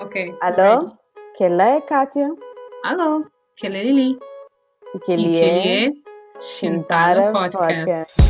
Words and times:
Ok. 0.00 0.36
Alô? 0.40 0.90
Que 1.36 1.44
ela 1.44 1.76
é 1.76 1.80
Kátia. 1.80 2.28
Alô, 2.84 3.24
que 3.56 3.66
ele 3.66 3.78
é 3.78 3.82
Lili. 3.84 4.18
E 4.94 4.98
que 4.98 5.12
ele 5.12 5.38
é 5.38 5.86
é 5.86 5.92
Chintara 6.38 7.32
Podcast. 7.32 8.22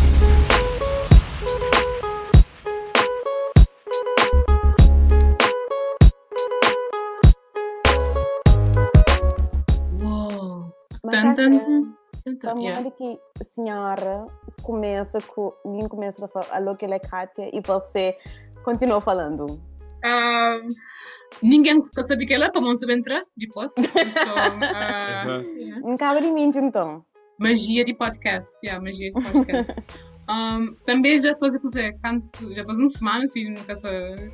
Tan. 11.34 11.94
Como 12.40 12.60
Yeah. 12.62 12.86
é 12.86 12.90
que 12.90 13.18
a 13.40 13.44
senhora 13.44 14.26
começa 14.62 15.18
com. 15.20 15.52
Ninguém 15.64 15.88
começa 15.88 16.24
a 16.24 16.28
falar 16.28 16.46
alô, 16.50 16.74
que 16.76 16.84
ela 16.84 16.94
é 16.94 16.98
Kátia 16.98 17.50
e 17.52 17.60
você 17.60 18.16
continua 18.64 19.00
falando. 19.00 19.60
Ah, 20.04 20.60
ninguém 21.42 21.80
sabia 21.82 22.26
que 22.26 22.34
ela 22.34 22.44
é 22.44 22.50
para 22.50 22.60
não 22.60 22.76
saber 22.76 22.98
entrar 22.98 23.22
depois. 23.36 23.72
Então, 23.78 24.34
ah. 24.62 25.42
Não 25.82 26.18
em 26.22 26.32
mim, 26.32 26.52
então. 26.54 27.04
Magia 27.38 27.84
de 27.84 27.94
podcast, 27.94 28.54
yeah, 28.62 28.82
magia 28.82 29.10
de 29.12 29.20
podcast. 29.20 29.82
Um, 30.26 30.74
também 30.86 31.20
já 31.20 31.32
estou 31.32 31.48
a 31.48 31.60
fazer 31.60 31.98
canto, 32.00 32.54
já 32.54 32.64
faz 32.64 32.78
uma 32.78 32.88
semana 32.88 33.24
que 33.30 33.46
nunca 33.46 33.74
essa 33.74 33.90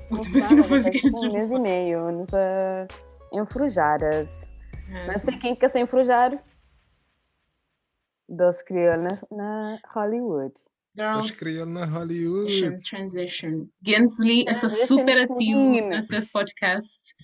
última 0.08 0.32
vez 0.32 0.46
que 0.46 0.54
não 0.54 0.62
fazia 0.62 0.92
Um 1.02 1.32
mês 1.32 1.50
e 1.50 1.58
meio, 1.58 2.12
nos 2.12 2.28
uh, 2.28 2.86
enfrujadas. 3.32 4.48
É, 4.88 5.06
Mas 5.08 5.22
sei 5.22 5.36
quem 5.36 5.56
quer 5.56 5.68
se 5.68 5.80
enfrujar? 5.80 6.40
Dos 8.28 8.62
crioulos 8.62 9.20
na, 9.32 9.36
na 9.36 9.78
Hollywood. 9.92 10.54
Girl, 10.96 11.18
Nós 11.18 11.30
criamos 11.30 11.74
na 11.74 11.84
Hollywood. 11.86 12.46
transition, 12.46 12.82
transition. 12.82 13.68
Gensly, 13.84 14.44
essa 14.48 14.68
Transition 14.68 14.86
super 14.86 15.18
ativo 15.18 15.88
nesse 15.88 16.30
podcast. 16.32 17.14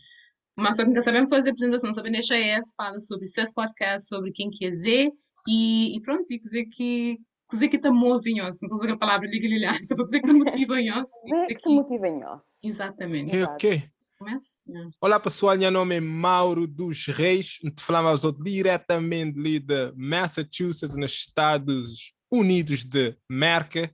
Mas 0.59 0.77
só 0.77 0.83
que 0.83 0.89
nunca 0.89 1.03
sabemos 1.03 1.29
fazer 1.29 1.51
apresentação, 1.51 1.93
sabem 1.93 2.13
deixar 2.13 2.39
esse, 2.39 2.75
fala 2.75 2.99
sobre 3.01 3.27
seus 3.27 3.53
podcast, 3.53 4.09
sobre 4.09 4.31
quem 4.33 4.51
quer 4.51 4.71
dizer 4.71 5.11
e, 5.47 5.97
e 5.97 6.01
pronto, 6.01 6.33
e 6.33 6.39
dizer 6.39 6.65
que 6.67 7.19
dizer 7.53 7.69
que 7.69 7.79
te 7.79 7.91
move 7.91 8.31
em 8.31 8.41
osso, 8.41 8.61
não 8.63 8.69
sou 8.71 8.79
usar 8.79 8.91
a 8.93 8.97
palavra 8.99 9.29
liga 9.29 9.47
só 9.85 9.95
para 9.95 10.05
dizer 10.07 10.21
que 10.21 10.29
te 10.29 10.35
motiva 10.35 10.81
em 10.81 10.87
dizer 10.87 11.55
que 11.55 11.63
te 11.63 11.69
motiva 11.69 12.09
em 12.09 12.21
nós. 12.21 12.43
Exatamente. 12.65 13.43
Ok, 13.43 13.45
ok. 13.45 13.91
Começa? 14.19 14.63
Yeah. 14.67 14.91
Olá 14.99 15.21
pessoal, 15.21 15.59
meu 15.59 15.71
nome 15.71 15.97
é 15.97 16.01
Mauro 16.01 16.67
dos 16.67 17.07
Reis. 17.07 17.59
Te 17.77 17.83
falamos 17.83 18.23
diretamente 18.43 19.39
ali 19.39 19.61
de 19.61 19.93
Massachusetts, 19.95 20.97
nos 20.97 21.13
Estados 21.13 22.16
Unidos 22.31 22.85
de 22.85 23.17
América. 23.31 23.91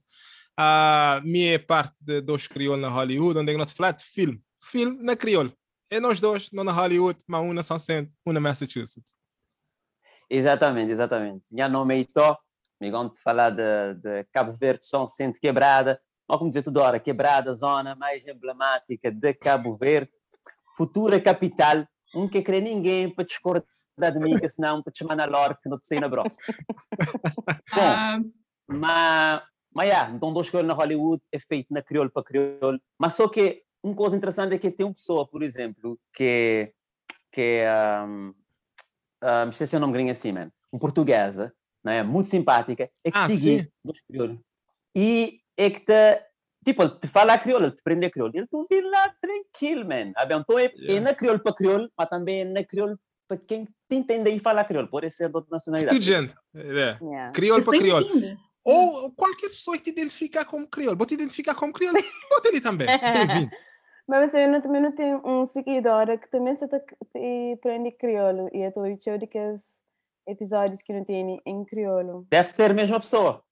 A 0.57 1.21
minha 1.23 1.59
parte 1.59 1.95
de 1.99 2.21
Dois 2.21 2.47
Crioulos 2.47 2.81
na 2.81 2.89
Hollywood, 2.89 3.39
onde 3.39 3.51
é 3.51 3.53
que 3.53 3.59
nós 3.59 3.71
falamos 3.71 4.03
filme. 4.03 4.41
Filme 4.63 5.03
na 5.03 5.15
crioulo. 5.15 5.51
É 5.89 5.99
nós 5.99 6.19
dois, 6.19 6.49
não 6.51 6.63
na 6.63 6.71
Hollywood, 6.71 7.19
mas 7.27 7.41
um 7.41 7.53
na 7.53 7.61
São 7.61 7.77
Centro, 7.77 8.11
um 8.25 8.33
na 8.33 8.39
Massachusetts. 8.39 9.13
Exatamente, 10.29 10.91
exatamente. 10.91 11.43
Meu 11.51 11.69
nome 11.69 11.95
é 11.95 11.99
Ito, 11.99 12.37
me 12.81 12.89
gosto 12.89 13.13
de 13.13 13.21
falar 13.21 13.51
de, 13.51 13.93
de 13.95 14.23
Cabo 14.31 14.51
Verde, 14.53 14.85
São 14.85 15.05
Centro 15.05 15.39
Quebrada, 15.39 16.01
ou 16.27 16.37
como 16.37 16.49
dizer 16.49 16.63
toda 16.63 16.81
hora, 16.81 16.99
Quebrada, 16.99 17.53
zona 17.53 17.95
mais 17.95 18.25
emblemática 18.27 19.11
de 19.11 19.33
Cabo 19.33 19.75
Verde, 19.75 20.11
futura 20.75 21.21
capital, 21.21 21.87
não 22.13 22.27
quer 22.27 22.41
querer 22.41 22.61
ninguém 22.61 23.09
para 23.09 23.25
discordar 23.25 23.63
de 23.97 24.19
mim, 24.19 24.39
que 24.39 24.49
senão 24.49 24.81
para 24.81 24.91
te 24.91 24.99
chamar 24.99 25.15
na 25.15 25.53
que 25.55 25.69
não 25.69 25.79
te 25.79 25.85
sei 25.85 25.99
na 25.99 26.07
bro. 26.09 26.23
Bom, 27.75 27.81
Ah, 27.81 28.19
mas, 28.67 29.43
mas 29.73 29.87
yeah, 29.87 30.11
então 30.11 30.33
dois 30.33 30.49
coisas 30.49 30.67
na 30.67 30.73
Hollywood 30.73 31.21
é 31.31 31.39
feito 31.39 31.73
na 31.73 31.81
crioulo 31.81 32.09
para 32.11 32.23
crioulo, 32.23 32.79
mas 32.97 33.13
só 33.13 33.27
que 33.27 33.63
uma 33.83 33.95
coisa 33.95 34.15
interessante 34.15 34.55
é 34.55 34.57
que 34.57 34.71
tem 34.71 34.85
uma 34.85 34.93
pessoa, 34.93 35.27
por 35.27 35.43
exemplo, 35.43 35.99
que 36.13 36.73
que 37.31 37.61
é 37.63 38.03
um, 38.03 38.33
um, 39.23 39.49
esqueci 39.49 39.75
o 39.75 39.79
nome 39.79 39.93
gringo 39.93 40.11
assim, 40.11 40.31
man, 40.31 40.51
uma 40.71 40.79
portuguesa, 40.79 41.51
né, 41.83 42.03
muito 42.03 42.29
simpática, 42.29 42.89
é 43.03 43.11
que 43.11 43.17
Ah, 43.17 43.27
dois 43.83 43.99
crioulos. 44.07 44.39
E 44.95 45.39
é 45.57 45.69
que 45.71 45.79
te, 45.79 46.21
tipo, 46.63 46.83
ele 46.83 46.99
te 46.99 47.07
fala 47.07 47.37
crioulo, 47.39 47.71
te 47.71 47.81
prende 47.83 48.05
a 48.05 48.11
crioulo, 48.11 48.33
ele 48.35 48.45
te 48.45 48.55
ouve 48.55 48.81
lá 48.81 49.11
tranquilo, 49.19 49.83
man. 49.87 50.13
Ah, 50.15 50.25
Então 50.25 50.59
é, 50.59 50.65
é 50.65 50.71
Yeah. 50.77 51.01
na 51.01 51.15
crioulo 51.15 51.41
para 51.41 51.55
crioulo, 51.55 51.89
mas 51.97 52.09
também 52.09 52.41
é 52.41 52.45
na 52.45 52.63
crioulo 52.63 52.99
para 53.27 53.37
quem 53.37 53.67
entende 53.93 54.29
e 54.29 54.39
fala 54.39 54.63
crioulo, 54.63 54.87
pode 54.87 55.09
ser 55.11 55.29
de 55.29 55.35
outra 55.35 55.51
nacionalidade. 55.51 55.95
Tudo 55.95 56.05
gente. 56.05 56.35
É. 56.55 56.97
Yeah. 57.01 57.31
Crioulo 57.31 57.59
isso 57.59 57.69
para 57.69 57.77
é 57.77 57.81
crioulo. 57.81 58.05
Ou 58.65 59.11
qualquer 59.11 59.49
pessoa 59.49 59.77
que 59.77 59.83
te 59.83 59.89
identificar 59.89 60.45
como 60.45 60.67
crioulo. 60.67 60.97
Vou 60.97 61.05
te 61.05 61.13
identificar 61.13 61.53
como 61.55 61.73
crioulo. 61.73 62.01
Bota 62.29 62.49
ali 62.49 62.61
também. 62.61 62.87
Bem-vindo. 62.87 63.51
Mas 64.07 64.31
você 64.31 64.47
não, 64.47 64.61
também 64.61 64.81
não 64.81 64.91
tem 64.91 65.15
um 65.15 65.45
seguidor 65.45 66.05
que 66.19 66.29
também 66.29 66.53
se 66.55 66.67
te, 66.67 66.79
te 66.79 67.57
prende 67.61 67.91
crioulo 67.91 68.49
e 68.53 68.61
eu 68.61 68.69
estou 68.69 69.17
de 69.17 69.27
que 69.27 69.39
os 69.39 69.79
episódios 70.27 70.81
que 70.81 70.93
não 70.93 71.03
tem 71.03 71.41
em 71.45 71.65
crioulo. 71.65 72.25
Deve 72.29 72.49
ser 72.49 72.71
a 72.71 72.73
mesma 72.73 72.99
pessoa. 72.99 73.43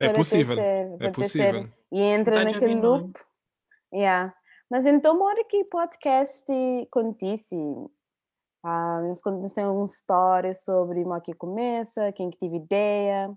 É 0.00 0.06
Pode 0.06 0.18
possível. 0.18 0.54
ser, 0.54 0.62
É 0.62 1.10
pode 1.10 1.28
ser. 1.28 1.52
possível. 1.52 1.68
E 1.92 2.00
entra 2.00 2.44
de 2.44 2.52
naquele 2.52 2.74
loop. 2.74 3.12
Yeah. 3.92 4.34
Mas 4.70 4.86
então, 4.86 5.18
mora 5.18 5.44
que 5.44 5.64
podcast 5.64 6.46
contice. 6.90 7.56
Ah, 8.62 9.00
nós 9.02 9.22
contamos 9.22 9.56
algumas 9.56 9.94
histórias 9.94 10.64
sobre 10.64 11.02
como 11.02 11.16
é 11.16 11.20
que 11.20 11.32
começa, 11.34 12.12
quem 12.12 12.30
que 12.30 12.38
teve 12.38 12.56
ideia. 12.56 13.30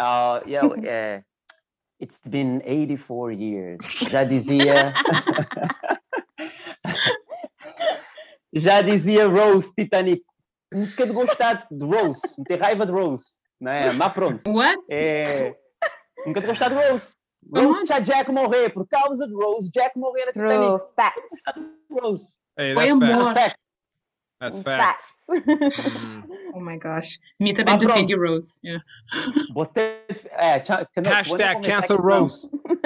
Uh, 0.00 0.40
yeah, 0.46 0.66
é, 0.88 1.24
it's 2.00 2.20
been 2.26 2.62
84 2.64 3.32
years. 3.32 3.84
Já 4.10 4.24
dizia. 4.24 4.94
Já 8.50 8.80
dizia 8.80 9.26
Rose 9.28 9.74
Titanic. 9.74 10.24
Nunca 10.72 11.06
de 11.06 11.12
gostar 11.12 11.66
de 11.70 11.84
Rose, 11.84 12.20
não 12.36 12.44
ter 12.44 12.60
raiva 12.60 12.84
de 12.86 12.92
Rose, 12.92 13.24
não 13.60 13.72
é? 13.72 13.92
Mas 13.92 14.12
pronto. 14.12 14.50
What? 14.50 14.82
É, 14.90 15.54
nunca 16.26 16.40
de 16.40 16.46
gostar 16.46 16.68
de 16.68 16.74
Rose. 16.74 17.14
Rose 17.54 17.86
já 17.86 18.00
Jack 18.00 18.30
morrer, 18.30 18.70
por 18.70 18.86
causa 18.86 19.26
de 19.26 19.34
Rose, 19.34 19.70
Jack 19.72 19.98
morrer 19.98 20.26
na 20.26 20.32
True 20.32 20.48
Titanic. 20.48 20.84
facts. 20.94 21.42
Rose. 21.90 22.38
Hey, 22.58 22.74
Foi 22.74 22.86
that's 22.88 22.92
amor. 23.02 23.24
fact. 23.26 23.34
Fact. 23.34 23.56
That's 24.40 24.58
fact. 24.60 24.82
Facts. 24.82 25.26
Hum. 25.96 26.24
Oh 26.54 26.60
my 26.60 26.76
gosh. 26.78 27.18
Me 27.40 27.52
também 27.52 27.74
Mas 27.74 27.84
pronto. 27.84 27.94
defende 27.94 28.16
Rose. 28.16 28.60
Yeah. 28.64 28.84
Botei. 29.52 30.00
É, 30.32 30.62
Hashtag 31.08 31.62
cancel 31.62 31.96
Rose. 31.98 32.48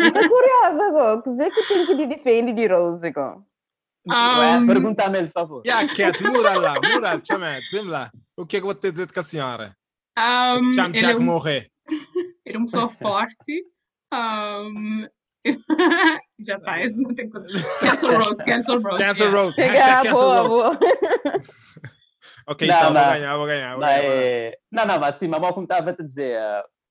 Estou 0.00 0.28
curiosa 0.28 0.86
agora. 0.88 1.14
O 1.18 1.22
que 1.22 1.42
é 1.42 1.50
que 1.50 1.68
tem 1.68 1.86
que 1.86 2.06
defender 2.06 2.52
de 2.54 2.66
Rose 2.66 3.06
agora? 3.06 3.40
Um, 4.06 4.66
Pergunta-me, 4.66 5.24
por 5.24 5.30
favor. 5.32 5.62
Yeah, 5.66 5.88
Cat, 5.94 6.22
mural 6.22 6.60
lá, 6.60 6.74
mural, 6.80 7.20
chama, 7.24 7.58
diz-me 7.60 7.88
lá. 7.90 8.10
O 8.36 8.44
que 8.44 8.56
é 8.56 8.60
que 8.60 8.64
eu 8.64 8.66
vou 8.66 8.74
te 8.74 8.90
dizer 8.90 9.10
com 9.10 9.20
a 9.20 9.22
senhora? 9.22 9.76
um, 10.18 10.74
Chama 10.74 10.88
ele, 10.88 10.98
é 10.98 11.00
Jack 11.00 11.16
um, 11.20 11.24
morrer. 11.24 11.70
ele 12.44 12.56
é 12.56 12.58
uma 12.58 12.66
pessoa 12.66 12.88
forte. 12.88 13.64
Um, 14.12 15.08
já 16.40 16.58
tá, 16.58 16.76
não 16.96 17.14
tem 17.14 17.28
coisa. 17.28 17.46
Cancel 17.80 18.18
Rose, 18.18 18.44
cancel 18.44 18.80
Rose. 18.80 18.98
Cancel 18.98 19.26
yeah. 19.26 19.42
Rose. 19.42 19.54
Chega, 19.54 19.72
Hashtag 19.72 20.08
cancel 20.08 20.22
boa, 20.22 20.40
Rose. 20.40 20.78
boa. 20.78 20.78
Ok, 22.46 22.68
Não, 22.68 22.74
então, 22.76 22.92
vou 22.92 23.02
não. 23.02 23.10
ganhar, 23.10 23.36
vou 23.38 23.46
ganhar. 23.46 23.70
Vou 23.70 23.80
Mas, 23.80 24.02
ganhar. 24.02 24.12
é, 24.12 24.58
não, 24.70 24.84
não, 24.86 24.98
mas 25.00 25.14
assim, 25.16 25.28
mamão, 25.28 25.52
como 25.54 25.64
estava 25.64 25.90
a 25.90 25.94
te 25.94 26.04
dizer, 26.04 26.36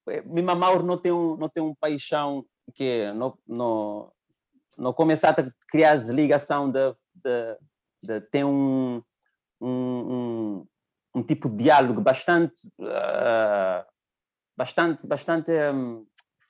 eh, 0.09 0.24
minha 0.26 0.56
Mauro 0.56 0.84
não 0.84 0.98
tem 0.98 1.12
um, 1.12 1.38
não 1.38 1.48
tem 1.48 1.62
um 1.62 1.76
paixão 1.76 2.44
que 2.74 3.12
não, 3.14 3.38
não, 3.48 4.12
não 4.78 4.94
começar 4.94 5.30
a 5.40 5.52
criar 5.68 5.92
as 5.92 6.10
ligação 6.10 6.72
de, 6.72 6.92
de, 7.14 7.58
de 8.02 8.22
ter 8.22 8.44
um, 8.44 9.02
um, 9.62 9.70
um, 9.70 10.68
um 11.16 11.24
tipo 11.24 11.50
de 11.50 11.66
diálogo 11.66 12.02
bastante, 12.02 12.60
ah, 12.81 13.86
bastante, 14.58 15.08
bastante 15.08 15.52
um, 15.72 16.06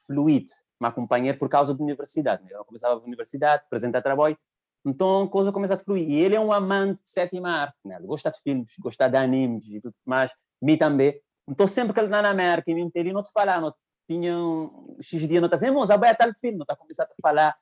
fluido, 0.07 0.51
com 0.91 1.01
a 1.01 1.03
companheira 1.03 1.37
por 1.37 1.49
causa 1.49 1.73
da 1.73 1.83
universidade. 1.83 2.43
né? 2.43 2.49
Eu 2.53 2.65
começava 2.65 2.95
a 2.95 3.03
universidade, 3.03 3.63
apresentar 3.65 4.01
trabalho, 4.01 4.37
então 4.85 5.23
a 5.23 5.29
coisa 5.29 5.51
começa 5.51 5.75
a 5.75 5.79
fluir. 5.79 6.09
E 6.09 6.15
ele 6.15 6.35
é 6.35 6.39
um 6.39 6.51
amante 6.51 7.03
de 7.03 7.09
sétima 7.09 7.49
arte, 7.49 7.77
né? 7.85 7.95
Ele 7.95 8.07
gosta 8.07 8.29
de 8.29 8.39
filmes, 8.41 8.73
gosta 8.79 9.07
de 9.07 9.17
animes 9.17 9.67
e 9.67 9.79
tudo 9.79 9.95
mais, 10.05 10.31
mim 10.61 10.77
também. 10.77 11.19
Então 11.47 11.65
sempre 11.67 11.93
que 11.93 11.99
ele 11.99 12.07
está 12.07 12.21
na 12.21 12.29
América 12.29 12.69
e 12.71 12.73
me 12.73 12.89
ele 12.93 13.13
não 13.13 13.23
te 13.23 13.31
falar, 13.31 13.61
não 13.61 13.73
tinha 14.09 14.37
um 14.37 14.97
X 15.01 15.27
dia, 15.27 15.39
não 15.39 15.47
está 15.47 15.55
dizendo, 15.55 15.73
moça, 15.73 15.97
vai 15.97 16.15
tal 16.15 16.31
filme, 16.39 16.57
não 16.57 16.63
está 16.63 16.75
começando 16.75 17.07
a 17.07 17.21
falar 17.21 17.55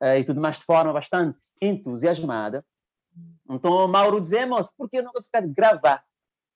eh, 0.00 0.20
e 0.20 0.24
tudo 0.24 0.40
mais 0.40 0.58
de 0.58 0.64
forma 0.64 0.92
bastante 0.92 1.36
entusiasmada. 1.60 2.64
Então 3.48 3.72
o 3.72 3.88
Mauro 3.88 4.20
dizia, 4.20 4.46
moça, 4.46 4.72
por 4.76 4.88
que 4.88 5.02
nunca 5.02 5.20
ficar 5.22 5.40
de 5.40 5.52
gravar 5.52 6.04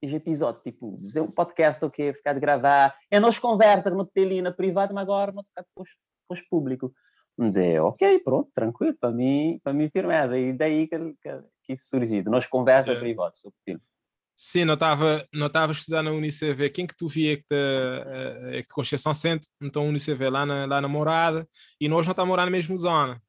esse 0.00 0.14
episódio? 0.14 0.62
Tipo, 0.62 0.98
dizer 1.02 1.20
um 1.20 1.30
podcast, 1.30 1.84
ok, 1.84 2.14
ficar 2.14 2.32
de 2.34 2.40
gravar. 2.40 2.96
É 3.10 3.18
nós 3.18 3.38
conversa, 3.38 3.90
que 3.90 3.96
não 3.96 4.04
tem 4.04 4.24
ali 4.24 4.42
na 4.42 4.52
privada, 4.52 4.92
mas 4.92 5.02
agora 5.02 5.32
não 5.32 5.42
ficar 5.42 5.62
depois, 5.62 5.90
depois 6.24 6.40
público. 6.48 6.92
Vamos 7.36 7.56
dizer, 7.56 7.80
ok, 7.80 8.20
pronto, 8.20 8.50
tranquilo, 8.54 8.96
para 8.98 9.10
mim, 9.10 9.60
para 9.62 9.72
mim 9.72 9.88
firmeza. 9.90 10.38
E 10.38 10.52
daí 10.52 10.86
que, 10.86 10.98
que, 10.98 11.40
que 11.64 11.72
isso 11.72 11.88
surgiu. 11.88 12.22
Nós 12.24 12.46
conversa 12.46 12.92
É. 12.92 12.94
privada 12.98 13.34
sobre 13.34 13.56
filme. 13.64 13.82
Sim, 14.36 14.64
não 14.64 14.74
estava 14.74 15.24
não 15.32 15.46
estava 15.46 15.70
a 15.70 15.74
estudar 15.74 16.02
na 16.02 16.10
UniCV. 16.10 16.70
Quem 16.70 16.86
que 16.86 16.96
tu 16.96 17.06
via 17.08 17.36
que 17.36 17.44
te, 17.44 17.54
eh, 17.54 18.62
que 18.62 18.68
te 18.68 18.74
Conceição 18.74 19.14
Centro? 19.14 19.48
Então, 19.60 19.88
UniCV 19.88 20.28
lá 20.28 20.44
na, 20.44 20.66
lá 20.66 20.80
na 20.80 20.88
morada. 20.88 21.48
E 21.80 21.88
nós 21.88 22.04
não 22.06 22.10
estamos 22.12 22.28
morando 22.30 22.46
na 22.46 22.50
mesma 22.50 22.76
zona. 22.76 23.22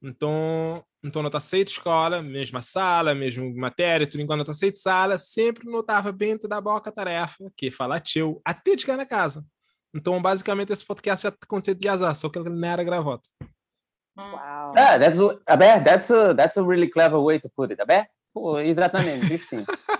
Então, 0.00 0.84
então 1.02 1.22
não 1.22 1.28
está 1.28 1.40
sair 1.40 1.64
de 1.64 1.70
escola, 1.70 2.22
mesma 2.22 2.60
sala, 2.62 3.14
mesmo 3.14 3.54
matéria, 3.56 4.06
tudo 4.06 4.20
enquanto 4.20 4.38
não 4.38 4.42
está 4.42 4.52
sair 4.52 4.70
de 4.70 4.78
sala, 4.78 5.18
sempre 5.18 5.70
notava 5.70 6.12
bem 6.12 6.38
da 6.38 6.60
boca 6.60 6.90
a 6.90 6.92
tarefa, 6.92 7.50
que 7.56 7.68
é 7.68 7.70
falar 7.70 8.00
teu, 8.00 8.40
até 8.44 8.76
chegar 8.76 8.96
na 8.96 9.06
casa. 9.06 9.44
Então, 9.94 10.20
basicamente, 10.20 10.72
esse 10.72 10.84
podcast 10.84 11.22
já 11.22 11.28
aconteceu 11.28 11.74
de 11.74 11.88
azar, 11.88 12.14
só 12.16 12.28
que 12.28 12.38
ele 12.38 12.50
não 12.50 12.68
era 12.68 12.82
gravado. 12.82 13.22
Wow. 14.16 14.72
Ah, 14.76 14.98
that's 14.98 15.20
a, 15.20 15.80
that's 15.80 16.10
a 16.10 16.34
that's 16.34 16.56
a 16.56 16.62
really 16.62 16.88
clever 16.88 17.18
way 17.18 17.38
to 17.40 17.48
put 17.56 17.72
it. 17.72 17.80
Pô, 18.32 18.58
exatamente, 18.58 19.38
sim. 19.38 19.64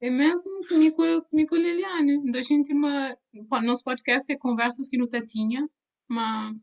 É 0.00 0.10
mesmo 0.10 0.64
comigo, 0.68 1.22
comigo 1.22 1.56
e 1.56 1.58
Liliane. 1.58 2.30
Da 2.30 2.40
gente, 2.40 2.72
uma, 2.72 3.16
nosso 3.62 3.82
podcast 3.82 4.32
é 4.32 4.36
conversas 4.36 4.88
que 4.88 4.96
não 4.96 5.08
tá 5.08 5.20
tinha, 5.20 5.68
mas 6.08 6.54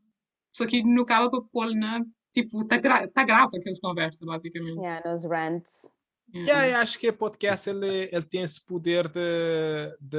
só 0.54 0.66
que 0.66 0.82
não 0.84 1.04
acaba 1.04 1.30
para 1.30 1.42
pôr 1.52 1.76
na. 1.76 2.02
Tipo, 2.34 2.66
tá, 2.66 2.78
gra 2.78 3.08
tá 3.10 3.24
grava 3.24 3.52
aquelas 3.58 3.80
conversas, 3.80 4.26
basicamente. 4.26 4.80
Yeah, 4.80 5.10
nos 5.10 5.26
rants. 5.26 5.92
E 6.34 6.50
aí, 6.50 6.74
acho 6.74 6.98
que 6.98 7.10
o 7.10 7.14
podcast 7.14 7.70
ele, 7.70 8.10
ele 8.12 8.24
tem 8.24 8.42
esse 8.42 8.64
poder 8.64 9.08
de, 9.10 9.98
de, 10.00 10.18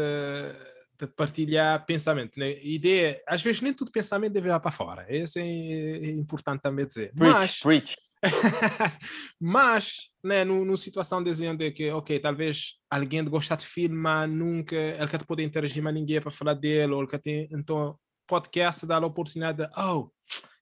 de 0.99 1.07
partilhar 1.07 1.85
pensamento. 1.87 2.39
Né? 2.39 2.59
Ideia, 2.63 3.21
às 3.27 3.43
vezes 3.43 3.61
nem 3.61 3.73
tudo 3.73 3.91
pensamento 3.91 4.33
deve 4.33 4.49
ir 4.49 4.61
para 4.61 4.71
fora. 4.71 5.07
Isso 5.15 5.39
é, 5.39 5.43
é 5.43 6.11
importante 6.11 6.63
também 6.63 6.87
dizer. 6.87 7.13
Mas, 7.15 7.61
Preach, 7.61 7.63
preach. 7.63 7.97
mas, 9.41 10.11
né, 10.25 10.45
no, 10.45 10.65
no 10.65 10.77
situação 10.77 11.23
dizendo 11.23 11.71
que, 11.73 11.91
ok, 11.91 12.19
talvez 12.19 12.75
alguém 12.91 13.25
gostar 13.25 13.57
de 13.57 13.67
filme, 13.67 13.97
mas 13.97 14.31
nunca, 14.31 14.75
ele 14.75 15.09
quer 15.09 15.25
poder 15.25 15.43
interagir 15.45 15.83
mais 15.83 15.95
ninguém 15.95 16.21
para 16.21 16.31
falar 16.31 16.55
dele, 16.55 16.93
ou 16.93 17.01
ele 17.01 17.11
quer 17.11 17.21
ter, 17.21 17.49
então, 17.53 17.99
podcast 18.27 18.87
dá 18.87 18.97
a 18.97 19.07
oportunidade 19.07 19.59
de, 19.59 19.71
oh, 19.79 20.11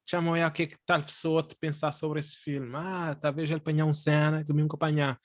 chamam 0.06 0.34
aí 0.34 0.44
o 0.44 0.50
que 0.50 0.64
é 0.64 0.66
que 0.66 0.76
tal 0.84 1.02
pessoa 1.02 1.42
te 1.42 1.56
pensar 1.56 1.92
sobre 1.92 2.20
esse 2.20 2.37
filme. 2.37 2.70
Ah, 2.75 3.16
talvez 3.19 3.48
ele 3.48 3.58
apanhar 3.58 3.87
um 3.87 3.92
cena 3.92 4.44
que 4.44 4.50
eu 4.50 4.56
nunca 4.56 4.76
apanhar. 4.76 5.19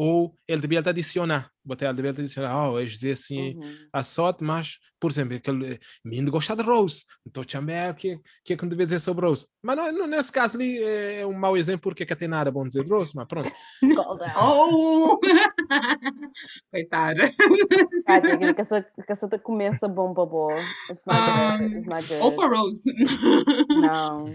Ou 0.00 0.32
ele 0.46 0.60
devia 0.60 0.80
te 0.80 0.90
adicionar, 0.90 1.50
botar, 1.64 1.86
ele 1.86 1.94
devia 1.94 2.12
te 2.12 2.20
adicionar, 2.20 2.70
oh, 2.70 2.78
eles 2.78 2.92
dizer 2.92 3.10
assim, 3.14 3.56
Uhum. 3.56 3.76
a 3.92 4.04
sorte, 4.04 4.44
mas, 4.44 4.78
por 5.00 5.10
exemplo, 5.10 5.34
aquele 5.36 5.80
menino 6.04 6.30
gosta 6.30 6.54
de 6.54 6.62
Rose, 6.62 7.04
então 7.26 7.42
também 7.42 7.90
o 7.90 7.94
que, 7.94 8.16
que 8.44 8.52
é 8.52 8.56
que 8.56 8.64
eu 8.64 8.68
devia 8.68 8.86
dizer 8.86 9.00
sobre 9.00 9.26
Rose? 9.26 9.44
Mas 9.60 9.74
não, 9.74 9.90
não, 9.90 10.06
nesse 10.06 10.30
caso 10.30 10.56
ali 10.56 10.80
é 10.80 11.26
um 11.26 11.32
mau 11.32 11.56
exemplo 11.56 11.80
porque 11.82 12.04
é 12.04 12.06
que 12.06 12.14
tem 12.14 12.28
nada 12.28 12.48
bom 12.48 12.64
dizer 12.64 12.84
de 12.84 12.90
Rose, 12.90 13.10
mas 13.12 13.26
pronto. 13.26 13.50
Oh! 14.40 15.18
Coitada. 16.70 17.28
Tadinha, 18.06 18.54
que 18.54 18.60
essa, 18.60 18.82
que 18.82 19.12
essa 19.12 19.28
começa 19.40 19.88
bom 19.88 20.14
para 20.14 20.26
boa. 20.26 20.54
It's 20.90 21.04
not 21.06 21.58
good. 21.58 21.74
It's 21.76 21.88
not 21.88 22.06
good. 22.06 22.22
Opa 22.22 22.46
Rose. 22.46 22.84
Não. 23.68 24.32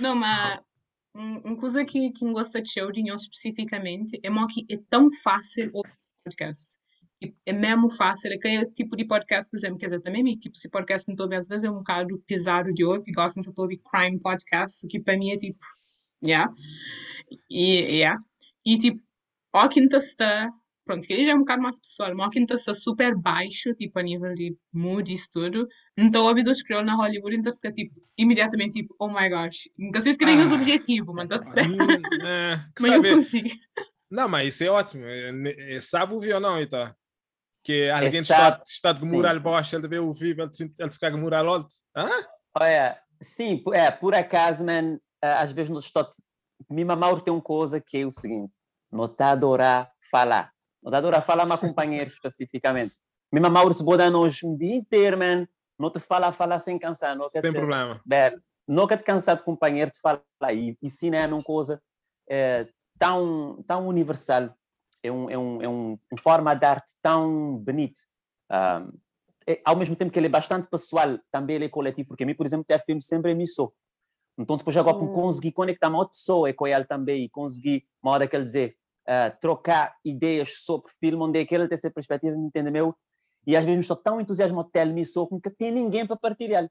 Não, 0.00 0.16
mas 0.16 0.60
uma 1.14 1.56
coisa 1.56 1.84
que, 1.84 2.10
que 2.12 2.24
eu 2.24 2.32
gosto 2.32 2.60
de 2.62 2.70
Sheldon 2.70 3.14
especificamente 3.14 4.20
é 4.22 4.30
que 4.46 4.66
é 4.70 4.78
tão 4.88 5.08
fácil 5.22 5.70
ouvir 5.72 5.92
podcast. 6.24 6.78
Tipo, 7.22 7.36
é 7.44 7.52
mesmo 7.52 7.90
fácil. 7.90 8.32
Aquele 8.32 8.66
tipo 8.66 8.96
de 8.96 9.04
podcast, 9.04 9.50
por 9.50 9.56
exemplo, 9.56 9.78
quer 9.78 9.86
dizer, 9.86 10.00
também 10.00 10.22
tipo 10.38 10.56
de 10.58 10.68
podcast 10.68 11.08
não 11.08 11.14
estou 11.14 11.38
às 11.38 11.48
vezes 11.48 11.64
é 11.64 11.70
um 11.70 11.78
bocado 11.78 12.22
pesado 12.26 12.72
de 12.72 12.84
ouvir, 12.84 13.12
se 13.30 13.40
estou 13.50 13.62
a 13.62 13.66
ouvir 13.66 13.80
crime 13.90 14.18
podcast, 14.18 14.84
o 14.86 14.88
que 14.88 15.00
para 15.00 15.18
mim 15.18 15.30
é 15.30 15.36
tipo, 15.36 15.58
yeah. 16.24 16.52
E, 17.50 17.96
yeah. 17.96 18.20
e 18.64 18.78
tipo, 18.78 19.02
ó 19.54 19.68
quinta 19.68 19.98
está, 19.98 20.50
pronto, 20.90 21.06
que 21.06 21.12
aí 21.14 21.24
já 21.24 21.30
é 21.30 21.34
um 21.34 21.40
bocado 21.40 21.62
mais 21.62 21.78
pessoal, 21.78 22.10
está 22.34 22.74
super 22.74 23.14
baixo, 23.14 23.72
tipo, 23.74 23.98
a 23.98 24.02
nível 24.02 24.34
de 24.34 24.56
mood 24.72 25.10
e 25.10 25.14
isso 25.14 25.28
tudo. 25.32 25.68
Então, 25.96 26.24
ouvi 26.24 26.42
dois 26.42 26.62
crioulos 26.62 26.86
na 26.88 26.96
Hollywood, 26.96 27.36
então 27.36 27.52
fica 27.52 27.70
tipo, 27.70 27.94
imediatamente 28.18 28.72
tipo, 28.72 28.94
oh 28.98 29.08
my 29.08 29.28
gosh. 29.28 29.68
Nunca 29.78 30.00
sei 30.02 30.12
se 30.12 30.18
querem 30.18 30.40
os 30.40 30.50
Ah. 30.50 30.54
objetivos, 30.56 31.14
mas 31.14 31.30
está 31.30 31.62
Hum, 31.62 32.26
é, 32.26 32.56
que 32.74 32.82
Mas 32.82 32.92
eu 32.92 33.02
saber. 33.02 33.14
consigo. 33.14 33.48
Não, 34.10 34.28
mas 34.28 34.48
isso 34.48 34.64
é 34.64 34.68
ótimo. 34.68 35.04
É, 35.06 35.74
é, 35.76 35.80
sabe 35.80 36.12
ouvir 36.12 36.34
ou 36.34 36.40
não, 36.40 36.60
então? 36.60 36.92
Que 37.62 37.88
alguém 37.90 38.24
sabe. 38.24 38.56
está, 38.56 38.62
está 38.66 38.92
de 38.92 39.04
moral 39.04 39.34
Sim. 39.36 39.40
baixo, 39.40 39.76
ele 39.76 39.82
deve 39.82 39.98
ouvir, 40.00 40.36
ele, 40.38 40.50
ele 40.76 40.92
ficar 40.92 41.10
de 41.10 41.16
moral 41.16 41.48
alto. 41.48 41.74
Hã? 41.96 42.08
Olha, 42.58 43.00
sim, 43.20 43.62
é, 43.72 43.92
por 43.92 44.12
acaso, 44.12 44.64
man, 44.64 44.98
às 45.22 45.52
vezes 45.52 45.70
nós 45.70 45.84
estou... 45.84 46.08
Me 46.68 46.84
Mauro 46.84 47.20
tem 47.20 47.32
uma 47.32 47.40
coisa 47.40 47.80
que 47.80 47.98
é 47.98 48.06
o 48.06 48.10
seguinte, 48.10 48.56
não 48.90 49.04
está 49.04 49.28
a 49.28 49.32
adorar 49.32 49.90
falar. 50.10 50.52
Não 50.82 50.92
está 50.92 51.18
a 51.18 51.20
falar, 51.20 51.46
mas 51.46 51.60
companheiro 51.60 52.08
especificamente. 52.08 52.94
Me 53.32 53.40
Mauro 53.40 53.72
se 53.72 53.84
boda 53.84 54.10
nós 54.10 54.42
um 54.42 54.56
dia 54.56 54.74
inteiro, 54.76 55.18
man, 55.18 55.46
não 55.78 55.90
te 55.90 55.98
fala, 55.98 56.32
falar 56.32 56.58
sem 56.58 56.78
cansar. 56.78 57.16
Não 57.16 57.28
quer 57.30 57.42
Sem 57.42 57.52
te- 57.52 57.58
problema. 57.58 58.00
Bem, 58.04 58.38
nunca 58.66 58.96
te 58.96 59.04
cansar 59.04 59.36
de 59.36 59.42
companheiro 59.42 59.90
de 59.92 60.00
falar 60.00 60.22
e 60.52 60.76
ensina 60.82 61.18
é 61.18 61.26
uma 61.26 61.42
coisa 61.42 61.80
é, 62.28 62.66
tão, 62.98 63.62
tão 63.66 63.86
universal, 63.86 64.54
é, 65.02 65.12
um, 65.12 65.30
é, 65.30 65.38
um, 65.38 65.62
é 65.62 65.68
um, 65.68 65.98
uma 66.10 66.20
forma 66.20 66.54
de 66.54 66.66
arte 66.66 66.92
tão 67.02 67.56
bonita. 67.56 68.00
Ah, 68.48 68.86
é, 69.46 69.60
ao 69.64 69.76
mesmo 69.76 69.96
tempo 69.96 70.12
que 70.12 70.18
ele 70.18 70.26
é 70.26 70.30
bastante 70.30 70.68
pessoal, 70.68 71.18
também 71.30 71.56
ele 71.56 71.64
é 71.66 71.68
coletivo, 71.68 72.08
porque 72.08 72.24
a 72.24 72.26
mim, 72.26 72.34
por 72.34 72.46
exemplo, 72.46 72.64
ter 72.66 72.82
filme 72.84 73.02
sempre 73.02 73.34
me 73.34 73.46
sou. 73.46 73.74
Então, 74.38 74.56
depois 74.56 74.76
agora 74.76 74.96
Hum. 74.96 75.08
conseguir 75.08 75.52
conectar 75.52 75.90
com 75.90 75.96
outra 75.96 76.12
pessoa 76.12 76.48
é 76.48 76.52
com 76.52 76.66
ele 76.66 76.84
também, 76.84 77.24
e 77.24 77.28
conseguir, 77.28 77.86
uma 78.02 78.12
hora 78.12 78.26
que 78.26 78.36
ele 78.36 78.44
dizer, 78.44 78.76
trocar 79.40 79.96
ideias 80.04 80.62
sobre 80.62 80.90
filme, 81.00 81.22
onde 81.22 81.40
é 81.40 81.44
que 81.44 81.54
ele 81.54 81.66
tem 81.68 81.74
essa 81.74 81.90
perspectiva, 81.90 82.36
entende 82.36 82.70
meu? 82.70 82.94
E 83.46 83.56
às 83.56 83.64
vezes 83.64 83.80
estou 83.80 83.96
tão 83.96 84.20
entusiasmado 84.20 84.70
de 84.72 84.80
ele 84.80 84.92
me 84.92 85.04
sou, 85.04 85.26
que 85.40 85.50
tem 85.50 85.70
ninguém 85.70 86.06
para 86.06 86.16
partilhar. 86.16 86.68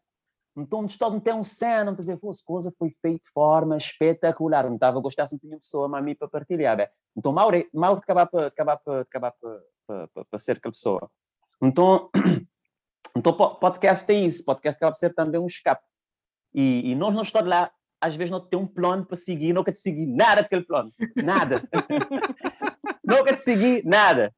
Então, 0.58 0.86
estou 0.86 1.16
a 1.16 1.20
ter 1.20 1.34
um 1.34 1.44
cena, 1.44 1.86
não 1.86 1.94
dizer, 1.96 2.18
pô, 2.18 2.32
coisa 2.46 2.74
foi 2.78 2.94
feita 3.02 3.24
de 3.24 3.32
forma 3.32 3.78
espetacular. 3.78 4.66
Não 4.66 4.76
estava 4.76 4.98
a 4.98 5.02
gostar 5.02 5.28
se 5.28 5.34
não 5.36 5.40
tinha 5.40 5.58
pessoa 5.58 5.98
a 5.98 6.02
mim 6.02 6.16
para 6.16 6.28
partilhar. 6.28 6.76
bem. 6.76 6.88
Então, 7.18 7.32
Mauro, 7.32 7.66
Mauro 7.74 8.00
acabar 8.00 8.26
para 8.26 8.48
acabar 8.48 8.78
para 8.78 9.02
acabar 9.02 9.34
para, 9.40 10.38
ser 10.38 10.58
aquela 10.58 10.72
pessoa. 10.72 11.10
Então, 11.62 12.10
então, 13.16 13.34
po- 13.34 13.56
podcast 13.56 14.12
é 14.12 14.16
isso. 14.16 14.44
Podcast 14.44 14.78
acaba 14.78 14.92
por 14.92 14.98
ser 14.98 15.14
também 15.14 15.40
um 15.40 15.48
escape. 15.48 15.84
E, 16.54 16.92
e 16.92 16.96
nós 16.96 17.14
não 17.14 17.22
estamos 17.22 17.50
lá, 17.50 17.72
às 18.02 18.16
vezes 18.16 18.32
não 18.32 18.40
tem 18.40 18.60
um 18.60 18.68
plano 18.68 19.06
para 19.06 19.18
seguir, 19.18 19.54
nunca 19.54 19.72
te 19.72 19.80
seguir 19.80 20.06
nada 20.06 20.42
daquele 20.42 20.64
plano. 20.64 20.92
Nada. 21.24 21.62
nunca 23.04 23.34
te 23.34 23.42
seguir 23.42 23.84
nada. 23.86 24.34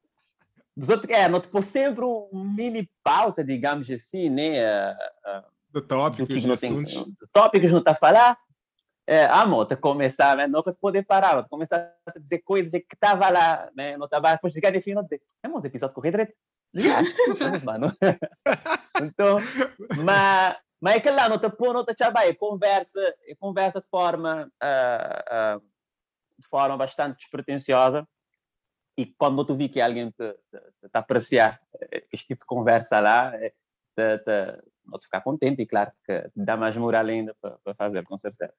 Os 0.76 0.88
outros, 0.88 1.10
é, 1.10 1.28
não 1.28 1.40
te 1.40 1.48
pôr 1.48 1.62
sempre 1.62 2.04
um 2.04 2.28
mini 2.56 2.90
pauta, 3.04 3.44
digamos 3.44 3.90
assim, 3.90 4.30
né? 4.30 4.64
ah, 4.64 5.44
De 5.72 5.80
do 5.80 6.26
que 6.26 6.46
não 6.46 6.56
tem, 6.56 6.84
tópicos 7.32 7.70
não 7.70 7.78
está 7.78 7.92
a 7.92 7.94
falar. 7.94 8.38
É, 9.06 9.24
ah, 9.24 9.42
amor, 9.42 9.66
te 9.66 9.76
começar, 9.76 10.36
né? 10.36 10.46
Nunca 10.46 10.72
te 10.72 10.78
poder 10.78 11.04
parar, 11.04 11.36
não 11.36 11.44
começar 11.44 11.92
a 12.06 12.18
dizer 12.18 12.38
coisas 12.38 12.70
que 12.70 12.94
estava 12.94 13.28
lá, 13.28 13.68
né? 13.76 13.96
Não 13.96 14.06
estava, 14.06 14.32
depois 14.32 14.54
chegar 14.54 14.74
assim, 14.74 14.94
não 14.94 15.02
dizer, 15.02 15.20
é, 15.42 15.48
mas 15.48 15.64
episódio 15.64 15.94
correr 15.94 16.10
direito. 16.12 16.32
Vamos, 17.38 17.64
mano. 17.64 17.92
então, 19.02 19.38
mas, 20.04 20.56
mas 20.82 20.96
é 20.96 21.00
que 21.00 21.10
lá, 21.10 21.28
não 21.28 21.38
te 21.38 21.48
pôr, 21.48 21.72
não 21.72 21.84
te 21.84 21.94
chamar, 21.96 22.26
é 22.26 22.34
conversa, 22.34 23.00
conversa 23.38 23.80
de 23.80 23.86
forma, 23.88 24.50
ah, 24.60 25.24
ah, 25.30 25.60
de 26.36 26.48
forma 26.48 26.76
bastante 26.76 27.18
despretensiosa. 27.18 28.06
E 28.98 29.06
quando 29.06 29.44
tu 29.44 29.54
vi 29.54 29.68
que 29.68 29.80
alguém 29.80 30.10
te, 30.10 30.32
te, 30.32 30.58
te 30.58 30.90
apreciar 30.92 31.60
eh, 31.80 32.04
este 32.12 32.26
tipo 32.26 32.40
de 32.40 32.46
conversa 32.46 32.98
lá, 32.98 33.30
te, 33.30 34.18
te, 34.18 34.62
não 34.84 34.98
te 34.98 35.04
ficar 35.04 35.20
contente 35.20 35.62
e 35.62 35.66
claro 35.66 35.92
que 36.04 36.28
dá 36.34 36.56
mais 36.56 36.76
moral 36.76 37.06
ainda 37.06 37.32
para, 37.40 37.58
para 37.62 37.74
fazer, 37.74 38.04
com 38.04 38.18
certeza. 38.18 38.52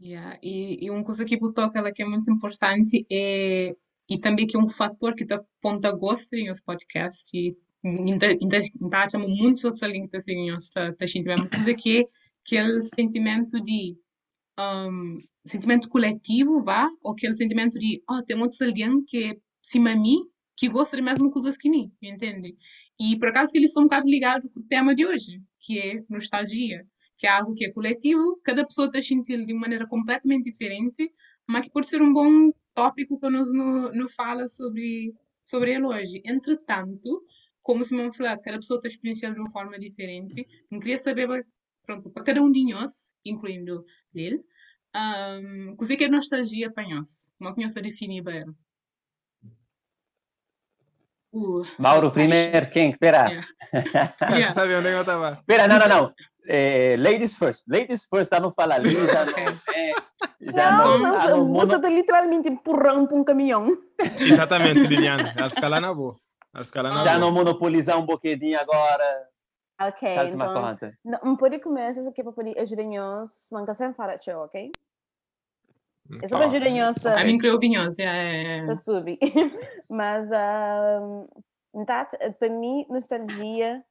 Yeah. 0.00 0.38
E, 0.40 0.86
e 0.86 0.88
uma 0.88 1.02
coisa 1.02 1.24
que 1.24 1.36
tu 1.36 1.52
toca 1.52 1.92
que 1.92 2.02
é 2.02 2.06
muito 2.06 2.30
importante 2.30 3.04
é 3.10 3.74
e 4.08 4.18
também 4.18 4.46
que 4.46 4.56
é 4.56 4.60
um 4.60 4.68
fator 4.68 5.14
que 5.14 5.24
te 5.24 5.34
aponta 5.34 5.90
gosto 5.92 6.32
em 6.34 6.50
os 6.50 6.60
podcasts 6.60 7.32
e 7.34 7.56
outros 9.64 9.82
ali 9.82 10.02
que 10.02 10.08
tá 10.08 10.18
tá 10.92 11.06
sentindo 11.06 11.34
uma 11.34 11.48
coisa 11.48 11.74
que 11.74 12.06
aquele 12.44 12.82
sentimento 12.82 13.60
de 13.60 13.96
um, 14.58 15.18
sentimento 15.46 15.88
coletivo 15.88 16.62
vá 16.62 16.88
ou 17.02 17.12
aquele 17.12 17.34
sentimento 17.34 17.78
de 17.78 18.02
oh 18.08 18.22
tem 18.22 18.36
outros 18.40 18.60
alguém 18.60 19.02
que 19.04 19.38
cima 19.62 19.94
mim 19.94 20.18
que 20.56 20.68
gosta 20.68 20.96
de 20.96 21.02
mesmas 21.02 21.32
coisas 21.32 21.56
que 21.56 21.70
mim 21.70 21.90
entende 22.02 22.56
e 22.98 23.18
por 23.18 23.28
acaso 23.28 23.52
que 23.52 23.58
eles 23.58 23.70
estão 23.70 23.84
um 23.84 23.86
bocado 23.86 24.06
ligados 24.08 24.50
com 24.52 24.60
o 24.60 24.64
tema 24.64 24.94
de 24.94 25.06
hoje 25.06 25.40
que 25.58 25.78
é 25.78 26.04
nostalgia 26.08 26.86
que 27.20 27.26
é 27.26 27.30
algo 27.30 27.52
que 27.54 27.66
é 27.66 27.70
coletivo, 27.70 28.40
cada 28.42 28.64
pessoa 28.64 28.86
está 28.86 29.02
sentindo 29.02 29.44
de 29.44 29.52
maneira 29.52 29.86
completamente 29.86 30.50
diferente, 30.50 31.12
mas 31.46 31.66
que 31.66 31.70
pode 31.70 31.86
ser 31.86 32.00
um 32.00 32.14
bom 32.14 32.50
tópico 32.74 33.20
para 33.20 33.28
nos 33.28 33.52
no, 33.52 33.92
no 33.92 34.08
fala 34.08 34.48
sobre, 34.48 35.12
sobre 35.44 35.74
ele 35.74 35.84
hoje. 35.84 36.22
Entretanto, 36.24 37.22
como 37.62 37.84
se 37.84 37.94
me 37.94 38.12
falar, 38.14 38.38
cada 38.38 38.58
pessoa 38.58 38.78
está 38.78 38.88
experienciando 38.88 39.34
de 39.36 39.40
uma 39.40 39.50
forma 39.50 39.78
diferente, 39.78 40.46
eu 40.70 40.78
queria 40.80 40.98
saber, 40.98 41.46
pronto, 41.84 42.10
para 42.10 42.24
cada 42.24 42.42
um 42.42 42.50
de 42.50 42.64
nós, 42.72 43.14
incluindo 43.24 43.84
ele, 44.14 44.42
um, 44.96 45.72
o 45.72 45.76
que 45.96 46.04
é 46.04 46.08
nostalgia 46.08 46.70
para 46.72 46.88
nós? 46.88 47.32
Como 47.38 47.50
é 47.50 47.54
que 47.54 47.62
nós 47.62 47.74
definir 47.74 48.22
para 48.22 48.36
ele? 48.38 48.52
Uh, 51.32 51.62
Mauro, 51.78 52.10
primeiro, 52.10 52.68
quem? 52.70 52.90
Espera. 52.90 53.28
Yeah. 53.28 53.48
Yeah. 54.30 54.50
Sabe 54.50 54.74
onde 54.74 54.88
é 54.88 54.94
eu 54.94 55.00
estava? 55.02 55.38
Espera, 55.38 55.68
não, 55.68 55.78
não, 55.78 55.88
não. 55.88 56.14
É, 56.48 56.96
ladies 56.98 57.36
first. 57.36 57.62
Ladies 57.68 58.04
first, 58.12 58.30
já 58.30 58.40
não 58.40 58.50
fala 58.52 58.74
ali, 58.74 58.90
já 58.92 59.24
não. 59.26 59.38
É, 59.38 59.92
já 60.52 60.72
Não, 60.72 60.98
não, 60.98 60.98
não, 60.98 61.12
não 61.12 61.54
você 61.54 61.66
mono- 61.66 61.76
está 61.76 61.88
literalmente 61.88 62.48
empurrando 62.48 63.06
para 63.06 63.16
um 63.16 63.22
caminhão. 63.22 63.68
Exatamente, 64.18 64.80
Liliana. 64.88 65.32
Ela 65.36 65.50
fica 65.50 65.68
lá 65.68 65.80
na 65.80 65.94
boa. 65.94 66.16
Ela 66.54 66.64
fica 66.64 66.82
lá 66.82 66.90
na 66.90 67.04
já 67.04 67.18
não 67.18 67.30
monopolizar 67.30 67.98
um 67.98 68.04
bocadinho 68.04 68.58
agora. 68.58 69.28
Ok, 69.80 70.08
então... 70.28 70.76
Não, 71.04 71.18
não 71.24 71.36
pode 71.36 71.58
começar 71.60 72.06
aqui 72.08 72.22
para 72.22 72.32
poder 72.32 72.58
ajudar-nos, 72.58 73.48
mas 73.50 73.62
está 73.62 73.74
sem 73.74 73.94
falar, 73.94 74.18
tchau, 74.18 74.44
ok? 74.44 74.70
É 76.22 76.28
só 76.28 76.36
para 76.36 76.48
Tá. 76.48 76.56
ajudar-nos 76.56 77.06
A 77.06 77.20
a, 77.20 77.24
mim 77.24 77.38
criou 77.38 77.56
opiniões, 77.56 77.98
é. 77.98 78.60
a 78.68 78.74
subir. 78.74 79.18
Mas, 79.88 80.32
ah, 80.32 81.24
então, 81.72 82.06
para 82.38 82.48
mim, 82.50 82.84
nostalgia 82.88 83.84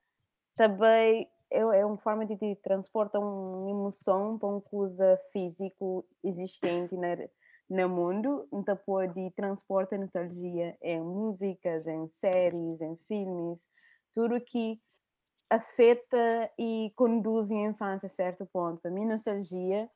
também 0.55 1.29
é, 1.49 1.59
é 1.59 1.85
uma 1.85 1.97
forma 1.97 2.25
de 2.25 2.35
te 2.35 2.55
transportar 2.57 3.21
uma 3.21 3.69
emoção 3.69 4.37
para 4.37 4.49
uma 4.49 4.61
coisa 4.61 5.17
físico 5.31 6.05
existente 6.23 6.95
na, 6.95 7.15
no 7.69 7.87
mundo. 7.87 8.47
Então, 8.51 8.77
pode 8.85 9.31
transportar 9.31 9.99
nostalgia 9.99 10.75
em 10.81 11.01
músicas, 11.01 11.87
em 11.87 12.07
séries, 12.07 12.81
em 12.81 12.95
filmes, 13.07 13.67
tudo 14.13 14.41
que 14.41 14.81
afeta 15.49 16.51
e 16.57 16.91
conduz 16.95 17.51
a 17.51 17.55
infância 17.55 18.07
a 18.07 18.09
certo 18.09 18.45
ponto. 18.51 18.81
Para 18.81 18.91
mim, 18.91 19.05
nostalgia 19.05 19.89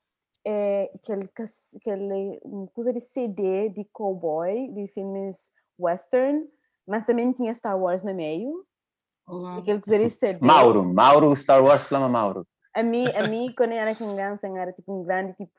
é 0.46 0.92
aquele, 0.96 1.30
aquele 1.76 2.42
coisa 2.74 2.92
de 2.92 3.00
CD 3.00 3.70
de 3.70 3.86
cowboy, 3.86 4.68
de 4.70 4.88
filmes 4.88 5.52
western, 5.80 6.46
mas 6.88 7.06
também 7.06 7.32
tinha 7.32 7.54
Star 7.54 7.80
Wars 7.80 8.04
no 8.04 8.14
meio. 8.14 8.66
Uau. 9.30 9.60
Aquele 9.60 9.80
coisa 9.80 10.04
de 10.04 10.10
CD. 10.10 10.46
Mauro, 10.46 10.84
Mauro, 10.84 11.36
Star 11.36 11.64
Wars, 11.64 11.88
clama 11.88 12.10
Mauro. 12.10 12.46
A 12.76 12.84
mim, 12.84 13.06
a 13.16 13.28
mim 13.28 13.54
quando 13.56 13.72
eu 13.72 13.78
era 13.78 13.96
criança, 13.96 14.48
eu 14.48 14.58
era 14.58 14.74
tipo 14.74 14.92
um 14.92 15.04
grande 15.04 15.34
tipo 15.34 15.52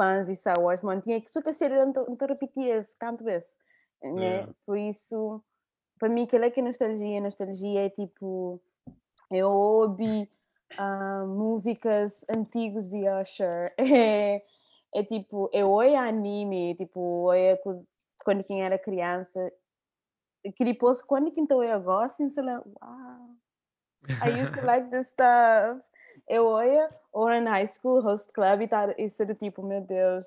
fãs 0.00 0.26
de 0.26 0.34
Star 0.34 0.58
Wars, 0.58 0.80
mas 0.80 1.04
tinha 1.04 1.20
que 1.20 1.30
só 1.30 1.42
que 1.42 1.52
série 1.52 1.74
não, 1.74 1.92
não 1.92 2.26
repetia 2.26 2.80
canto 2.98 3.22
vezes, 3.22 3.58
né? 4.02 4.22
Yeah. 4.22 4.52
Por 4.64 4.78
isso, 4.78 5.44
para 5.98 6.08
mim, 6.08 6.22
aquilo 6.22 6.46
é 6.46 6.50
que 6.50 6.60
é 6.60 6.62
nostalgia. 6.62 7.20
Nostalgia 7.20 7.84
é 7.84 7.90
tipo, 7.90 8.58
eu 9.30 9.50
ouvi 9.50 10.26
ah, 10.78 11.24
músicas 11.26 12.24
antigas 12.34 12.88
de 12.88 13.06
Usher, 13.06 13.74
é, 13.76 14.42
é 14.94 15.04
tipo, 15.04 15.50
eu 15.52 15.70
olho 15.70 15.98
anime, 15.98 16.74
tipo, 16.76 17.00
olho 17.00 17.58
quando 18.24 18.42
quem 18.42 18.62
era 18.62 18.78
criança, 18.78 19.52
que 20.56 20.64
depois, 20.64 21.02
quando 21.02 21.30
que 21.30 21.40
então 21.40 21.62
eu 21.62 21.80
gosto, 21.82 22.28
sei 22.30 22.42
lá, 22.42 22.62
wow. 22.64 23.36
I 24.24 24.40
used 24.40 24.54
to 24.54 24.64
like 24.64 24.90
this 24.90 25.08
stuff. 25.08 25.82
Eu 26.30 26.46
olho 26.46 26.88
Oran 27.12 27.50
High 27.50 27.66
School 27.66 28.00
Host 28.02 28.32
Club 28.32 28.62
e 28.62 28.68
tá, 28.68 28.94
isso 28.96 29.20
é 29.20 29.26
do 29.26 29.34
tipo, 29.34 29.64
meu 29.64 29.80
Deus, 29.80 30.24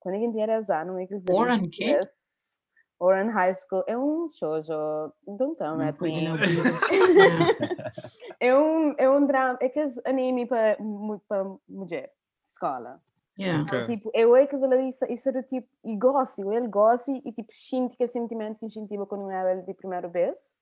quando 0.00 0.18
que 0.18 0.32
tinha 0.32 0.46
razão, 0.46 0.84
não 0.84 0.98
é 0.98 1.06
que 1.06 1.16
dizer 1.16 1.32
Oran 1.32 1.62
quê? 1.70 1.92
yes. 1.92 2.58
Oran 2.98 3.30
High 3.30 3.54
School 3.54 3.84
é 3.86 3.96
um 3.96 4.28
shoujo, 4.32 4.72
don't 5.28 5.56
come 5.56 5.78
Não 5.78 5.88
at 5.88 6.00
me. 6.00 6.26
É 8.40 8.56
um, 8.56 8.94
é 8.98 9.08
um 9.08 9.26
drama, 9.26 9.56
é 9.60 9.68
que 9.68 9.78
é 9.78 9.86
anime 10.04 10.46
para 10.46 10.76
para 11.28 11.44
mulher, 11.68 12.12
escola. 12.44 13.00
Yeah. 13.38 13.62
Então, 13.62 13.86
tipo, 13.86 14.10
eu 14.14 14.34
é 14.34 14.44
que 14.46 14.56
isso, 14.56 15.04
isso 15.08 15.28
é 15.28 15.32
do 15.32 15.42
tipo, 15.44 15.68
e 15.84 15.96
gosto, 15.96 16.52
ele 16.52 16.66
gosta 16.66 17.12
e 17.12 17.32
tipo, 17.32 17.52
sinto 17.52 17.96
que 17.96 18.02
é 18.02 18.08
sentimento 18.08 18.58
que 18.58 18.64
eu 18.64 18.70
sentia 18.70 19.06
quando 19.06 19.22
eu 19.22 19.30
era 19.30 19.62
de 19.62 19.74
primeira 19.74 20.08
vez. 20.08 20.58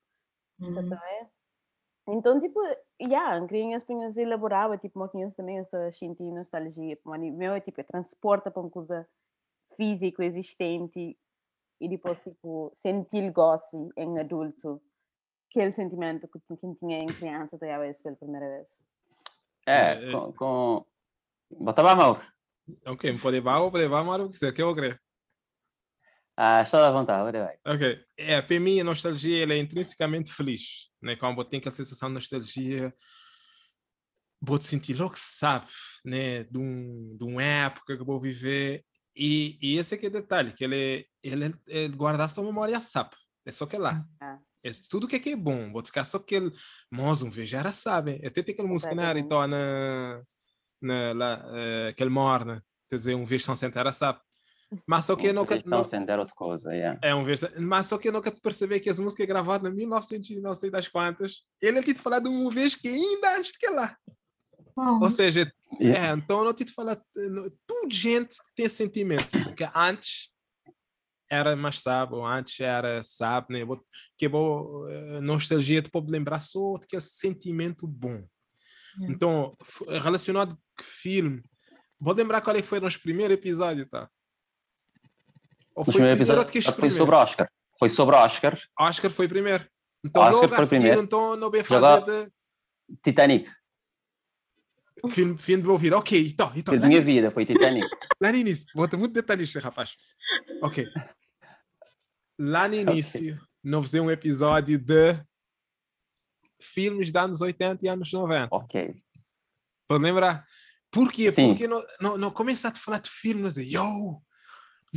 Uhum. 0.60 0.74
Tá 0.74 0.82
bem? 0.82 1.28
Então, 2.08 2.40
tipo, 2.40 2.60
yeah, 3.02 3.44
crianças 3.46 3.82
punhas 3.82 4.16
elaborava, 4.16 4.78
tipo, 4.78 4.98
moquinhas 4.98 5.34
também 5.34 5.58
essa 5.58 5.90
sentir 5.90 6.30
nostalgia, 6.30 6.96
mas 7.04 7.20
o 7.20 7.32
meu 7.32 7.52
é 7.52 7.60
tipo, 7.60 7.80
é 7.80 7.84
transporta 7.84 8.50
para 8.50 8.62
uma 8.62 8.70
coisa 8.70 9.08
física 9.76 10.24
existente 10.24 11.18
e 11.80 11.88
depois, 11.88 12.22
tipo, 12.22 12.70
sentir 12.72 13.30
gosto 13.32 13.90
em 13.96 14.18
adulto, 14.20 14.80
aquele 15.50 15.72
sentimento 15.72 16.28
que, 16.28 16.38
que 16.38 16.74
tinha 16.76 16.98
em 16.98 17.06
criança 17.06 17.56
até 17.56 17.74
a 17.74 17.78
vez 17.78 18.00
pela 18.00 18.16
primeira 18.16 18.48
vez. 18.48 18.84
É, 19.66 20.10
com. 20.12 20.32
com... 20.32 20.86
Bota 21.50 21.82
lá, 21.82 21.94
Mauro. 21.94 22.20
Ok, 22.86 23.18
pode 23.18 23.36
levar 23.36 23.60
ou 23.60 23.70
pode 23.70 23.84
levar, 23.84 24.04
mas 24.04 24.20
o 24.20 24.26
que 24.26 24.32
quiser, 24.32 24.52
que 24.52 24.62
eu 24.62 24.74
quero. 24.74 24.98
Ah, 26.36 26.60
está 26.62 26.86
à 26.86 26.90
vontade, 26.90 27.38
vai. 27.38 27.56
Ok. 27.66 28.04
É, 28.16 28.42
para 28.42 28.60
mim, 28.60 28.78
a 28.78 28.84
nostalgia 28.84 29.42
ela 29.42 29.54
é 29.54 29.58
intrinsecamente 29.58 30.30
feliz. 30.32 30.90
Né? 31.00 31.16
Quando 31.16 31.38
eu 31.38 31.44
tenho 31.44 31.62
a 31.66 31.70
sensação 31.70 32.08
de 32.10 32.14
nostalgia, 32.16 32.94
vou 34.40 34.58
te 34.58 34.66
sentir 34.66 34.94
logo, 34.94 35.14
sabe? 35.16 35.66
Né? 36.04 36.44
De, 36.44 36.58
um, 36.58 37.16
de 37.18 37.24
uma 37.24 37.42
época 37.42 37.96
que 37.96 38.04
vou 38.04 38.20
viver. 38.20 38.84
E, 39.14 39.58
e 39.62 39.78
esse 39.78 39.94
aqui 39.94 40.06
é 40.06 40.08
o 40.10 40.12
detalhe, 40.12 40.52
que 40.52 40.62
ele, 40.62 40.76
é- 40.76 41.04
ele, 41.22 41.44
é- 41.46 41.84
é 41.84 41.88
guardar 41.88 42.28
sua 42.28 42.44
memória, 42.44 42.78
sabe? 42.80 43.16
É 43.46 43.50
só 43.50 43.64
que 43.64 43.78
lá. 43.78 44.04
Ah. 44.20 44.38
É 44.62 44.70
tudo 44.90 45.08
que 45.08 45.16
é 45.16 45.18
que 45.18 45.30
é 45.30 45.36
bom. 45.36 45.72
Vou 45.72 45.82
ficar 45.84 46.04
só 46.04 46.18
aquele... 46.18 46.52
Mas 46.90 47.22
um 47.22 47.30
vez 47.30 47.48
já 47.48 47.72
sabe. 47.72 48.20
Até 48.26 48.42
tem 48.42 48.52
aquela 48.52 48.68
música 48.68 48.94
na 48.94 49.02
Exatamente. 49.04 49.24
então, 49.24 49.46
na, 49.46 50.22
na, 50.82 51.12
lá, 51.14 51.46
eh, 51.54 51.88
aquele 51.90 52.10
morna. 52.10 52.62
Quer 52.90 52.96
dizer, 52.96 53.14
um 53.14 53.24
vez 53.24 53.44
são 53.44 53.54
sentar, 53.56 53.90
sabe? 53.94 54.20
Mas 54.86 55.04
só 55.04 55.14
que 55.14 55.32
nunca... 55.32 55.62
Não 55.64 55.78
acender 55.78 56.18
outra 56.18 56.34
coisa, 56.34 56.72
yeah. 56.74 56.98
É 57.02 57.14
um 57.14 57.24
verso, 57.24 57.48
mas 57.60 57.86
só 57.86 57.96
que 57.98 58.08
eu 58.08 58.12
nunca 58.12 58.30
te 58.30 58.40
percebi 58.40 58.80
que 58.80 58.90
as 58.90 58.98
músicas 58.98 59.24
é 59.24 59.26
gravada 59.26 59.68
em 59.68 59.72
1900 59.74 60.30
e 60.30 60.40
não 60.40 60.54
sei 60.54 60.70
das 60.70 60.88
quantas. 60.88 61.42
Ele 61.62 61.80
tinha 61.82 61.94
te 61.94 62.00
falado 62.02 62.28
uma 62.28 62.50
vez 62.50 62.74
que 62.74 62.88
ainda 62.88 63.36
antes 63.38 63.52
de 63.52 63.58
que 63.58 63.68
lá. 63.68 63.96
Uau. 64.76 65.00
Ou 65.02 65.10
seja, 65.10 65.50
Yeah. 65.80 66.08
é, 66.08 66.12
então 66.16 66.38
eu 66.38 66.44
não 66.44 66.54
tinha 66.54 66.66
te 66.66 66.72
falado, 66.72 67.02
não- 67.14 67.50
tudo 67.66 67.92
gente 67.92 68.36
tem 68.54 68.68
sentimento, 68.68 69.32
porque 69.44 69.68
antes 69.74 70.30
era 71.28 71.56
mais 71.56 71.80
sabe, 71.80 72.14
ou 72.14 72.24
antes 72.24 72.58
era 72.60 73.02
sabe, 73.02 73.52
né? 73.54 73.64
Vou- 73.64 73.84
Que 74.16 74.28
bom, 74.28 74.88
eh, 74.88 75.20
nostalgia 75.20 75.82
te 75.82 75.90
pode 75.90 76.10
lembrar 76.10 76.40
só 76.40 76.78
de 76.78 76.86
que 76.86 76.96
é 76.96 77.00
sentimento 77.00 77.86
bom. 77.86 78.24
Yeah. 78.96 79.12
Então, 79.14 79.56
f- 79.60 79.84
relacionado 79.98 80.54
com 80.78 80.84
filme, 80.84 81.42
vou 82.00 82.14
lembrar 82.14 82.40
qual 82.40 82.54
é 82.56 82.62
que 82.62 82.68
foi 82.68 82.78
o 82.78 82.82
nosso 82.82 83.00
primeiro 83.02 83.34
episódio, 83.34 83.86
tá? 83.86 84.08
Ou 85.76 85.82
O 85.82 85.84
foi 85.84 85.92
o 85.92 85.94
primeiro 85.94 86.16
episódio 86.18 86.42
este 86.58 86.62
foi 86.64 86.72
primeiro? 86.72 86.94
sobre 86.96 87.14
Oscar. 87.16 87.48
Foi 87.78 87.88
sobre 87.90 88.16
Oscar, 88.16 88.58
Oscar 88.80 89.10
foi 89.10 89.28
primeiro. 89.28 89.68
Então, 90.04 90.22
Oscar 90.22 90.42
logo 90.42 90.54
a 90.54 90.56
foi 90.56 90.66
seguir, 90.66 90.80
primeiro. 90.80 91.00
então, 91.02 91.36
não 91.36 91.50
Jogar- 91.52 92.00
fazer 92.00 92.32
Titanic. 93.04 93.50
de 95.04 95.10
filme, 95.12 95.36
filme 95.38 95.62
de 95.62 95.68
ouvir. 95.68 95.92
Ok, 95.92 96.28
então, 96.28 96.50
então, 96.56 96.78
de 96.78 96.86
minha 96.86 97.02
vida, 97.02 97.30
foi 97.30 97.44
Titanic. 97.44 97.86
lá 98.20 98.32
no 98.32 98.38
início. 98.38 98.66
Ter 98.88 98.96
muito 98.96 99.12
detalhista, 99.12 99.60
rapaz. 99.60 99.94
Ok. 100.62 100.86
Lá 102.38 102.66
no 102.68 102.74
início, 102.74 103.38
não 103.62 103.82
fazer 103.82 104.00
um 104.00 104.10
episódio 104.10 104.78
de 104.78 105.14
filmes 106.60 107.12
dos 107.12 107.22
anos 107.22 107.40
80 107.42 107.84
e 107.84 107.88
anos 107.88 108.10
90. 108.12 108.48
ok. 108.54 109.02
Para 109.88 109.98
lembrar. 110.02 110.46
Por 110.90 111.12
quê? 111.12 111.30
Sim. 111.30 111.48
Porque 111.48 111.66
não, 111.68 111.84
não, 112.00 112.16
não 112.18 112.30
começar 112.30 112.68
a 112.70 112.74
falar 112.74 112.98
de 113.00 113.10
filmes 113.10 113.56
e 113.56 113.74
yo, 113.74 114.22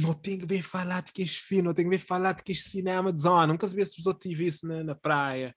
não 0.02 0.14
que 0.40 0.46
bem 0.46 0.62
falar 0.62 1.02
de 1.02 1.12
que 1.12 1.22
este 1.22 1.42
filme, 1.42 1.64
não 1.64 1.74
que 1.86 1.90
bem 1.90 2.00
falar 2.00 2.34
de 2.34 2.44
que 2.44 2.52
este 2.52 2.70
cinema 2.70 3.12
de 3.14 3.20
zona. 3.20 3.48
Nunca 3.48 3.68
se 3.68 3.76
vê 3.76 3.86
se 3.86 3.96
pessoa 3.96 4.16
tive 4.20 4.46
isso 4.48 4.68
na, 4.68 4.84
na 4.84 4.96
praia. 4.96 5.56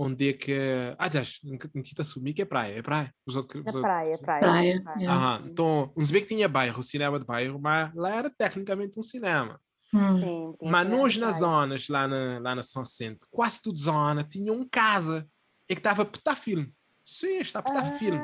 Onde 0.00 0.28
é 0.28 0.32
que. 0.32 0.56
Ah, 0.96 1.10
já, 1.10 1.22
tinha 1.24 1.58
te 1.82 2.00
assumir 2.00 2.32
que 2.32 2.42
é 2.42 2.44
praia. 2.44 2.74
É 2.78 2.82
praia. 2.82 3.12
Os 3.26 3.34
outros, 3.34 3.56
É 3.56 3.68
os 3.68 3.74
outros- 3.74 3.82
praia, 3.82 4.14
é 4.14 4.16
praia. 4.16 4.40
Praia, 4.40 4.72
é 4.74 4.80
praia. 4.80 5.10
Aham, 5.10 5.42
Então, 5.50 5.92
não 5.96 6.06
se 6.06 6.12
vê 6.12 6.20
que 6.20 6.28
tinha 6.28 6.48
bairro, 6.48 6.82
cinema 6.84 7.18
de 7.18 7.24
bairro, 7.26 7.58
mas 7.60 7.92
lá 7.94 8.10
era 8.14 8.30
tecnicamente 8.30 8.98
um 8.98 9.02
cinema. 9.02 9.60
Hum. 9.92 10.20
Sim, 10.20 10.54
tinha 10.58 10.70
Mas 10.70 10.88
nós 10.88 11.16
nas 11.16 11.38
praia. 11.38 11.40
zonas, 11.40 11.88
lá 11.88 12.06
na, 12.06 12.38
lá 12.38 12.54
na 12.54 12.62
São 12.62 12.84
Centro, 12.84 13.26
quase 13.30 13.60
tudo 13.60 13.78
zona, 13.78 14.22
tinha 14.22 14.52
um 14.52 14.68
casa 14.68 15.26
e 15.68 15.74
que 15.74 15.80
estava 15.80 16.02
a 16.02 16.04
filme. 16.36 16.72
Sim, 17.04 17.40
está 17.40 17.58
a 17.58 17.62
petar 17.62 17.84
filme. 17.98 18.20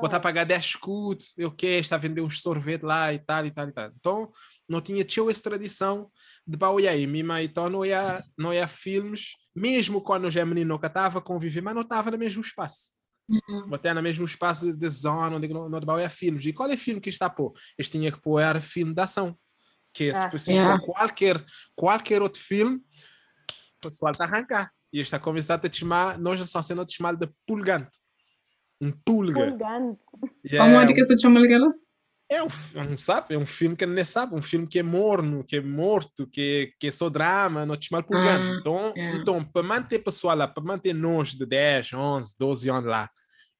Botar 0.00 0.20
pagar 0.20 0.44
10 0.44 0.64
escudos, 0.64 1.32
eu 1.36 1.50
que 1.50 1.66
está 1.66 1.96
a 1.96 1.98
vender 1.98 2.20
uns 2.20 2.40
sorvete 2.40 2.82
lá 2.82 3.12
e 3.12 3.18
tal 3.18 3.46
e 3.46 3.50
tal 3.50 3.68
e 3.68 3.72
tal. 3.72 3.90
Então, 3.96 4.32
não 4.68 4.80
tinha 4.80 5.04
tinha 5.04 5.30
essa 5.30 5.42
tradição 5.42 6.10
de. 6.46 6.58
Minha 7.06 7.24
mãe 7.24 7.44
então 7.44 7.68
não 7.70 7.84
ia, 7.84 8.22
não 8.36 8.52
ia 8.52 8.68
filmes, 8.68 9.32
mesmo 9.54 10.00
quando 10.00 10.30
já 10.30 10.44
menino 10.44 10.74
nunca 10.74 10.86
estava 10.86 11.18
a 11.18 11.22
conviver, 11.22 11.60
mas 11.60 11.74
não 11.74 11.82
estava 11.82 12.10
no 12.10 12.18
mesmo 12.18 12.40
espaço. 12.40 12.98
Uhum. 13.28 13.68
Botar 13.68 13.94
no 13.94 14.02
mesmo 14.02 14.24
espaço 14.24 14.74
de, 14.74 14.88
zona 14.88 15.36
onde 15.36 15.48
não, 15.48 15.68
não 15.68 15.80
bauia 15.80 16.08
filmes. 16.08 16.46
E 16.46 16.52
qual 16.52 16.70
é 16.70 16.74
o 16.74 16.78
filme 16.78 17.00
que 17.00 17.10
está 17.10 17.26
a 17.26 17.30
pôr? 17.30 17.52
Este 17.76 17.98
tinha 17.98 18.10
que 18.10 18.20
pôr 18.20 18.40
era 18.40 18.60
filme 18.60 18.94
de 18.94 19.02
ação. 19.02 19.36
Que 19.92 20.10
é, 20.10 20.14
se 20.14 20.20
Ah, 20.20 20.28
preciso 20.28 20.52
yeah. 20.52 20.80
qualquer, 20.82 21.44
qualquer 21.74 22.22
outro 22.22 22.40
filme, 22.40 22.76
o 22.76 23.88
pessoal 23.88 24.12
está 24.12 24.24
a 24.24 24.28
arrancar. 24.28 24.72
E 24.92 25.00
está 25.00 25.18
a 25.18 25.20
começar 25.20 25.54
a 25.54 25.58
te 25.58 25.80
chamar, 25.80 26.18
nós 26.18 26.38
já 26.38 26.46
só 26.46 26.62
sendo 26.62 26.84
te 26.86 26.96
chamar 26.96 27.14
de 27.14 27.28
pulgante. 27.46 27.98
Um 28.80 28.92
pulga. 28.92 29.50
Pulgante. 29.50 30.04
Yeah, 30.44 30.80
Onde 30.80 30.94
que 30.94 31.04
você 31.04 31.18
chama 31.18 31.40
aquela? 31.44 31.72
é 32.30 32.42
um, 32.42 32.98
sabe? 32.98 33.34
É 33.34 33.38
um 33.38 33.46
filme 33.46 33.74
que 33.74 33.86
nem 33.86 34.04
sabe, 34.04 34.34
um 34.34 34.42
filme 34.42 34.66
que 34.66 34.78
é 34.78 34.82
morno, 34.82 35.42
que 35.42 35.56
é 35.56 35.60
morto, 35.62 36.26
que, 36.26 36.74
que 36.78 36.88
é 36.88 36.92
só 36.92 37.08
drama, 37.08 37.64
não 37.64 37.74
te 37.76 37.88
chama 37.88 38.02
pulgante. 38.02 38.52
Ah, 38.52 38.56
então, 38.60 38.92
yeah. 38.94 39.18
então, 39.18 39.42
para 39.42 39.62
manter 39.62 40.00
pessoal 40.00 40.36
lá, 40.36 40.46
para 40.46 40.62
manter 40.62 40.92
nós 40.92 41.30
de 41.30 41.46
10, 41.46 41.94
11, 41.94 42.34
12 42.38 42.68
anos 42.70 42.84
lá, 42.84 43.10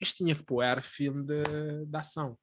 este 0.01 0.17
tinha 0.19 0.35
que 0.35 0.45
pôr 0.45 0.63
era 0.63 0.83
filme 0.83 1.25
de, 1.25 1.43
de 1.87 1.97
ação. 1.97 2.37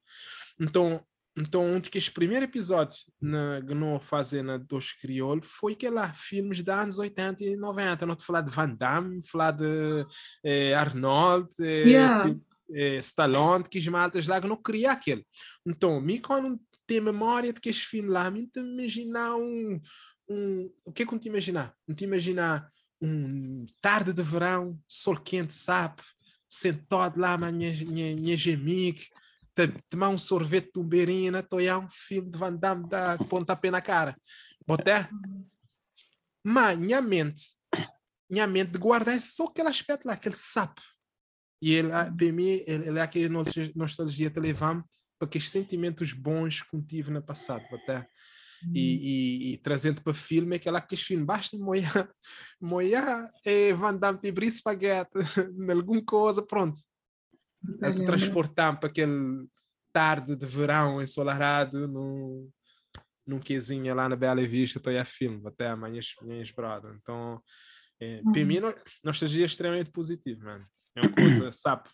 Então, 0.60 1.00
então, 1.38 1.66
um 1.66 1.78
dos 1.78 2.08
primeiros 2.08 2.48
episódios 2.48 3.04
na, 3.20 3.60
que 3.60 3.74
não 3.74 4.00
fazer 4.00 4.42
na 4.42 4.56
Dos 4.56 4.92
Crioulo 4.92 5.42
foi 5.42 5.74
que 5.74 5.88
lá, 5.90 6.10
filmes 6.14 6.62
dos 6.62 6.74
anos 6.74 6.98
80 6.98 7.44
e 7.44 7.56
90. 7.56 8.06
Não 8.06 8.16
te 8.16 8.24
falar 8.24 8.40
de 8.40 8.50
Van 8.50 8.70
Damme, 8.74 9.22
falar 9.22 9.50
de 9.50 10.06
eh, 10.42 10.72
Arnold, 10.74 11.50
eh, 11.60 11.84
Yeah. 11.86 12.24
Sil- 12.24 12.40
eh, 12.70 12.98
Stallone, 12.98 13.64
que 13.64 13.78
os 13.78 13.88
maltas 13.88 14.26
lá 14.26 14.40
que 14.40 14.48
não 14.48 14.56
queria 14.56 14.92
aquele. 14.92 15.24
Então, 15.66 16.00
me 16.00 16.20
quando 16.20 16.60
tem 16.86 17.00
memória 17.00 17.52
de 17.52 17.60
que 17.60 17.68
este 17.68 17.86
filme 17.86 18.08
lá, 18.08 18.30
me 18.30 18.46
te 18.46 18.60
imaginar 18.60 19.36
um, 19.36 19.80
um. 20.28 20.70
O 20.84 20.92
que 20.92 21.02
é 21.02 21.06
que 21.06 21.14
eu 21.14 21.18
te 21.18 21.28
imaginar? 21.28 21.74
Não 21.86 21.94
te 21.94 22.04
imaginar 22.04 22.70
um 23.00 23.66
tarde 23.80 24.12
de 24.12 24.22
verão, 24.22 24.78
sol 24.88 25.16
quente, 25.16 25.52
sabe? 25.52 26.02
Sentado 26.48 27.20
lá, 27.20 27.36
na 27.36 27.50
minha, 27.50 27.72
minha, 27.72 28.46
tomar 29.88 30.10
um 30.10 30.18
sorvete 30.18 30.72
de 30.74 30.78
um 30.78 30.84
beirinho, 30.84 31.32
né? 31.32 31.42
Um 31.76 31.88
filme 31.90 32.30
de 32.30 32.38
Van 32.38 32.54
Damme, 32.54 32.88
dar 32.88 33.18
pontapé 33.28 33.70
na 33.70 33.80
cara. 33.80 34.16
Boté? 34.66 35.08
Mas 36.44 36.78
minha 36.78 37.00
mente, 37.00 37.50
minha 38.30 38.46
mente 38.46 38.72
de 38.72 38.78
guardar 38.78 39.16
é 39.16 39.20
só 39.20 39.44
aquele 39.44 39.68
aspecto 39.68 40.06
lá, 40.06 40.14
aquele 40.14 40.36
sapo. 40.36 40.80
E 41.60 41.74
ele, 41.74 41.92
ah, 41.92 42.12
para 42.14 42.32
mim, 42.32 42.62
ele, 42.66 42.98
é 42.98 43.02
aquele 43.02 43.28
nostalgia- 43.28 44.30
te 44.30 44.40
levar 44.40 44.84
para 45.18 45.26
aqueles 45.26 45.50
sentimentos 45.50 46.12
bons 46.12 46.62
que 46.62 46.76
eu 46.76 46.82
tive 46.82 47.10
no 47.10 47.22
passado, 47.22 47.64
até. 47.72 48.06
E, 48.74 48.80
e, 48.80 49.52
e 49.52 49.56
trazendo 49.58 50.02
para 50.02 50.12
filme 50.12 50.54
é 50.54 50.58
aquela 50.58 50.80
que 50.80 50.96
filme 50.96 51.24
basta 51.24 51.56
moer, 51.56 51.84
moer 52.60 53.02
é 53.44 53.72
Van 53.72 53.96
Damme 53.96 54.18
de 54.20 54.28
abrir 54.28 54.48
espaguete, 54.48 55.10
em 55.56 55.70
alguma 55.70 56.02
coisa, 56.04 56.42
pronto. 56.44 56.80
É 57.82 57.90
te 57.90 58.04
transportar 58.04 58.78
para 58.78 58.88
aquele 58.88 59.46
tarde 59.92 60.36
de 60.36 60.46
verão 60.46 61.00
ensolarado 61.00 61.86
num, 61.88 62.50
num 63.26 63.38
quesinho 63.38 63.94
lá 63.94 64.08
na 64.08 64.16
Bela 64.16 64.46
Vista, 64.46 64.78
estou 64.78 64.96
a 64.98 65.04
filme, 65.04 65.40
até 65.46 65.68
amanhã, 65.68 66.00
minhas 66.22 66.50
brother. 66.50 66.94
Então, 67.00 67.42
é, 68.00 68.22
para 68.22 68.40
Uhum. 68.40 68.46
mim, 68.46 68.60
no- 68.60 68.74
nostalgia 69.02 69.44
é 69.44 69.46
extremamente 69.46 69.90
positivo, 69.90 70.44
mano. 70.44 70.66
É 70.96 71.00
uma 71.02 71.12
coisa, 71.12 71.52
sabe? 71.52 71.88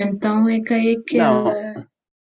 Então 0.00 0.48
é 0.48 0.60
que 0.60 0.74
é 0.74 0.94
que 1.06 1.18
Não. 1.18 1.48
ela. 1.48 1.88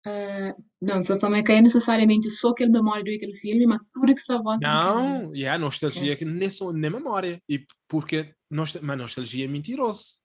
ah, 0.06 0.56
não, 0.82 1.04
só 1.04 1.18
também 1.18 1.44
que 1.44 1.52
é 1.52 1.62
necessariamente 1.62 2.30
só 2.30 2.50
aquele 2.50 2.72
memória 2.72 3.04
do 3.04 3.10
aquele 3.12 3.34
filme, 3.34 3.66
mas 3.66 3.80
tudo 3.92 4.14
que 4.14 4.20
está 4.22 4.38
volta 4.42 4.60
Não, 4.68 5.36
e 5.36 5.46
a 5.48 5.58
nostalgia 5.58 6.16
que 6.16 6.24
nem 6.26 6.50
só 6.50 6.72
nem 6.72 6.90
memória. 6.92 7.42
E 7.50 7.66
porque 7.88 8.34
nostal 8.50 8.82
mas 8.84 8.98
nostalgia 8.98 9.46
é 9.46 9.48
mentiroso. 9.48 10.20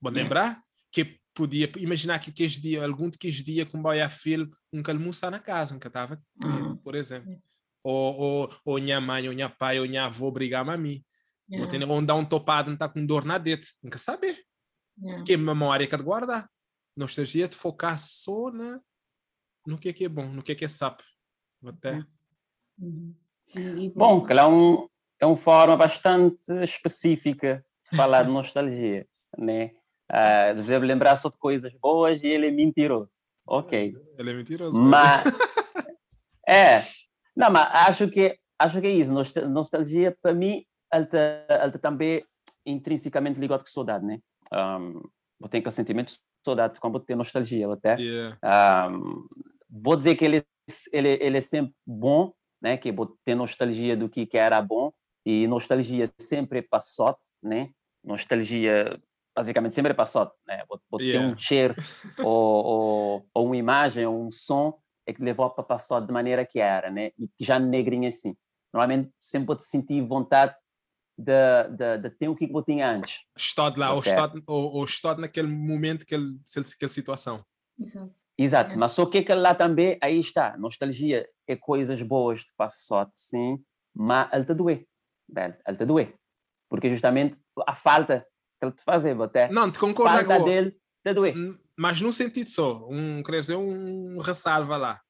Vou 0.00 0.12
lembrar 0.12 0.60
que 0.92 1.18
podia 1.34 1.70
imaginar 1.78 2.18
que 2.18 2.30
aqueles 2.30 2.58
dia, 2.60 2.84
algum 2.84 3.08
daqueles 3.08 3.42
dia 3.44 3.64
com 3.64 3.80
boia 3.80 4.08
filho, 4.10 4.50
nunca 4.72 4.92
almoçar 4.92 5.30
na 5.30 5.38
casa, 5.38 5.72
nunca 5.74 5.88
estava, 5.88 6.20
Ah. 6.42 6.74
por 6.82 6.94
exemplo. 6.94 7.38
Ou, 7.84 8.14
ou, 8.18 8.54
ou 8.64 8.80
minha 8.80 9.00
mãe, 9.00 9.26
ou 9.28 9.34
minha 9.34 9.48
pai, 9.48 9.78
ou 9.80 9.86
minha 9.88 10.04
avó 10.04 10.30
brigar-me 10.30 10.70
a 10.72 10.76
mim. 10.76 11.02
Ou 11.50 11.56
Yeah, 11.58 11.70
tem- 11.70 11.88
Ou 11.88 12.02
dar 12.02 12.14
um 12.14 12.24
topado, 12.24 12.68
não 12.68 12.74
está 12.74 12.88
com 12.88 13.04
dor 13.06 13.24
na 13.24 13.38
dente. 13.38 13.68
Nunca 13.82 13.96
saber. 13.98 14.38
Yeah. 15.02 15.24
Que 15.24 15.36
memória 15.36 15.86
que 15.86 15.94
é 15.94 15.98
de 15.98 16.04
guardar. 16.04 16.48
Nostalgia 16.96 17.44
é 17.44 17.48
de 17.48 17.56
focar 17.56 17.98
só 17.98 18.50
na, 18.50 18.80
no 19.66 19.78
que 19.78 19.88
é 19.88 19.92
que 19.92 20.04
é 20.04 20.08
bom, 20.08 20.26
no 20.26 20.42
que 20.42 20.52
é 20.52 20.54
que 20.54 20.64
é 20.64 20.68
sapo. 20.68 21.02
Até. 21.64 22.04
Uhum. 22.78 23.14
E- 23.54 23.90
Bom, 23.90 24.24
que 24.24 24.32
é, 24.32 24.46
um, 24.46 24.88
é 25.20 25.26
uma 25.26 25.36
forma 25.36 25.76
bastante 25.76 26.50
específica 26.62 27.64
de 27.90 27.96
falar 27.96 28.22
de 28.24 28.30
nostalgia, 28.30 29.06
né? 29.38 29.72
Ah, 30.08 30.52
deve 30.52 30.86
lembrar 30.86 31.16
só 31.16 31.28
de 31.28 31.38
coisas 31.38 31.72
boas 31.74 32.20
e 32.22 32.26
ele 32.26 32.48
é 32.48 32.50
mentiroso. 32.50 33.12
Ok. 33.46 33.94
Ele 34.18 34.30
é 34.30 34.34
mentiroso. 34.34 34.80
Mas 34.80 35.24
é, 36.48 36.84
não, 37.36 37.50
mas 37.50 37.72
acho 37.74 38.08
que 38.08 38.38
acho 38.58 38.80
que 38.80 38.86
é 38.86 38.90
isso. 38.90 39.12
Nostal- 39.12 39.48
Nostalgia 39.48 40.16
para 40.20 40.34
mim, 40.34 40.64
ela 40.92 41.06
ela 41.48 41.78
também 41.78 42.24
intrinsecamente 42.66 43.38
ligado 43.38 43.60
com 43.60 43.66
saudade, 43.70 44.04
né? 44.04 44.20
Um, 44.52 45.02
vou 45.38 45.48
ter 45.48 45.58
aquele 45.58 45.74
sentimento 45.74 46.08
de 46.08 46.18
saudade 46.44 46.78
vou 46.80 47.00
ter 47.00 47.14
nostalgia 47.14 47.72
até. 47.72 47.96
Yeah. 47.98 48.38
Um, 48.90 49.26
vou 49.68 49.96
dizer 49.96 50.16
que 50.16 50.24
ele, 50.24 50.44
ele, 50.92 51.08
ele 51.20 51.38
é 51.38 51.40
sempre 51.40 51.74
bom, 51.86 52.32
né? 52.60 52.76
Que 52.76 52.92
vou 52.92 53.16
ter 53.24 53.34
nostalgia 53.34 53.96
do 53.96 54.08
que, 54.08 54.26
que 54.26 54.36
era 54.36 54.60
bom 54.60 54.92
e 55.24 55.46
nostalgia 55.46 56.06
sempre 56.18 56.60
é 56.60 56.62
passote, 56.62 57.28
né? 57.42 57.70
Nostalgia 58.04 58.98
basicamente 59.34 59.74
sempre 59.74 59.92
é 59.92 59.94
passote, 59.94 60.34
né? 60.46 60.62
Ter 60.98 61.04
Yeah. 61.04 61.28
um 61.28 61.36
cheiro 61.36 61.74
ou, 62.18 62.64
ou, 62.64 63.26
ou 63.32 63.46
uma 63.46 63.56
imagem 63.56 64.06
ou 64.06 64.26
um 64.26 64.30
som 64.30 64.78
é 65.06 65.12
que 65.12 65.22
levou 65.22 65.48
para 65.50 65.64
passote 65.64 66.06
de 66.06 66.12
maneira 66.12 66.44
que 66.44 66.60
era, 66.60 66.90
né? 66.90 67.12
E 67.18 67.28
já 67.40 67.58
negrinha 67.58 68.08
assim. 68.08 68.36
Normalmente 68.72 69.10
sempre 69.18 69.46
vou 69.46 69.56
te 69.56 69.64
sentir 69.64 70.00
vontade 70.02 70.54
de, 71.20 71.76
de, 71.76 71.98
de 71.98 72.10
ter 72.10 72.28
o 72.28 72.34
que 72.34 72.50
eu 72.52 72.62
tinha 72.62 72.90
antes. 72.90 73.20
Estado 73.36 73.78
lá, 73.78 73.92
ou 73.92 73.98
Ok. 73.98 74.10
estado, 74.10 74.42
ou, 74.46 74.72
ou 74.76 74.84
estado 74.84 75.20
naquele 75.20 75.48
momento, 75.48 76.02
aquele, 76.02 76.38
aquela 76.56 76.88
situação. 76.88 77.44
Exato. 77.78 78.14
Exato, 78.38 78.74
É. 78.74 78.76
mas 78.76 78.92
só 78.92 79.06
que 79.06 79.18
aquele 79.18 79.40
lá 79.40 79.54
também, 79.54 79.98
aí 80.02 80.18
está, 80.20 80.56
nostalgia 80.56 81.28
é 81.46 81.56
coisas 81.56 82.00
boas 82.02 82.40
de 82.40 82.52
passote, 82.56 83.12
sim, 83.14 83.58
mas 83.94 84.28
ele 84.32 84.44
te 84.44 84.54
doer, 84.54 84.86
velho, 85.28 85.56
ele 85.66 85.76
te 85.76 85.84
doer. 85.84 86.14
Porque 86.68 86.88
justamente 86.90 87.36
a 87.66 87.74
falta 87.74 88.26
que 88.58 88.66
ele 88.66 88.72
te 88.72 88.82
fazia, 88.84 89.14
até 89.24 89.50
Não, 89.50 89.70
te 89.70 89.78
concordo 89.78 90.16
falta 90.16 90.34
agora. 90.34 90.50
dele 90.50 90.76
te 91.04 91.14
doer. 91.14 91.34
Mas 91.76 92.00
num 92.00 92.12
sentido 92.12 92.48
só, 92.48 92.86
um, 92.88 93.22
quer 93.22 93.40
dizer, 93.40 93.56
um 93.56 94.18
ressalva 94.18 94.76
lá. 94.76 95.00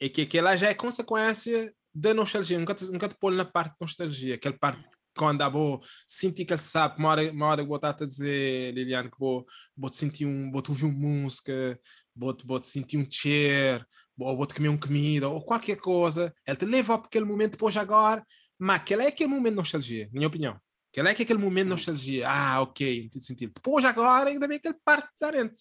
É 0.00 0.08
que 0.08 0.22
aquela 0.22 0.56
já 0.56 0.68
é 0.68 0.74
consequência 0.74 1.72
da 1.92 2.14
nostalgia. 2.14 2.58
Nunca 2.58 2.74
te, 2.74 2.84
nunca 2.90 3.08
te 3.08 3.16
pôr 3.16 3.32
na 3.32 3.44
parte 3.44 3.72
de 3.72 3.76
nostalgia. 3.80 4.36
Aquela 4.36 4.56
parte 4.56 4.80
quando 5.20 5.50
vou 5.50 5.82
sentir 6.06 6.46
que 6.46 6.56
sabe, 6.56 6.98
uma 6.98 7.10
hora, 7.10 7.30
uma 7.30 7.46
hora 7.48 7.62
que 7.62 7.68
vou 7.68 7.76
estar 7.76 7.90
a 7.90 8.06
dizer, 8.06 8.72
Liliane, 8.72 9.10
que 9.10 9.18
vou, 9.18 9.44
vou 9.76 9.90
te 9.90 9.98
sentir 9.98 10.24
um, 10.24 10.50
vou 10.50 10.62
te 10.62 10.70
ouvir 10.70 10.86
uma 10.86 10.94
música, 10.94 11.78
vou 12.16 12.32
te, 12.32 12.46
vou 12.46 12.58
te 12.58 12.68
sentir 12.68 12.96
um 12.96 13.06
cheiro, 13.10 13.84
ou 14.18 14.34
vou 14.34 14.46
te 14.46 14.54
comer 14.54 14.70
uma 14.70 14.80
comida, 14.80 15.28
ou 15.28 15.44
qualquer 15.44 15.76
coisa. 15.76 16.34
Ele 16.46 16.56
te 16.56 16.64
leva 16.64 16.96
para 16.96 17.06
aquele 17.06 17.26
momento 17.26 17.52
depois 17.52 17.76
agora, 17.76 18.26
mas 18.58 18.76
aquele 18.76 19.02
é 19.02 19.08
aquele 19.08 19.28
momento 19.28 19.52
de 19.52 19.56
nostalgia, 19.56 20.08
minha 20.10 20.26
opinião. 20.26 20.58
Aquele 20.90 21.08
é 21.08 21.14
que 21.14 21.22
é 21.22 21.24
aquele 21.24 21.38
momento 21.38 21.64
de 21.64 21.70
nostalgia. 21.70 22.26
Ah, 22.26 22.62
ok, 22.62 23.10
não 23.14 23.20
sentido. 23.20 23.52
Depois 23.54 23.84
agora 23.84 24.30
ainda 24.30 24.48
bem 24.48 24.56
aquele 24.56 24.78
parte 24.82 25.12
diferente. 25.12 25.60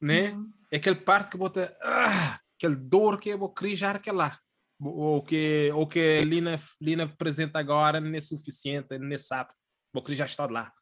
Né? 0.00 0.34
É 0.70 0.78
aquele 0.78 0.96
parte 0.96 1.32
que 1.32 1.36
bota 1.36 1.76
ah, 1.82 2.40
aquele 2.56 2.76
dor 2.76 3.20
que 3.20 3.28
eu 3.28 3.38
vou 3.38 3.52
querer 3.52 3.76
já 3.76 3.90
aquele 3.90 4.16
lá. 4.16 4.40
Ou 4.80 5.22
que, 5.22 5.70
ou 5.74 5.86
que 5.86 5.98
a 5.98 6.24
Lina, 6.24 6.60
Lina 6.80 7.04
apresenta 7.04 7.58
agora 7.58 8.00
não 8.00 8.16
é 8.16 8.20
suficiente, 8.20 8.96
não 8.98 9.12
é 9.12 9.18
sabe. 9.18 9.50
Vou 9.92 10.02
querer 10.02 10.16
já 10.16 10.26
estar 10.26 10.50
lá. 10.50 10.72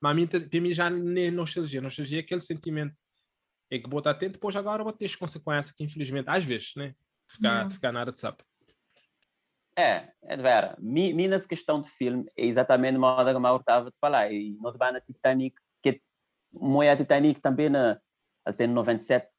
Mas 0.00 0.12
a 0.12 0.14
mim, 0.14 0.26
para 0.26 0.60
mim 0.60 0.72
já 0.72 0.90
não 0.90 1.16
é 1.20 1.30
nostalgia. 1.30 1.80
Nostalgia 1.80 2.18
é 2.18 2.20
aquele 2.20 2.40
sentimento. 2.40 3.00
É 3.70 3.78
que 3.78 3.88
bota 3.88 4.10
atento, 4.10 4.34
depois 4.34 4.56
agora 4.56 4.82
vou 4.82 4.92
ter 4.92 5.06
as 5.06 5.16
consequências 5.16 5.74
que 5.74 5.84
infelizmente, 5.84 6.28
às 6.28 6.44
vezes, 6.44 6.72
né? 6.76 6.94
De 7.28 7.36
ficar, 7.36 7.62
Não. 7.62 7.68
de 7.68 7.74
ficar 7.74 7.92
nada 7.92 8.12
de 8.12 8.20
sapo. 8.20 8.44
É, 9.76 10.12
é 10.22 10.36
de 10.36 10.42
vera. 10.42 10.76
Mi, 10.78 11.12
mi 11.12 11.26
nessa 11.26 11.48
questão 11.48 11.80
de 11.80 11.88
filme 11.88 12.30
é 12.36 12.44
exatamente 12.44 12.96
uma 12.96 13.12
hora 13.14 13.30
que 13.30 13.36
a 13.36 13.40
Mauro 13.40 13.60
estava 13.60 13.88
a 13.88 13.92
falar. 14.00 14.32
E 14.32 14.56
não 14.60 14.72
na 14.72 15.00
Titanic, 15.00 15.56
que 15.82 16.00
moia 16.52 16.96
Titanic 16.96 17.40
também 17.40 17.68
na, 17.68 18.00
assim, 18.44 18.66
no 18.66 18.74
97, 18.74 19.32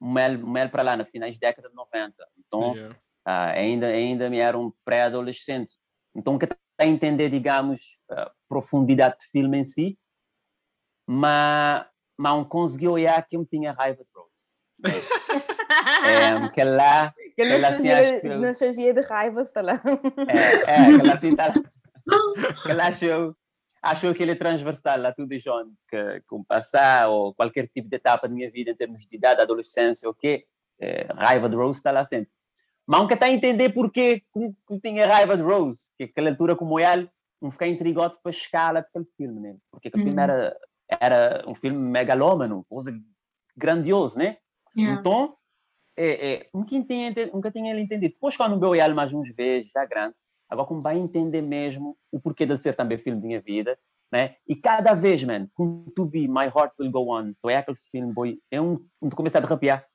mel, 0.00 0.38
mel 0.46 0.68
para 0.68 0.82
lá, 0.82 0.96
na 0.96 1.04
finais 1.04 1.38
da 1.38 1.48
década 1.48 1.68
de 1.68 1.74
90. 1.74 2.14
Então, 2.38 2.74
Yeah. 2.74 2.96
Ah, 3.32 3.50
ainda 3.52 3.86
ainda 3.86 4.28
me 4.28 4.38
era 4.38 4.58
um 4.58 4.72
pré-adolescente. 4.84 5.72
Então 6.16 6.36
que 6.38 6.46
a 6.78 6.86
entender 6.86 7.28
digamos 7.28 7.98
a 8.10 8.30
profundidade 8.48 9.18
de 9.20 9.26
filme 9.26 9.58
em 9.58 9.64
si 9.64 9.98
mas 11.06 11.86
mas 12.18 12.32
não 12.32 12.44
consegui 12.44 12.86
olhar 12.88 13.22
que 13.26 13.36
eu 13.36 13.44
tinha 13.46 13.72
raiva 13.72 14.02
de 14.04 14.10
Rose. 14.14 14.56
É, 16.06 16.48
que 16.50 16.64
lá 16.64 17.14
Que 17.36 17.42
Ela 17.42 17.68
assim 17.68 17.88
acha 17.90 18.20
que- 18.20 18.28
nostalgia 18.28 18.92
de 18.92 19.00
raiva 19.00 19.40
está 19.42 19.62
lá. 19.62 19.80
é, 20.28 20.92
é 20.92 20.98
que 20.98 21.06
lá 21.06 21.14
assim 21.14 21.34
tá 21.36 21.52
que 22.66 22.72
lá 22.72 22.88
achou 22.88 23.34
achou 23.82 24.12
que 24.14 24.22
ele 24.22 24.32
é 24.32 24.34
transversal 24.34 24.98
lá 24.98 25.12
tudo 25.12 25.38
John 25.38 25.70
que 25.88 26.20
com 26.26 26.42
passar 26.44 27.08
ou 27.08 27.32
qualquer 27.34 27.68
tipo 27.68 27.88
de 27.88 27.96
etapa 27.96 28.28
da 28.28 28.34
minha 28.34 28.50
vida 28.50 28.70
em 28.72 28.74
termos 28.76 29.00
de 29.06 29.16
idade 29.16 29.40
adolescência 29.40 30.08
o 30.10 30.14
quê 30.14 30.44
é, 30.80 31.06
raiva 31.14 31.48
de 31.48 31.56
Rose 31.56 31.78
está 31.78 31.90
lá 31.92 32.04
sempre 32.04 32.32
mas 32.90 33.00
nunca 33.02 33.14
está 33.14 33.26
a 33.26 33.30
entender 33.30 33.68
porque 33.68 34.24
que, 34.34 34.80
tinha 34.82 35.06
raiva 35.06 35.36
de 35.36 35.44
Rose, 35.44 35.92
que 35.96 36.02
aquela 36.02 36.30
altura 36.30 36.56
como 36.56 36.80
ele, 36.80 37.08
não 37.40 37.48
ficar 37.52 37.68
intrigado 37.68 38.18
para 38.20 38.30
a 38.30 38.34
escala 38.34 38.80
daquele 38.80 39.06
filme, 39.16 39.38
né? 39.38 39.56
Porque 39.70 39.86
aquele 39.86 40.02
filme 40.02 40.18
Uhum. 40.18 40.24
era, 40.24 40.56
era 40.88 41.44
um 41.46 41.54
filme 41.54 41.78
megalómano, 41.78 42.66
coisa 42.68 42.92
grandioso, 43.56 44.18
né? 44.18 44.38
Yeah. 44.76 44.98
Então, 44.98 45.36
é, 45.96 46.32
é, 46.32 46.50
nunca, 46.52 46.82
tinha, 46.82 47.14
nunca 47.32 47.52
tinha 47.52 47.72
ele 47.72 47.82
entendido. 47.82 48.12
Depois, 48.12 48.36
quando 48.36 48.60
eu 48.60 48.74
ele 48.74 48.92
mais 48.92 49.12
uns 49.12 49.32
vezes, 49.36 49.70
já 49.72 49.84
grande, 49.84 50.16
agora 50.48 50.66
como 50.66 50.82
vai 50.82 50.98
entender 50.98 51.42
mesmo 51.42 51.96
o 52.10 52.18
porquê 52.18 52.44
de 52.44 52.58
ser 52.58 52.74
também 52.74 52.98
filme 52.98 53.20
da 53.20 53.26
minha 53.28 53.40
vida, 53.40 53.78
né? 54.12 54.34
E 54.48 54.56
cada 54.56 54.94
vez, 54.94 55.22
man, 55.22 55.46
quando 55.54 55.92
tu 55.92 56.06
vi 56.06 56.26
My 56.26 56.46
Heart 56.46 56.72
Will 56.80 56.90
Go 56.90 57.16
On, 57.16 57.32
tu 57.40 57.48
é 57.48 57.54
aquele 57.54 57.78
filme, 57.92 58.12
boy, 58.12 58.40
é 58.50 58.60
um, 58.60 58.84
tu 59.08 59.14
começa 59.14 59.38
a 59.38 59.40
derrapiar. 59.40 59.86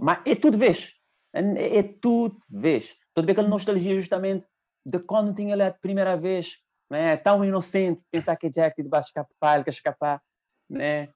Mas 0.00 0.20
é 0.24 0.34
tudo 0.34 0.56
vez. 0.56 1.01
É, 1.32 1.78
é 1.78 1.82
tudo 1.82 2.38
vez. 2.48 2.96
Tudo 3.14 3.26
bem 3.26 3.32
aquela 3.32 3.48
nostalgia 3.48 3.94
justamente 3.94 4.46
de 4.84 4.98
quando 4.98 5.34
tinha 5.34 5.54
olhado 5.54 5.72
a 5.72 5.78
primeira 5.78 6.16
vez, 6.16 6.58
né? 6.90 7.16
Tão 7.16 7.44
inocente, 7.44 8.04
pensar 8.10 8.36
que 8.36 8.50
Jack 8.50 8.82
vai 8.88 9.00
escapar, 9.00 9.56
ele 9.56 9.64
quer 9.64 9.70
escapar, 9.70 10.22
né? 10.68 11.08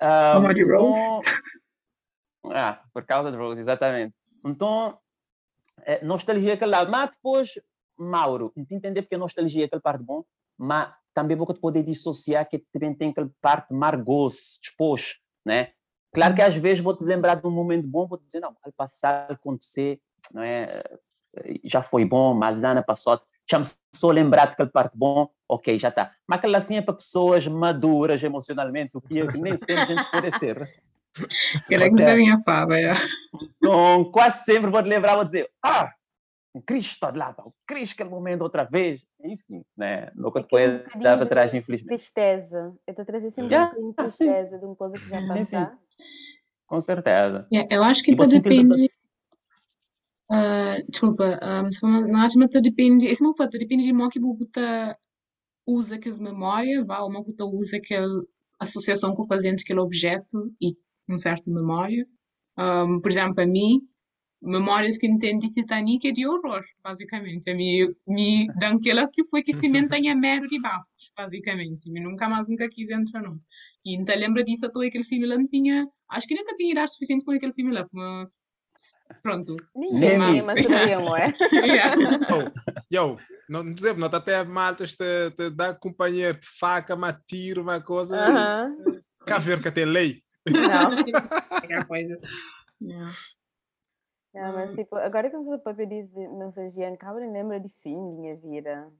Um, 0.00 0.54
de 0.54 0.64
Rose. 0.64 1.00
Então, 1.00 1.20
ah, 2.54 2.82
por 2.92 3.04
causa 3.04 3.30
de 3.30 3.36
Rose, 3.36 3.60
exatamente. 3.60 4.14
Então, 4.46 4.98
é, 5.82 6.04
nostalgia 6.04 6.54
aquele 6.54 6.70
lado. 6.70 6.90
Mas 6.90 7.10
depois, 7.10 7.60
Mauro, 7.98 8.52
não 8.56 8.64
te 8.64 8.74
entender 8.74 9.02
porque 9.02 9.16
nostalgia 9.16 9.64
é 9.64 9.66
aquele 9.66 9.82
parte 9.82 10.04
bom, 10.04 10.24
mas 10.56 10.94
também 11.12 11.36
vou 11.36 11.46
poder 11.46 11.82
dissociar 11.82 12.48
que 12.48 12.58
também 12.72 12.94
tem 12.94 13.10
aquele 13.10 13.30
parte 13.40 13.74
margoso, 13.74 14.60
depois, 14.64 15.18
né? 15.44 15.72
Claro 16.12 16.34
que 16.34 16.42
às 16.42 16.56
vezes 16.56 16.82
vou 16.82 16.96
te 16.96 17.04
lembrar 17.04 17.34
de 17.36 17.46
um 17.46 17.50
momento 17.50 17.86
bom, 17.86 18.06
vou 18.06 18.18
te 18.18 18.26
dizer, 18.26 18.40
não, 18.40 18.54
ao 18.62 18.72
passar, 18.72 19.30
acontecer, 19.30 20.00
não 20.32 20.42
é? 20.42 20.82
Já 21.64 21.82
foi 21.82 22.04
bom, 22.04 22.34
mas 22.34 22.58
lá 22.58 22.74
na 22.74 22.82
passou, 22.82 23.20
chama 23.48 23.64
só 23.94 24.10
lembrar 24.10 24.46
daquele 24.46 24.70
parte 24.70 24.96
bom, 24.96 25.28
ok, 25.48 25.78
já 25.78 25.88
está. 25.88 26.12
Mas 26.26 26.38
aquela 26.38 26.58
assim 26.58 26.76
é 26.76 26.82
para 26.82 26.94
pessoas 26.94 27.46
maduras 27.46 28.22
emocionalmente, 28.22 28.90
o 28.94 29.00
que, 29.00 29.24
nem 29.38 29.56
sempre 29.56 29.82
a 29.82 29.86
gente 29.86 30.10
pode 30.10 30.38
ter. 30.38 30.82
Quero 31.66 31.90
que 31.92 32.02
seja 32.02 32.14
minha 32.14 32.38
fava, 32.38 32.78
é. 32.78 32.94
Então, 33.56 34.04
quase 34.10 34.44
sempre 34.44 34.70
vou 34.70 34.82
te 34.82 34.88
lembrar, 34.88 35.14
vou 35.14 35.24
dizer, 35.24 35.50
ah, 35.62 35.92
o 36.54 36.62
Cristo 36.62 36.92
está 36.92 37.10
de 37.10 37.18
lá, 37.18 37.34
o 37.44 37.52
Cristo 37.66 37.92
aquele 37.92 38.10
momento 38.10 38.42
outra 38.42 38.64
vez, 38.64 39.02
enfim, 39.22 39.64
né? 39.76 40.10
Nunca 40.14 40.40
depois 40.40 40.70
é 40.70 40.84
um 40.96 41.00
dava 41.00 41.24
atrás, 41.24 41.52
infelizmente. 41.54 41.88
Tristeza, 41.88 42.74
eu 42.86 42.92
estou 42.92 43.04
trazendo 43.04 43.30
sempre 43.30 43.54
yeah, 43.54 43.74
um 43.78 43.90
de 43.90 43.96
tristeza 43.96 44.56
sim. 44.56 44.58
de 44.58 44.64
uma 44.64 44.76
coisa 44.76 44.98
que 44.98 45.08
já 45.08 45.20
passou. 45.26 45.78
Com 46.66 46.80
certeza. 46.80 47.46
Yeah, 47.52 47.74
eu 47.74 47.82
acho 47.82 48.02
que 48.02 48.14
tudo 48.14 48.28
depende. 48.28 48.90
Uh, 50.30 50.84
desculpa, 50.90 51.40
um, 51.42 52.06
não 52.06 52.20
acho 52.20 52.38
que 52.38 52.60
depende. 52.60 53.06
Esse 53.06 53.22
não 53.22 53.32
pode 53.32 53.58
depende 53.58 53.84
de 53.84 53.92
como 53.92 54.10
que 54.10 54.20
você 54.20 54.94
usa 55.66 55.96
aquelas 55.96 56.20
memórias, 56.20 56.86
vá, 56.86 57.00
ou 57.00 57.10
você 57.10 57.42
usa 57.42 57.76
aquela 57.78 58.20
associação 58.60 59.14
com 59.14 59.24
fazendo 59.24 59.60
aquele 59.60 59.80
objeto 59.80 60.52
e 60.60 60.76
um 61.08 61.18
certo 61.18 61.50
memória. 61.50 62.06
Um, 62.58 63.00
por 63.00 63.10
exemplo, 63.10 63.42
a 63.42 63.46
mim, 63.46 63.80
memórias 64.42 64.98
que 64.98 65.06
entendo 65.06 65.40
de 65.40 65.50
Titanic 65.50 66.06
é 66.08 66.12
de 66.12 66.26
horror, 66.26 66.62
basicamente. 66.82 67.50
A 67.50 67.54
mim, 67.54 67.94
me 68.06 68.46
daquela 68.58 69.08
que 69.08 69.24
foi 69.24 69.42
que 69.42 69.52
se 69.52 69.68
mantenha 69.68 70.14
mero 70.14 70.46
de 70.48 70.60
baixo, 70.60 70.84
basicamente. 71.16 71.88
E 71.90 72.00
nunca 72.00 72.28
mais 72.28 72.48
nunca 72.48 72.68
quis 72.68 72.90
entrar, 72.90 73.22
não. 73.22 73.38
E 73.88 73.94
então 73.94 74.14
lembra 74.14 74.44
disso, 74.44 74.66
até 74.66 74.86
aquele 74.86 75.02
filme 75.02 75.24
lá 75.24 75.38
não 75.38 75.48
tinha. 75.48 75.88
Acho 76.10 76.28
que 76.28 76.34
nunca 76.34 76.54
tinha 76.54 76.72
idade 76.72 76.92
suficiente 76.92 77.24
com 77.24 77.30
aquele 77.32 77.54
filme 77.54 77.72
lá. 77.72 77.88
Mas... 77.90 78.28
Pronto. 79.22 79.56
Ninguém, 79.74 80.42
mas 80.42 80.62
não 80.62 81.16
é? 81.16 81.32
Yo, 82.92 83.18
não, 83.48 83.62
por 83.64 83.78
exemplo, 83.78 84.00
não 84.00 84.06
até 84.08 84.44
maltas 84.44 84.94
te, 84.94 85.30
te 85.30 85.48
dá 85.48 85.72
companhia 85.72 86.34
de 86.34 86.46
faca, 86.46 86.94
uma 86.94 87.14
tiro, 87.14 87.62
uma 87.62 87.80
coisa. 87.80 88.28
Uh 88.28 88.34
-huh. 88.34 89.02
Cá 89.26 89.38
ver 89.38 89.62
que 89.62 89.68
até 89.68 89.86
lei. 89.86 90.22
Não. 90.46 90.90
Aquela 91.56 91.86
coisa. 91.86 92.20
Yeah. 92.82 93.10
Yeah, 94.34 94.54
mas 94.54 94.74
tipo, 94.74 94.96
agora 94.96 95.30
que 95.30 95.36
o 95.36 95.58
papai 95.60 95.86
diz 95.86 96.10
de 96.12 96.28
nostalgia, 96.28 96.92
acaba 96.92 97.20
nem 97.20 97.32
lembra 97.32 97.58
de 97.58 97.70
fim 97.82 97.94
de 97.94 98.20
minha 98.20 98.36
vida. 98.36 98.92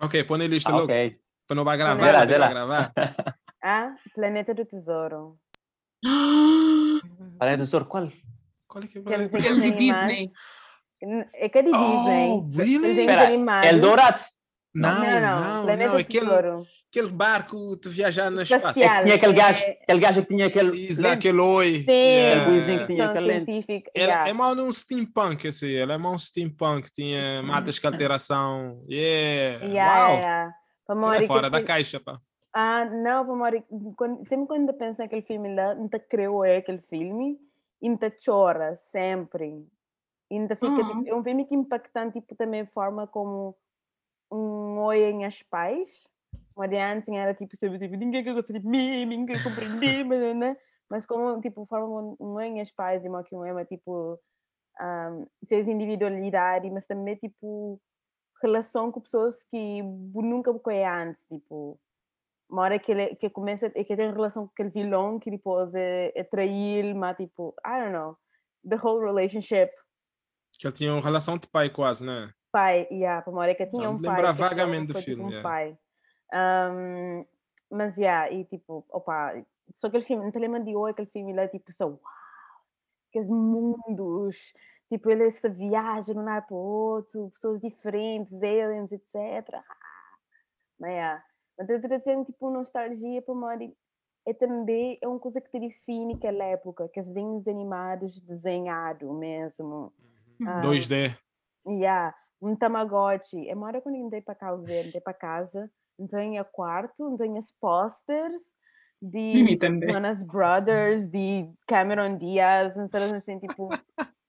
Ok, 0.00 0.24
põe 0.24 0.38
na 0.38 0.46
lista 0.46 0.70
ah, 0.70 0.76
logo. 0.76 0.84
Ok. 0.84 1.20
Para 1.46 1.54
não 1.54 1.64
vai 1.64 1.76
gravar, 1.76 2.00
Zera, 2.00 2.18
para 2.18 2.26
zera. 2.26 2.44
vai 2.46 2.54
gravar. 2.54 2.92
Ah, 3.62 3.94
Planeta 4.14 4.54
do 4.54 4.64
Tesouro. 4.64 5.36
Planeta 7.38 7.58
do 7.58 7.64
Tesouro, 7.64 7.84
qual? 7.86 8.10
Qual 8.66 8.84
é 8.84 8.86
que 8.86 8.98
é 8.98 9.00
o 9.00 9.04
Aqueles 9.04 9.28
planeta? 9.30 9.38
De 9.38 9.70
desenhos 9.70 9.76
Disney. 9.78 10.30
É 11.34 11.48
que 11.48 11.58
é 11.58 11.62
de 11.62 11.72
Disney. 11.72 12.28
Oh, 12.30 12.56
really? 12.56 13.00
Espera. 13.00 13.66
Eldorado. 13.68 14.20
Não, 14.72 15.00
não, 15.00 15.20
não, 15.20 15.62
Planeta 15.64 15.88
não, 15.88 15.96
do 15.96 16.00
aquele, 16.00 16.26
Tesouro. 16.26 16.62
aquele 16.88 17.08
barco 17.08 17.76
de 17.76 17.88
viajar 17.88 18.30
no 18.30 18.40
espaço. 18.40 18.68
É 18.68 18.72
que 18.72 19.02
tinha 19.02 19.14
aquele 19.16 19.32
gajo, 19.32 19.64
É- 19.64 19.78
aquele 19.82 19.98
gajo 19.98 20.22
que 20.22 20.28
tinha 20.28 20.46
aquele. 20.46 20.86
Isso, 20.86 21.06
aquele 21.06 21.40
oi. 21.40 21.74
Sim, 21.80 21.90
Yeah. 21.90 22.40
Aquele 22.42 22.50
buizinho 22.52 22.78
que 22.78 22.86
tinha 22.86 22.96
ficção 23.08 23.10
aquele 23.10 23.26
lente. 23.26 23.44
científica. 23.46 23.90
Ele 23.92 24.04
yeah. 24.04 24.30
é 24.30 24.32
mal 24.32 24.54
num 24.54 24.72
steampunk, 24.72 25.44
esse 25.48 25.64
aí. 25.66 25.74
Ele 25.74 25.92
é 25.92 25.98
mal 25.98 26.14
um 26.14 26.18
steampunk. 26.18 26.92
Tinha 26.92 27.42
matas 27.42 27.80
com 27.80 27.88
alteração. 27.88 28.84
Yeah. 28.88 29.66
Yeah, 29.66 30.06
Uau. 30.06 30.16
yeah, 30.16 30.54
Ele 31.16 31.24
é 31.24 31.26
fora 31.26 31.50
que 31.50 31.50
da 31.50 31.62
caixa, 31.64 31.98
pá. 31.98 32.20
Ah, 32.52 32.84
não, 32.84 33.24
para 33.24 33.34
Mori, 33.34 33.64
quando, 33.96 34.24
sempre 34.24 34.46
quando 34.46 34.74
penso 34.74 35.00
naquele 35.00 35.22
filme 35.22 35.54
lá, 35.54 35.74
não 35.74 35.88
creu 35.88 36.44
é 36.44 36.56
aquele 36.56 36.80
filme, 36.82 37.38
ainda 37.82 38.12
chora 38.24 38.74
sempre. 38.74 39.68
Ainda 40.30 40.56
fica, 40.56 40.66
Ah. 40.68 40.86
tipo, 40.88 41.08
é 41.08 41.14
um 41.14 41.22
filme 41.22 41.44
que 41.44 41.54
impactante, 41.54 42.20
tipo, 42.20 42.34
também 42.34 42.62
a 42.62 42.66
forma 42.66 43.06
como 43.06 43.56
um 44.30 44.78
oi 44.80 45.02
em 45.10 45.24
as 45.24 45.42
pais. 45.42 46.06
Mariana 46.56 46.98
assim, 46.98 47.16
era 47.16 47.34
tipo, 47.34 47.56
sabe, 47.56 47.78
tipo, 47.78 47.94
ninguém 47.96 48.22
que 48.24 48.32
gosta 48.34 48.52
de 48.52 48.66
mim, 48.66 49.06
ninguém 49.06 49.36
compreende, 49.42 50.34
né? 50.34 50.56
Mas 50.90 51.06
como, 51.06 51.40
tipo, 51.40 51.62
a 51.62 51.66
forma 51.66 51.86
como 51.86 52.16
um 52.20 52.34
oi 52.34 52.46
em 52.46 52.60
as 52.60 52.70
pais 52.70 53.04
e 53.04 53.08
uma 53.08 53.22
que 53.22 53.34
um 53.34 53.44
é, 53.44 53.64
tipo, 53.64 54.18
um, 54.80 55.26
seis 55.46 55.68
individualidade, 55.68 56.68
mas 56.68 56.86
também, 56.86 57.14
tipo, 57.16 57.80
relação 58.42 58.90
com 58.90 59.00
pessoas 59.00 59.44
que 59.44 59.82
nunca 59.82 60.52
conhece 60.54 61.08
antes, 61.08 61.26
tipo, 61.26 61.78
uma 62.50 62.62
hora 62.62 62.78
que 62.78 62.92
ele 62.92 63.14
que 63.16 63.30
começa 63.30 63.66
é 63.74 63.84
que 63.84 63.96
tem 63.96 64.10
relação 64.10 64.46
com 64.46 64.52
aquele 64.52 64.68
vilão 64.70 65.18
que 65.18 65.30
depois 65.30 65.74
é, 65.74 66.12
é 66.14 66.24
trair, 66.24 66.94
mas 66.94 67.16
tipo, 67.16 67.54
I 67.64 67.80
don't 67.80 67.92
know, 67.92 68.16
the 68.68 68.76
whole 68.76 69.04
relationship, 69.04 69.70
Que 70.58 70.66
ele 70.66 70.74
tinha 70.74 70.92
uma 70.92 71.00
relação 71.00 71.38
de 71.38 71.46
pai 71.48 71.70
quase, 71.70 72.04
né? 72.04 72.32
pai, 72.52 72.88
yeah, 72.90 73.22
para 73.22 73.32
uma 73.32 73.42
hora 73.42 73.54
que 73.54 73.66
tinha 73.66 73.84
Não, 73.84 73.94
um 73.94 74.02
pai, 74.02 74.16
lembra 74.16 74.32
vagamente 74.32 74.86
do 74.88 74.92
foi 74.94 75.02
tipo 75.02 75.16
filme, 75.16 75.24
um 75.24 75.30
yeah. 75.30 75.48
pai. 75.48 75.78
Um, 76.32 77.26
mas 77.70 77.96
yeah, 77.96 78.30
e 78.30 78.44
tipo, 78.44 78.84
opa, 78.90 79.32
só 79.74 79.86
aquele 79.86 80.04
filme, 80.04 80.24
não 80.24 80.32
te 80.32 80.38
lembra 80.38 80.60
de 80.60 80.74
hoje 80.74 80.92
aquele 80.92 81.08
filme 81.10 81.32
lá, 81.32 81.46
tipo, 81.48 81.72
só, 81.72 81.86
uau, 81.86 82.00
aqueles 83.08 83.30
mundos, 83.30 84.52
tipo, 84.88 85.10
ele 85.10 85.26
essa 85.26 85.48
viagem 85.48 86.14
de 86.14 86.20
um 86.20 86.24
lado 86.24 86.46
para 86.46 86.56
o 86.56 86.58
outro, 86.58 87.30
pessoas 87.30 87.60
diferentes, 87.60 88.42
aliens, 88.42 88.90
etc. 88.92 89.14
Ah, 89.54 89.64
Mas 90.78 90.90
yeah. 90.90 91.24
Mas 91.60 91.68
eu 91.68 91.76
estou 91.76 91.98
dizendo, 91.98 92.24
tipo, 92.24 92.50
nostalgia 92.50 93.20
para 93.20 93.34
Mori 93.34 93.76
é 94.26 94.32
também 94.32 94.98
é 95.02 95.06
uma 95.06 95.18
coisa 95.18 95.42
que 95.42 95.50
te 95.50 95.60
define 95.60 96.14
aquela 96.14 96.44
época, 96.44 96.88
que 96.88 96.98
os 96.98 97.06
desenhos 97.06 97.46
animados 97.46 98.18
desenhado 98.20 99.12
mesmo. 99.12 99.92
Ah, 100.46 100.62
2D. 100.62 101.14
Yeah. 101.66 102.16
Um 102.40 102.56
Tamagotchi. 102.56 103.46
É 103.46 103.54
uma 103.54 103.66
hora 103.66 103.82
quando 103.82 103.96
eu 103.96 104.06
entrei 104.06 104.22
para 104.22 104.34
cá 104.34 104.54
ver, 104.54 104.86
entrei 104.86 105.02
para 105.02 105.12
casa, 105.12 105.70
não 105.98 106.08
tinha 106.08 106.42
quarto, 106.44 106.94
não 106.98 107.18
tinha 107.18 107.38
os 107.38 107.52
posters 107.52 108.56
de. 109.02 109.58
Jonas 109.82 110.22
Brothers, 110.22 111.06
de 111.06 111.46
Cameron 111.66 112.16
Diaz, 112.16 112.74
não 112.76 112.86
sei 112.86 113.02
assim, 113.02 113.38
tipo, 113.38 113.68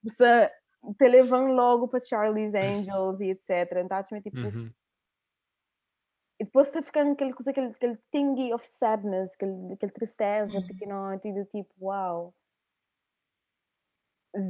você 0.04 0.52
te 0.98 1.08
levam 1.08 1.54
logo 1.54 1.88
para 1.88 2.04
Charlie's 2.04 2.54
Angels 2.54 3.22
e 3.22 3.30
etc. 3.30 3.78
Então, 3.86 4.04
tipo, 4.22 4.38
Uhum. 4.38 4.70
E 6.42 6.44
depois 6.44 6.68
está 6.68 6.82
ficando 6.82 7.12
aquele 7.12 7.34
coisa, 7.34 7.52
aquele, 7.52 7.68
aquele 7.68 8.00
tingy 8.12 8.52
of 8.52 8.68
sadness, 8.68 9.36
aquele, 9.36 9.74
aquele 9.74 9.92
tristeza 9.92 10.58
Uhum. 10.58 10.68
pequenote, 10.68 11.32
do 11.32 11.46
tipo, 11.46 11.70
uau. 11.80 12.34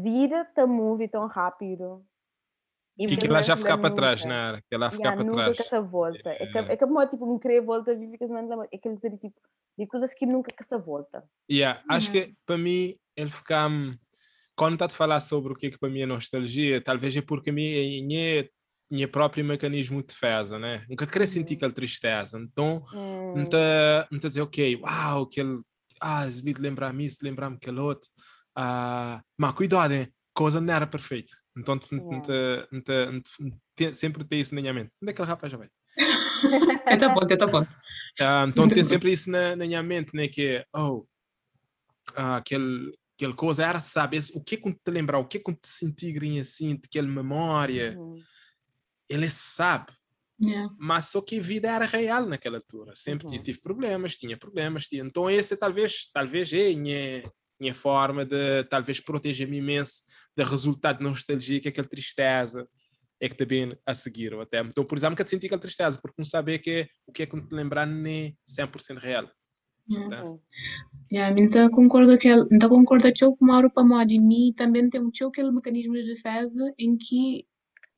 Vida 0.01 0.45
tá 0.56 0.65
move 0.65 1.10
tão 1.10 1.27
rápido. 1.27 2.06
E 2.97 3.08
Que 3.08 3.15
aquilo 3.15 3.34
lá 3.34 3.41
já 3.41 3.58
ficar 3.58 3.77
para 3.77 3.89
nunca. 3.89 4.01
trás, 4.01 4.23
né? 4.23 4.62
Que 4.69 4.77
lá 4.77 4.89
ficar 4.89 5.04
Yeah, 5.04 5.15
para 5.17 5.25
nunca 5.25 5.43
trás. 5.43 5.58
que 5.58 5.63
essa 5.63 5.82
volta. 5.82 6.30
É 6.30 6.38
que, 6.38 6.43
Yeah. 6.43 6.73
é 6.73 6.77
que 6.77 6.86
como, 6.86 7.06
tipo, 7.08 7.25
um 7.25 7.38
querer 7.39 7.62
volta, 7.62 7.93
vive 7.93 8.17
que 8.17 8.25
não. 8.27 8.63
É 8.63 8.67
aquele 8.67 8.95
coisa 8.95 9.10
de 9.10 9.17
tipo, 9.17 9.41
de 9.77 9.88
coisas 9.88 10.13
que 10.13 10.25
nunca 10.25 10.49
que 10.56 10.63
essa 10.63 10.77
volta. 10.77 11.23
Yeah, 11.51 11.84
Acho 11.89 12.08
Uhum. 12.08 12.13
que 12.13 12.36
para 12.45 12.58
mim 12.58 12.95
ele 13.17 13.30
fica 13.30 13.67
hum, 13.67 13.97
quando 14.56 14.73
está 14.73 14.86
a 14.86 14.89
falar 14.89 15.19
sobre 15.19 15.51
o 15.51 15.56
que 15.58 15.67
é 15.67 15.71
que 15.71 15.77
para 15.80 15.89
mim 15.89 16.01
é 16.01 16.06
nostalgia, 16.06 16.82
talvez 16.82 17.17
é 17.17 17.21
porque 17.21 17.49
a 17.49 17.54
mim 17.54 18.13
é 18.15 18.49
minha 18.91 19.08
próprio 19.08 19.43
mecanismo 19.45 20.01
de 20.01 20.08
defesa, 20.08 20.60
né? 20.60 20.86
Nunca 20.89 21.08
queria 21.08 21.25
sentir 21.27 21.54
Uhum. 21.54 21.58
aquela 21.58 21.71
tristeza, 21.73 22.38
então 22.38 22.84
Hum, 22.93 23.34
não 23.36 23.43
está 23.43 24.08
não 24.12 24.19
tá 24.19 24.27
a 24.27 24.30
dizer 24.30 24.41
ok, 24.41 24.75
uau, 24.82 25.23
aquele 25.23 25.58
ah, 26.01 26.25
lembrar-me 26.60 27.06
isso, 27.06 27.17
lembrar-me 27.23 27.56
aquele 27.58 27.80
outro, 27.80 28.10
ah, 28.56 29.21
mas 29.38 29.51
cuidado, 29.54 29.93
hein? 29.93 30.12
coisa 30.34 30.60
não 30.60 30.73
era 30.73 30.88
perfeita, 30.88 31.34
então 31.58 31.75
não 31.75 31.80
te- 31.82 31.91
não 31.93 32.21
te- 32.21 32.67
não 32.71 32.82
te- 32.82 33.12
não 33.12 33.21
te- 33.21 33.43
não 33.43 33.51
te- 33.75 33.93
sempre 33.93 34.23
tem 34.23 34.39
isso 34.41 34.54
na 34.56 34.62
minha 34.62 34.73
mente. 34.73 34.91
Onde 35.01 35.12
é 35.12 35.13
que 35.13 35.21
aquele 35.21 35.27
rapaz 35.30 35.51
já 35.51 35.58
vai? 35.58 35.69
Tenta 36.89 37.13
ponto, 37.13 37.27
tenta 37.27 37.47
ponto. 37.47 37.75
Ah, 38.19 38.45
então 38.47 38.67
tem 38.67 38.84
sempre 38.84 39.12
isso 39.12 39.30
na, 39.30 39.56
na 39.56 39.65
minha 39.65 39.84
mente, 39.84 40.10
né? 40.15 40.27
Que 40.27 40.47
é, 40.58 40.65
oh, 40.75 41.06
ah, 42.15 42.38
aquele, 42.38 42.91
aquele 43.15 43.34
coisa 43.34 43.65
era, 43.65 43.80
sabe, 43.80 44.17
esse- 44.17 44.32
o 44.36 44.41
que 44.43 44.56
é 44.56 44.58
que 44.58 44.73
te 44.73 44.91
lembrar, 44.91 45.19
o 45.19 45.27
que 45.27 45.38
é 45.38 45.39
que 45.39 45.54
te 45.54 45.67
sentir 45.67 46.13
assim, 46.39 46.80
aquela 46.84 47.08
memória, 47.08 47.95
uhum. 47.97 48.19
Ele 49.13 49.30
sabe. 49.30 49.91
Yeah. 50.43 50.74
mas 50.80 51.06
só 51.06 51.21
que 51.21 51.38
a 51.38 51.41
vida 51.41 51.69
era 51.69 51.86
real 51.86 52.26
naquela 52.26 52.58
altura. 52.58 52.93
Sempre 52.95 53.28
Uhum. 53.28 53.43
tive 53.43 53.60
problemas, 53.60 54.17
tinha 54.17 54.36
problemas, 54.36 54.88
tinha. 54.88 55.04
Então 55.04 55.30
esse 55.30 55.56
talvez, 55.56 56.10
talvez 56.12 56.52
é 56.52 56.71
a 56.71 56.76
minha, 56.76 57.32
minha 57.60 57.76
forma 57.76 58.26
de 58.26 58.63
talvez 58.63 59.00
proteger-me 59.00 59.58
imenso 59.58 60.02
do 60.36 60.43
resultado 60.43 60.97
de 60.97 61.04
nostalgia 61.04 61.60
que 61.60 61.67
aquela 61.67 61.88
tristeza 61.88 62.67
é 63.19 63.30
que 63.30 63.36
também 63.36 63.78
a 63.86 63.93
seguir 63.93 64.34
ou 64.34 64.41
até. 64.41 64.62
Então, 64.62 64.84
por 64.84 64.97
exemplo, 64.97 65.15
que 65.15 65.21
eu 65.21 65.28
senti 65.28 65.45
aquela 65.45 65.62
tristeza, 65.62 66.00
porque 66.02 66.15
não 66.17 66.26
sabia 66.26 66.58
que 66.58 66.88
o 67.06 67.12
que 67.12 67.21
é 67.21 67.26
que 67.28 67.36
me 67.36 67.45
lembrar 67.52 67.86
nem 67.86 68.36
100% 68.50 68.97
real. 68.97 69.30
Yeah. 69.88 70.10
Tá. 70.10 70.24
Sim. 70.24 70.39
Yeah, 71.12 71.39
então 71.39 71.69
concordo 71.69 72.17
que 72.17 72.30
então 72.52 72.69
concordo 72.69 73.12
que 73.13 73.26
o 73.26 73.38
Mauro 73.41 73.69
para 73.69 74.06
de 74.06 74.17
mim 74.19 74.54
também 74.56 74.89
tem 74.89 75.02
um 75.02 75.12
aquele 75.28 75.52
mecanismo 75.52 75.93
de 75.93 76.06
defesa 76.06 76.74
em 76.80 76.97
que 76.97 77.45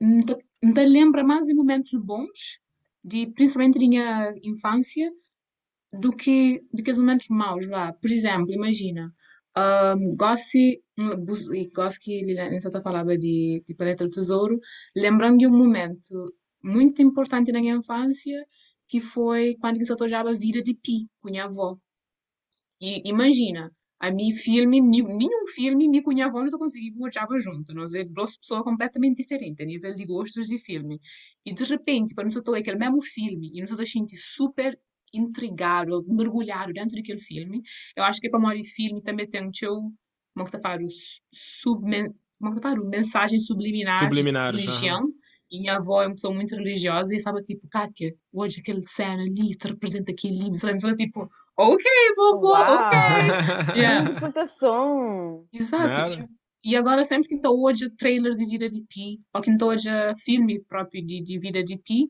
me 0.03 0.85
lembra 0.85 1.23
mais 1.23 1.45
de 1.45 1.53
momentos 1.53 1.91
bons, 1.99 2.59
de 3.03 3.27
principalmente 3.27 3.79
da 3.79 3.87
minha 3.87 4.33
infância, 4.43 5.11
do 5.91 6.11
que 6.11 6.63
do 6.73 6.83
que 6.83 6.91
os 6.91 6.97
momentos 6.97 7.27
maus, 7.29 7.65
vá. 7.67 7.93
Por 7.93 8.11
exemplo, 8.11 8.51
imagina, 8.51 9.13
um, 9.57 10.15
e 11.55 11.67
Gossi, 11.69 12.23
Liliana 12.23 12.55
está 12.55 12.81
falava 12.81 13.17
de, 13.17 13.63
de 13.65 13.75
Planeta 13.75 14.05
do 14.05 14.11
Tesouro, 14.11 14.59
lembrando 14.95 15.37
de 15.37 15.47
um 15.47 15.51
momento 15.51 16.33
muito 16.63 17.01
importante 17.01 17.51
na 17.51 17.59
minha 17.59 17.75
infância, 17.75 18.45
que 18.87 18.99
foi 18.99 19.55
quando 19.59 19.77
eu 19.77 19.83
estava 19.83 20.29
a 20.31 20.33
vida 20.33 20.61
de 20.61 20.73
Pi, 20.73 21.07
com 21.21 21.29
minha 21.29 21.45
avó. 21.45 21.77
E 22.81 23.01
imagina, 23.09 23.71
a 24.03 24.11
mim 24.11 24.33
filme, 24.33 24.81
nenhum 24.81 25.47
filme 25.55 25.87
me 25.87 26.03
minha 26.05 26.25
avó 26.25 26.43
não 26.43 26.51
consegui 26.59 26.91
gostava 26.91 27.39
junto. 27.39 27.73
Nós 27.73 27.93
é 27.95 28.03
duas 28.03 28.35
pessoas 28.35 28.61
completamente 28.61 29.23
diferentes 29.23 29.63
a 29.63 29.65
nível 29.65 29.95
de 29.95 30.05
gostos 30.05 30.47
de 30.47 30.57
filme. 30.59 30.99
E 31.45 31.53
de 31.53 31.63
repente, 31.63 32.13
para 32.13 32.25
nós 32.25 32.35
estou 32.35 32.53
aquele 32.53 32.77
mesmo 32.77 33.01
filme 33.01 33.51
e 33.53 33.61
nós 33.61 33.69
estamos 33.69 33.89
sentir 33.89 34.17
super 34.17 34.77
intrigado, 35.13 36.03
mergulhado 36.05 36.73
dentro 36.73 36.97
daquele 36.97 37.21
filme. 37.21 37.61
Eu 37.95 38.03
acho 38.03 38.19
que 38.19 38.29
para 38.29 38.41
mim 38.41 38.63
filme 38.65 39.01
também 39.01 39.25
tem 39.25 39.47
um 39.47 39.53
seu, 39.53 39.71
como 40.35 40.51
que 40.51 40.59
falo, 40.59 40.85
submen, 41.33 42.13
como 42.37 42.53
que 42.55 42.61
falo, 42.61 42.85
mensagem 42.89 43.39
subliminar 43.39 44.09
aham. 44.09 44.57
religião. 44.57 45.07
E 45.49 45.61
minha 45.61 45.77
avó 45.77 46.01
é 46.01 46.07
uma 46.07 46.15
pessoa 46.15 46.33
muito 46.33 46.53
religiosa 46.55 47.13
e 47.13 47.17
estava 47.17 47.41
tipo, 47.41 47.69
Kátia, 47.69 48.13
hoje 48.33 48.59
aquele 48.59 48.83
cena 48.83 49.21
ali 49.23 49.55
te 49.55 49.67
representa 49.67 50.11
aquele 50.11 50.57
sabe? 50.57 50.77
Então, 50.77 50.93
tipo, 50.93 51.29
ok, 51.57 51.85
vovô, 52.15 52.51
Uau! 52.51 52.75
ok. 52.75 52.97
Yeah. 53.75 54.03
Grande 54.05 54.11
interpretação! 54.11 55.45
Exato. 55.53 56.27
E, 56.63 56.75
agora 56.75 57.03
sempre 57.03 57.27
que 57.27 57.35
estou 57.35 57.61
hoje 57.63 57.85
a 57.85 57.89
trailer 57.97 58.33
de 58.35 58.45
Vida 58.45 58.67
de 58.69 58.81
Pi, 58.83 59.17
ou 59.33 59.41
que 59.41 59.51
estou 59.51 59.69
hoje 59.69 59.89
a 59.89 60.15
filme 60.15 60.63
próprio 60.63 61.05
de, 61.05 61.21
de 61.21 61.37
Vida 61.39 61.63
de 61.63 61.77
Pi, 61.77 62.09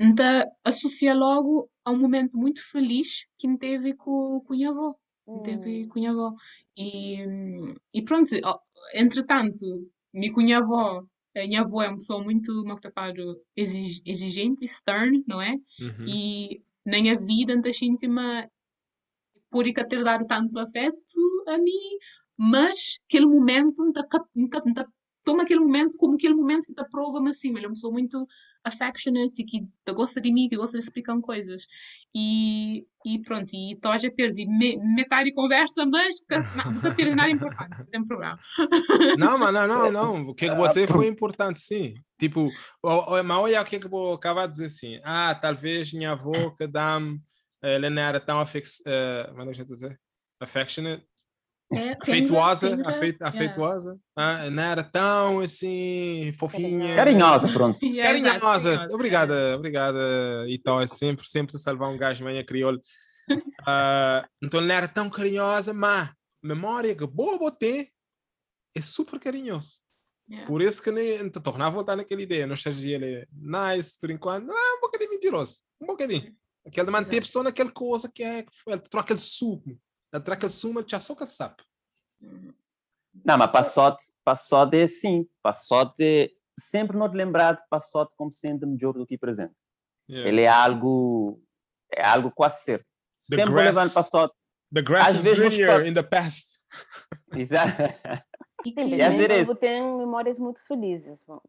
então 0.00 0.44
associa 0.64 1.14
logo 1.14 1.70
a 1.84 1.90
um 1.90 1.98
momento 1.98 2.36
muito 2.36 2.60
feliz 2.70 3.26
que 3.38 3.46
me 3.46 3.58
teve 3.58 3.94
com, 3.94 4.40
com 4.44 4.52
a 4.52 4.56
minha 4.56 4.70
avó. 4.70 4.94
Me 5.28 5.42
teve 5.42 5.84
Hum. 5.84 5.88
com 5.88 5.98
a 5.98 6.00
minha 6.00 6.10
avó. 6.10 6.32
E, 6.76 7.18
e 7.94 8.02
pronto, 8.02 8.30
entretanto, 8.94 9.64
me 10.12 10.30
com 10.32 10.40
a 10.40 10.44
minha 10.44 10.58
avó, 10.58 11.04
a 11.36 11.46
minha 11.46 11.60
avó 11.60 11.82
é 11.82 11.88
uma 11.88 11.96
pessoa 11.98 12.22
muito, 12.22 12.52
como 12.62 12.72
é 12.72 12.78
exigente, 13.56 14.66
stern, 14.66 15.22
não 15.26 15.40
é? 15.40 15.52
Uhum. 15.80 16.06
E 16.06 16.62
na 16.84 17.00
minha 17.00 17.16
vida, 17.16 17.52
então, 17.52 17.72
sinto-me 17.72 18.48
por 19.52 19.66
ir 19.66 19.74
ter 19.74 20.02
dado 20.02 20.26
tanto 20.26 20.58
afeto 20.58 20.96
a 21.46 21.58
mim, 21.58 21.98
mas 22.36 22.98
aquele 23.06 23.26
momento, 23.26 23.84
toma 25.24 25.42
aquele 25.42 25.60
momento 25.60 25.96
como 25.96 26.14
aquele 26.14 26.34
momento 26.34 26.66
que 26.66 26.74
te 26.74 26.84
prova-me 26.90 27.30
assim, 27.30 27.50
ele 27.50 27.66
é 27.66 27.68
uma 27.68 27.74
pessoa 27.74 27.92
muito 27.92 28.26
affectionate 28.64 29.42
e 29.42 29.44
que 29.44 29.60
te 29.84 29.92
gosta 29.92 30.20
de 30.20 30.32
mim, 30.32 30.48
que 30.48 30.56
gosta 30.56 30.78
de 30.78 30.82
explicar 30.84 31.18
coisas. 31.20 31.66
E, 32.14 32.86
e 33.04 33.20
pronto, 33.20 33.50
e 33.52 33.74
estou 33.74 33.92
a 33.92 33.98
perder 33.98 34.46
me, 34.46 34.76
metade 34.94 35.30
de 35.30 35.34
conversa, 35.34 35.84
mas 35.86 36.20
que- 36.20 36.34
não, 36.56 36.72
nunca 36.72 36.94
perdi 36.94 37.14
nada 37.14 37.30
importante, 37.30 37.78
não 37.78 37.86
tem 37.86 38.04
problema. 38.06 38.38
Não, 39.18 39.38
mas 39.38 39.52
não, 39.52 39.68
não, 39.68 39.92
não. 39.92 40.28
O 40.28 40.34
que 40.34 40.46
é 40.46 40.48
que 40.50 40.56
você 40.56 40.86
foi 40.86 41.06
importante, 41.06 41.60
sim. 41.60 41.94
Tipo, 42.18 42.48
mas 42.82 43.36
olha 43.38 43.60
o 43.60 43.64
que 43.64 43.76
é 43.76 43.78
que 43.78 43.86
eu 43.86 43.90
vou 43.90 44.14
acabar 44.14 44.46
de 44.46 44.52
dizer 44.52 44.66
assim. 44.66 45.00
Ah, 45.04 45.34
talvez 45.34 45.92
minha 45.92 46.12
avó 46.12 46.50
que 46.50 46.66
dá-me, 46.66 47.20
ela 47.62 47.88
não 47.88 48.02
era 48.02 48.18
tão 48.20 48.40
afec... 48.40 48.66
uh, 48.66 49.28
como 49.30 49.42
é 49.42 49.44
que 49.44 49.50
a 49.50 49.54
gente 49.54 49.68
dizer? 49.68 50.00
affectionate, 50.42 51.06
É, 51.72 51.96
afeituosa, 52.02 52.68
tender, 52.68 52.86
afeit, 52.86 53.16
yeah. 53.16 53.28
afeituosa, 53.28 53.98
ah, 54.14 54.50
não 54.50 54.62
era 54.62 54.82
tão 54.82 55.40
assim, 55.40 56.30
fofinha. 56.38 56.94
Carinhosa, 56.94 57.48
pronto. 57.48 57.78
Yeah, 57.82 58.02
Carinhosa, 58.02 58.40
carinhosa, 58.40 58.94
obrigada, 58.94 59.56
obrigada. 59.56 59.98
Então 60.48 60.80
é 60.80 60.86
sempre, 60.86 61.26
sempre 61.26 61.56
salvar 61.58 61.88
um 61.88 61.96
gajo 61.96 62.24
manhã 62.24 62.44
crioulo. 62.44 62.80
Ah, 63.64 64.28
então 64.42 64.60
não 64.60 64.74
era 64.74 64.88
tão 64.88 65.08
carinhosa, 65.08 65.72
mas 65.72 66.12
memória 66.42 66.96
que 66.96 67.06
boa 67.06 67.38
botei 67.38 67.90
é 68.76 68.82
super 68.82 69.20
carinhoso. 69.20 69.78
Yeah. 70.28 70.46
Por 70.48 70.60
isso 70.60 70.82
que 70.82 70.90
nem 70.90 71.28
te 71.30 71.40
tornar 71.40 71.66
a 71.68 71.70
voltar 71.70 71.94
naquela 71.94 72.20
ideia. 72.20 72.46
Nostalgia 72.46 72.96
ele 72.96 73.14
é 73.14 73.26
nice, 73.32 73.96
por 74.00 74.10
enquanto, 74.10 74.50
ah, 74.50 74.76
um 74.78 74.80
bocadinho 74.80 75.10
mentiroso, 75.10 75.58
um 75.80 75.86
bocadinho. 75.86 76.34
Aquele 76.66 76.86
de 76.86 76.92
manter 76.92 77.18
a 77.18 77.22
pessoa 77.22 77.42
naquela 77.44 77.70
coisa 77.70 78.08
que 78.08 78.22
é, 78.22 78.38
ele 78.66 78.80
troca 78.80 79.00
aquele 79.00 79.18
suco, 79.18 79.68
ele 79.70 79.78
troca 80.10 80.32
aquele 80.34 80.52
sumo, 80.52 80.78
ele 80.80 80.88
já 80.88 81.00
só 81.00 81.14
que 81.14 81.26
sabe. 81.26 81.56
Uhum. 82.20 82.52
Não, 83.24 83.36
mas 83.36 83.50
passote, 83.50 84.04
passote 84.24 84.76
é 84.76 84.84
assim. 84.84 85.28
Passote, 85.42 86.34
sempre 86.58 86.96
não 86.96 87.10
te 87.10 87.16
lembrar 87.16 87.54
de 87.56 87.62
passote 87.68 88.12
como 88.16 88.30
sendo 88.30 88.66
melhor 88.66 88.92
do 88.94 89.06
que 89.06 89.18
presente. 89.18 89.54
Yeah. 90.08 90.28
Ele 90.28 90.40
é 90.42 90.48
algo, 90.48 91.42
é 91.92 92.06
algo 92.06 92.30
quase 92.30 92.62
certo. 92.64 92.86
The 93.28 93.36
Sempre 93.36 93.52
vou 93.52 93.62
levando 93.62 93.92
grass- 93.92 93.94
passote. 93.94 94.34
The 94.72 94.82
grass 94.82 95.08
às 95.08 95.16
is 95.16 95.22
vezes 95.22 95.38
greener 95.56 95.86
in 95.86 95.94
the 95.94 96.02
past. 96.02 96.58
Exato. 97.36 97.82
E 98.64 98.68
Sim, 98.70 98.74
que- 98.74 98.80
E 98.80 99.08
vezes- 99.26 99.46
quando 99.48 99.58
tem 99.58 99.96
memórias 99.98 100.38
muito 100.38 100.60
felizes. 100.60 101.22
Quando, 101.22 101.42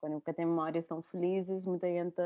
quando 0.00 0.12
nunca 0.14 0.32
tem 0.32 0.46
memórias 0.46 0.86
tão 0.86 1.02
felizes, 1.02 1.64
muita 1.66 1.86
gente 1.88 2.16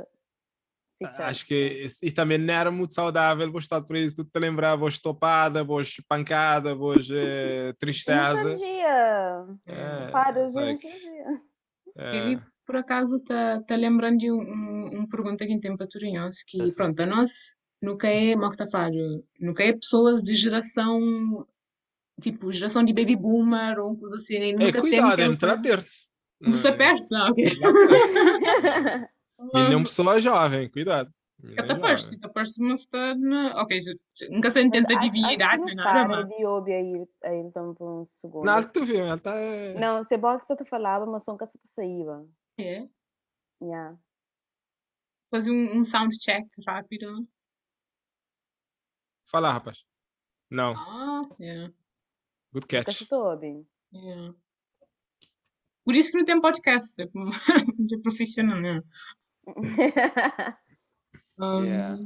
fixa. 1.06 1.24
Acho 1.24 1.46
que 1.46 1.86
e 2.02 2.12
também 2.12 2.38
não 2.38 2.52
era 2.54 2.70
muito 2.70 2.92
saudável 2.94 3.50
gostar 3.50 3.80
por 3.82 3.96
isso. 3.96 4.16
Tu 4.16 4.24
te 4.24 4.38
lembrar, 4.38 4.76
vos 4.76 4.98
topada, 5.00 5.64
vos 5.64 6.00
pancada, 6.08 6.74
vos 6.74 7.08
eh, 7.10 7.72
tristeza. 7.80 8.34
Nostalgia! 8.34 9.46
É, 9.66 10.10
Paras 10.10 10.54
em 10.54 10.60
like, 10.60 10.88
é, 11.96 12.38
por 12.66 12.76
acaso, 12.76 13.18
tá, 13.20 13.60
tá 13.66 13.74
lembrando 13.74 14.18
de 14.18 14.30
um, 14.30 14.36
um, 15.00 15.06
pergunta 15.10 15.46
que 15.46 15.58
tem 15.58 15.76
para 15.76 15.86
Turinhos, 15.88 16.42
que, 16.46 16.62
Esse- 16.62 16.76
pronto, 16.76 17.00
a 17.00 17.06
nós 17.06 17.30
nunca 17.82 18.06
é, 18.08 18.34
como 18.34 18.46
é 18.46 18.50
que 18.50 18.56
tá 18.56 18.64
a 18.64 18.68
falar, 18.68 18.90
nunca 19.40 19.64
é 19.64 19.72
pessoas 19.72 20.22
de 20.22 20.34
geração, 20.36 21.00
tipo, 22.20 22.52
geração 22.52 22.84
de 22.84 22.92
baby 22.92 23.16
boomer 23.16 23.78
ou 23.80 23.96
coisa 23.96 24.16
assim, 24.16 24.34
e 24.34 24.50
é, 24.50 24.52
nunca 24.52 24.72
tem 24.72 24.80
cuidado, 24.82 25.20
é 25.20 25.26
muito 25.28 25.44
lá 25.46 25.56
coisa... 25.56 25.68
perto. 25.68 25.90
Você 26.42 26.68
Não 26.68 26.74
é- 26.74 26.78
perto? 26.78 27.14
Ah, 27.14 27.30
ok. 27.30 27.44
perto. 29.48 29.58
E 29.58 29.70
não 29.70 29.82
pessoa 29.82 30.20
jovem, 30.20 30.70
cuidado. 30.70 31.12
Perto, 31.40 31.80
mas 31.80 32.12
está. 32.74 33.14
Ok, 33.56 33.78
nunca 34.30 34.50
se 34.50 34.60
nem 35.64 35.74
nada, 35.74 35.90
para 35.90 36.08
mas... 36.08 36.28
de 36.28 36.44
ouvir 36.44 36.72
aí, 36.74 37.06
aí 37.24 37.38
então 37.38 37.74
por 37.74 38.00
um 38.02 38.04
segundo. 38.04 38.44
Não, 38.44 38.62
que 38.62 38.72
tu 38.72 38.84
viu, 38.84 39.00
ela 39.00 39.16
tá. 39.18 39.32
Não, 39.78 40.02
se 40.04 40.18
bom 40.18 40.38
que 40.38 40.44
você 40.44 40.54
te 40.54 40.64
falava, 40.66 41.06
mas 41.06 41.24
só 41.24 41.36
que 41.36 41.46
você 41.46 41.58
te 41.58 41.68
saía. 41.68 42.26
É, 42.58 42.88
Yeah. 43.62 43.98
fazer 45.30 45.50
um, 45.50 45.78
um 45.78 45.84
sound 45.84 46.16
check 46.18 46.46
rápido. 46.66 47.26
Fala, 49.30 49.52
rapaz. 49.52 49.78
Não, 50.50 50.72
Ah, 50.76 51.22
yeah, 51.38 51.72
good 52.52 52.66
Nunca 52.66 52.84
catch. 52.84 53.06
yeah. 53.92 54.34
Por 55.84 55.94
isso 55.94 56.10
que 56.12 56.18
não 56.18 56.24
tem 56.24 56.40
podcast, 56.40 57.00
é 57.00 57.06
de 57.78 57.98
profissional, 57.98 58.60
né? 58.60 58.82
Um, 61.38 61.64
Yeah. 61.64 61.96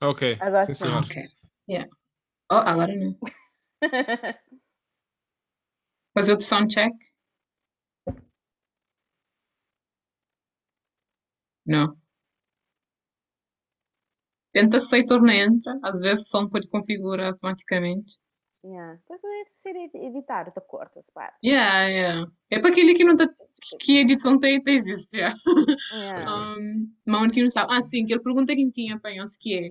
Ok, 0.00 0.38
Agora 0.40 0.74
sim. 0.74 0.88
Ok. 0.88 1.28
Yeah. 1.68 1.90
Oh, 2.50 2.54
agora 2.56 2.92
não. 2.94 3.18
Fazer 6.14 6.32
outro 6.32 6.46
sound 6.46 6.72
check? 6.72 6.92
Não. 11.66 11.96
Tenta 14.52 14.80
sair, 14.80 15.04
torna 15.06 15.34
entra. 15.34 15.78
Às 15.82 16.00
vezes 16.00 16.26
o 16.26 16.30
som 16.30 16.48
pode 16.48 16.68
configurar 16.68 17.28
automaticamente. 17.32 18.18
Yeah. 18.64 18.94
Depois 19.08 19.20
pode 19.20 19.50
ser 19.50 19.76
ed- 19.76 19.96
editar, 19.96 20.50
tu 20.52 20.60
corta 20.60 20.98
as 21.00 21.10
partes. 21.10 21.38
Yeah, 21.44 21.86
yeah. 21.88 22.30
É 22.50 22.58
para 22.58 22.70
aquele 22.70 22.94
que 22.94 23.04
não 23.04 23.16
tá, 23.16 23.26
que- 23.28 23.76
que 23.78 23.98
a 23.98 24.00
edição 24.02 24.38
tem, 24.38 24.62
tem 24.62 24.74
existe, 24.76 25.16
yeah. 25.16 25.36
Yeah. 25.92 26.30
É. 26.30 26.34
Um, 26.58 26.92
mas 27.06 27.22
onde 27.22 27.34
que 27.34 27.42
não 27.42 27.50
sabe? 27.50 27.74
Ah, 27.74 27.82
sim, 27.82 28.04
que 28.04 28.12
ele 28.12 28.22
pergunta 28.22 28.54
quem 28.54 28.70
tinha 28.70 28.98
para 28.98 29.14
nós 29.16 29.36
que 29.38 29.54
é. 29.54 29.70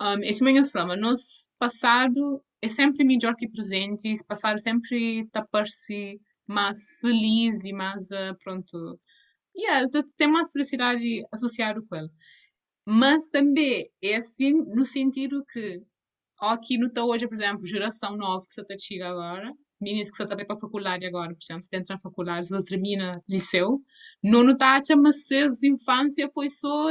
Um, 0.00 0.22
esse 0.22 0.44
manhã 0.44 0.64
fala, 0.64 0.96
nosso 0.96 1.48
passado 1.58 2.42
é 2.62 2.68
sempre 2.68 3.04
melhor 3.04 3.34
que 3.36 3.48
presente, 3.48 4.08
esse 4.08 4.24
passado 4.24 4.60
sempre 4.60 5.20
está 5.20 5.46
se 5.66 6.20
mais 6.46 6.98
feliz 7.00 7.64
e 7.64 7.72
mais, 7.72 8.10
ah, 8.12 8.34
pronto, 8.42 8.98
yeah, 9.56 9.88
te- 9.88 10.02
tem 10.16 10.28
mais 10.28 10.50
felicidade 10.52 11.24
associado 11.32 11.84
com 11.86 11.96
ele. 11.96 12.08
Mas 12.86 13.28
também 13.28 13.90
é 14.02 14.16
assim 14.16 14.52
no 14.74 14.84
sentido 14.86 15.44
que 15.52 15.82
aqui 16.40 16.78
no 16.78 16.90
tá 16.92 17.04
hoje, 17.04 17.26
por 17.26 17.34
exemplo, 17.34 17.66
geração 17.66 18.16
nova 18.16 18.46
que 18.46 18.52
você 18.52 18.62
está 18.62 18.74
chega 18.78 19.08
agora, 19.08 19.52
meninos 19.80 20.10
que 20.10 20.16
você 20.16 20.24
está 20.24 20.36
para 20.36 20.54
a 20.54 20.58
faculdade 20.58 21.06
agora, 21.06 21.34
por 21.34 21.42
exemplo, 21.42 21.62
você 21.62 21.76
entra 21.76 21.94
na 21.96 22.00
faculdade, 22.00 22.48
você 22.48 22.62
termina 22.64 23.22
liceu, 23.28 23.80
não 24.22 24.44
notaste, 24.44 24.94
mas 24.96 25.26
se 25.26 25.36
a 25.36 25.48
infância 25.64 26.30
foi 26.32 26.50
só 26.50 26.90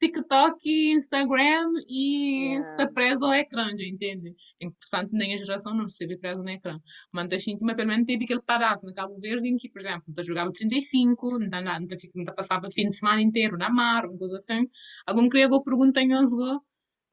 TikTok, 0.00 0.92
Instagram 0.92 1.72
e 1.88 2.28
Yeah. 2.58 2.60
está 2.60 2.86
preso 2.86 3.24
ao 3.26 3.34
ecrã, 3.34 3.68
já 3.76 3.84
entende? 3.84 4.34
Portanto, 4.60 5.10
nem 5.12 5.34
a 5.34 5.36
geração 5.38 5.74
não 5.74 5.86
esteve 5.86 6.16
presa 6.16 6.42
no 6.42 6.48
ecrã. 6.50 6.78
Mas 7.12 7.28
a 7.32 7.38
gente, 7.38 7.64
mas 7.64 7.74
pelo 7.76 7.88
menos 7.88 8.06
teve 8.06 8.24
aquele 8.24 8.40
pedaço 8.42 8.86
na 8.86 8.92
Cabo 8.94 9.18
Verde 9.18 9.48
em 9.48 9.56
que, 9.56 9.68
por 9.68 9.80
exemplo, 9.80 10.04
não 10.16 10.24
jogava 10.24 10.52
35, 10.52 11.38
não, 11.38 11.48
não, 11.48 11.62
não, 11.62 11.86
não 12.14 12.34
passava 12.34 12.68
o 12.68 12.72
fim 12.72 12.88
de 12.88 12.96
semana 12.96 13.20
inteiro 13.20 13.56
na 13.58 13.68
mar, 13.70 14.06
uma 14.06 14.16
coisa 14.18 14.36
assim. 14.36 14.68
Algum 15.06 15.28
que 15.28 15.38
eu 15.38 15.52
aos 15.52 16.30
go, 16.32 16.62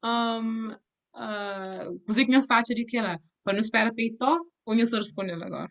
um, 0.04 0.76
uh, 1.16 2.00
você 2.06 2.24
que 2.24 2.32
não 2.32 2.40
está 2.40 2.58
a 2.58 2.62
dizer 2.62 2.84
que 2.84 2.96
era, 2.96 3.18
para 3.42 3.54
não 3.54 3.60
esperar 3.60 3.92
peito, 3.92 4.50
se 4.86 4.96
responder 4.96 5.42
agora? 5.42 5.70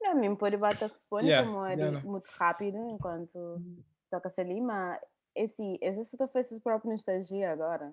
Não, 0.00 0.16
mesmo 0.16 0.36
pode 0.36 0.56
bater 0.56 0.88
responde 0.90 1.26
Yeah, 1.26 1.48
como 1.48 1.64
é 1.64 1.74
yeah, 1.74 2.00
muito 2.00 2.28
rápido 2.36 2.76
enquanto 2.90 3.56
toca-se 4.10 4.40
ali, 4.40 4.60
mas 4.60 4.98
esse, 5.34 5.78
esse 5.80 6.04
só 6.16 6.28
fez 6.28 6.50
esse 6.50 6.60
próprio 6.60 6.90
nostalgia 6.90 7.52
agora. 7.52 7.92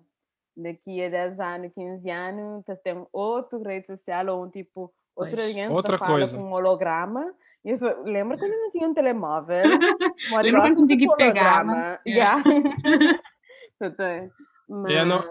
Daqui 0.58 1.02
a 1.04 1.10
10 1.10 1.39
anos, 1.39 1.72
15 1.74 2.10
anos, 2.10 2.65
tem 2.84 3.06
outro 3.13 3.62
rede 3.62 3.88
social 3.88 4.28
ou 4.28 4.45
um 4.45 4.50
tipo, 4.50 4.93
outra 5.15 5.41
Outra 5.72 5.98
coisa. 5.98 6.38
com 6.38 6.43
um 6.43 6.52
holograma. 6.52 7.34
E 7.63 7.72
Isso, 7.72 7.86
lembra 8.04 8.38
quando 8.38 8.52
não 8.52 8.72
tinha 8.72 8.88
um 8.88 8.93
telemóvel? 8.93 9.63
Lembra 10.43 10.62
quando 10.62 10.88
tinha 10.88 10.98
que 10.98 11.15
pegar. 11.15 12.00
Yeah. 12.06 12.43
Yeah. 13.82 14.32
Mas, 14.67 15.08
não- 15.08 15.24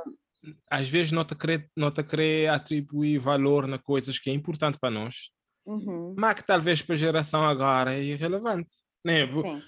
Às 0.70 0.88
vezes 0.88 1.12
não 1.12 1.24
te 1.24 1.34
querer, 1.34 1.70
não 1.76 1.90
te 1.90 2.02
querer 2.02 2.48
atribuir 2.50 3.18
valor 3.18 3.66
na 3.66 3.78
coisas 3.78 4.18
que 4.18 4.30
é 4.30 4.32
importante 4.32 4.78
para 4.78 4.90
nós, 4.90 5.30
Uhum, 5.66 6.14
mas 6.16 6.34
que 6.34 6.42
talvez 6.46 6.80
para 6.80 6.94
a 6.94 6.98
geração 6.98 7.44
agora 7.46 7.94
é 7.94 8.02
irrelevante. 8.02 8.74
Né? 9.04 9.26
Sim. 9.26 9.62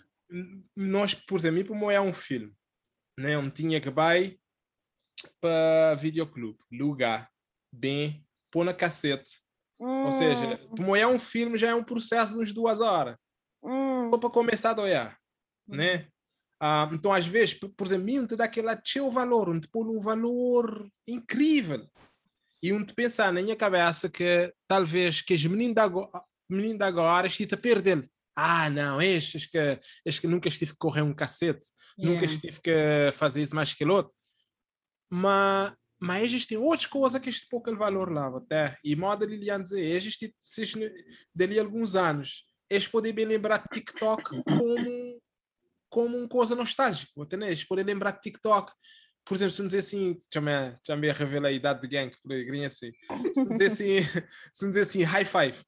Nós, 0.76 1.12
por 1.14 1.38
exemplo, 1.38 1.66
como 1.66 1.90
é 1.90 2.00
um 2.00 2.12
filme, 2.12 2.54
né? 3.18 3.36
um 3.36 3.50
tinha 3.50 3.80
que 3.80 3.90
vai 3.90 4.38
para 5.40 5.94
videoclube, 5.96 6.58
lugar, 6.72 7.28
bem, 7.72 8.24
pôr 8.50 8.64
na 8.64 8.72
cassete. 8.72 9.40
Ou 9.78 10.12
seja, 10.12 10.58
Hum, 10.62 10.68
como 10.76 10.96
é 10.96 11.06
um 11.06 11.18
filme, 11.18 11.58
já 11.58 11.70
é 11.70 11.74
um 11.74 11.84
processo 11.84 12.42
de 12.44 12.52
duas 12.52 12.80
horas. 12.80 13.16
hum, 13.62 14.10
Só 14.10 14.18
para 14.18 14.30
começar 14.30 14.78
a 14.78 14.82
olhar, 14.82 15.18
né? 15.66 16.08
Ah, 16.60 16.90
então, 16.92 17.12
às 17.12 17.26
vezes, 17.26 17.54
por, 17.54 17.70
por 17.70 17.86
exemplo, 17.86 18.04
mim, 18.04 18.26
te 18.26 18.36
dá 18.36 18.44
aquele 18.44 18.76
teu 18.76 19.10
valor, 19.10 19.48
um 19.48 19.58
te 19.58 19.66
pôr 19.66 19.88
um 19.88 20.00
valor 20.00 20.86
incrível. 21.08 21.88
E 22.62 22.72
um 22.72 22.84
te 22.84 22.92
pensar 22.92 23.32
na 23.32 23.40
minha 23.40 23.56
cabeça 23.56 24.10
que 24.10 24.52
talvez 24.68 25.22
que 25.22 25.32
os 25.32 25.44
meninos 25.46 25.74
de 25.74 25.80
agora, 25.80 26.22
menino 26.48 26.78
de 26.78 26.84
agora 26.84 27.26
estive 27.26 27.54
a 27.54 27.58
perder. 27.58 28.10
Ah, 28.36 28.68
não, 28.68 29.00
estes 29.00 29.46
que, 29.46 29.58
estes 30.04 30.18
que 30.18 30.26
nunca 30.26 30.48
estive 30.48 30.72
a 30.72 30.76
correr 30.78 31.02
um 31.02 31.14
cacete, 31.14 31.66
nunca 31.98 32.24
Yeah. 32.24 32.32
estive 32.32 32.60
a 33.08 33.12
fazer 33.12 33.42
isso 33.42 33.54
mais 33.54 33.72
que 33.72 33.84
outro. 33.84 34.12
Mas, 35.10 35.72
mas 35.98 36.24
existem 36.24 36.58
outras 36.58 36.86
coisas 36.86 37.20
que 37.20 37.30
este 37.30 37.48
pouco 37.48 37.74
valor 37.74 38.12
lá, 38.12 38.28
até. 38.36 38.76
E 38.84 38.94
moda 38.94 39.24
Lilian 39.24 39.62
dizer, 39.62 39.80
existe, 39.80 40.34
dali 41.34 41.58
alguns 41.58 41.96
anos, 41.96 42.44
eles 42.68 42.86
podem 42.86 43.12
bem 43.12 43.26
lembrar 43.26 43.66
TikTok 43.68 44.22
como, 44.44 45.09
como 45.90 46.16
uma 46.16 46.28
coisa 46.28 46.54
nostálgica, 46.54 47.10
entendeu? 47.16 47.48
Eles 47.48 47.64
podem 47.64 47.84
lembrar 47.84 48.12
de 48.12 48.20
TikTok. 48.22 48.72
Por 49.24 49.34
exemplo, 49.34 49.52
se 49.52 49.60
não 49.60 49.66
dizer 49.66 49.80
assim, 49.80 50.22
já 50.32 50.40
me, 50.96 51.12
revela 51.12 51.48
a 51.48 51.52
idade 51.52 51.82
de 51.82 51.88
gang, 51.88 52.16
por 52.22 52.32
aí, 52.32 52.64
assim. 52.64 52.90
Se 53.32 53.44
não 53.44 53.50
dizer 53.52 53.66
assim, 53.66 53.96
se 54.54 54.62
não 54.62 54.70
dizer 54.70 54.82
assim, 54.82 55.02
high 55.02 55.24
five. 55.24 55.62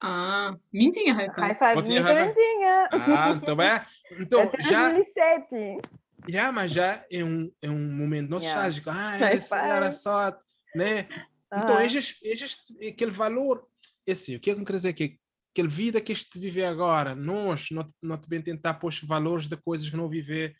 Ah, 0.00 0.56
mentira, 0.72 1.12
High 1.12 1.28
Raika. 1.28 1.54
five 1.54 1.82
tinha 1.84 2.02
high 2.02 2.26
não 2.26 2.34
tinha. 2.34 2.88
Ah, 2.92 3.30
então 3.30 3.60
é. 3.60 3.86
Então, 4.12 4.50
já, 4.60 4.92
2007. 4.92 5.80
já, 6.28 6.52
mas 6.52 6.72
já 6.72 7.04
é 7.10 7.24
um, 7.24 7.52
é 7.60 7.68
um 7.68 7.96
momento 7.96 8.30
nostálgico. 8.30 8.90
Ah, 8.90 9.16
High 9.16 9.40
era, 9.52 9.86
five. 9.86 9.94
só, 9.94 10.38
né? 10.74 11.08
Então, 11.52 11.76
Aham. 11.76 11.84
este, 11.84 12.16
este, 12.22 12.88
aquele 12.88 13.10
valor, 13.10 13.66
é 14.06 14.12
assim, 14.12 14.36
o 14.36 14.40
que 14.40 14.50
é 14.50 14.54
que 14.54 14.60
me 14.60 14.66
quer 14.66 14.74
dizer 14.74 14.90
aqui? 14.90 15.18
Aquele 15.58 15.68
vida 15.68 16.00
que 16.00 16.12
este 16.12 16.38
vive 16.38 16.62
agora, 16.62 17.16
nós, 17.16 17.66
não, 17.72 17.92
não 18.00 18.16
te 18.16 18.28
bem 18.28 18.40
tentar 18.40 18.74
pôr 18.74 18.90
os 18.90 19.00
valores 19.00 19.48
de 19.48 19.56
coisas 19.56 19.90
que 19.90 19.96
não 19.96 20.08
viver 20.08 20.54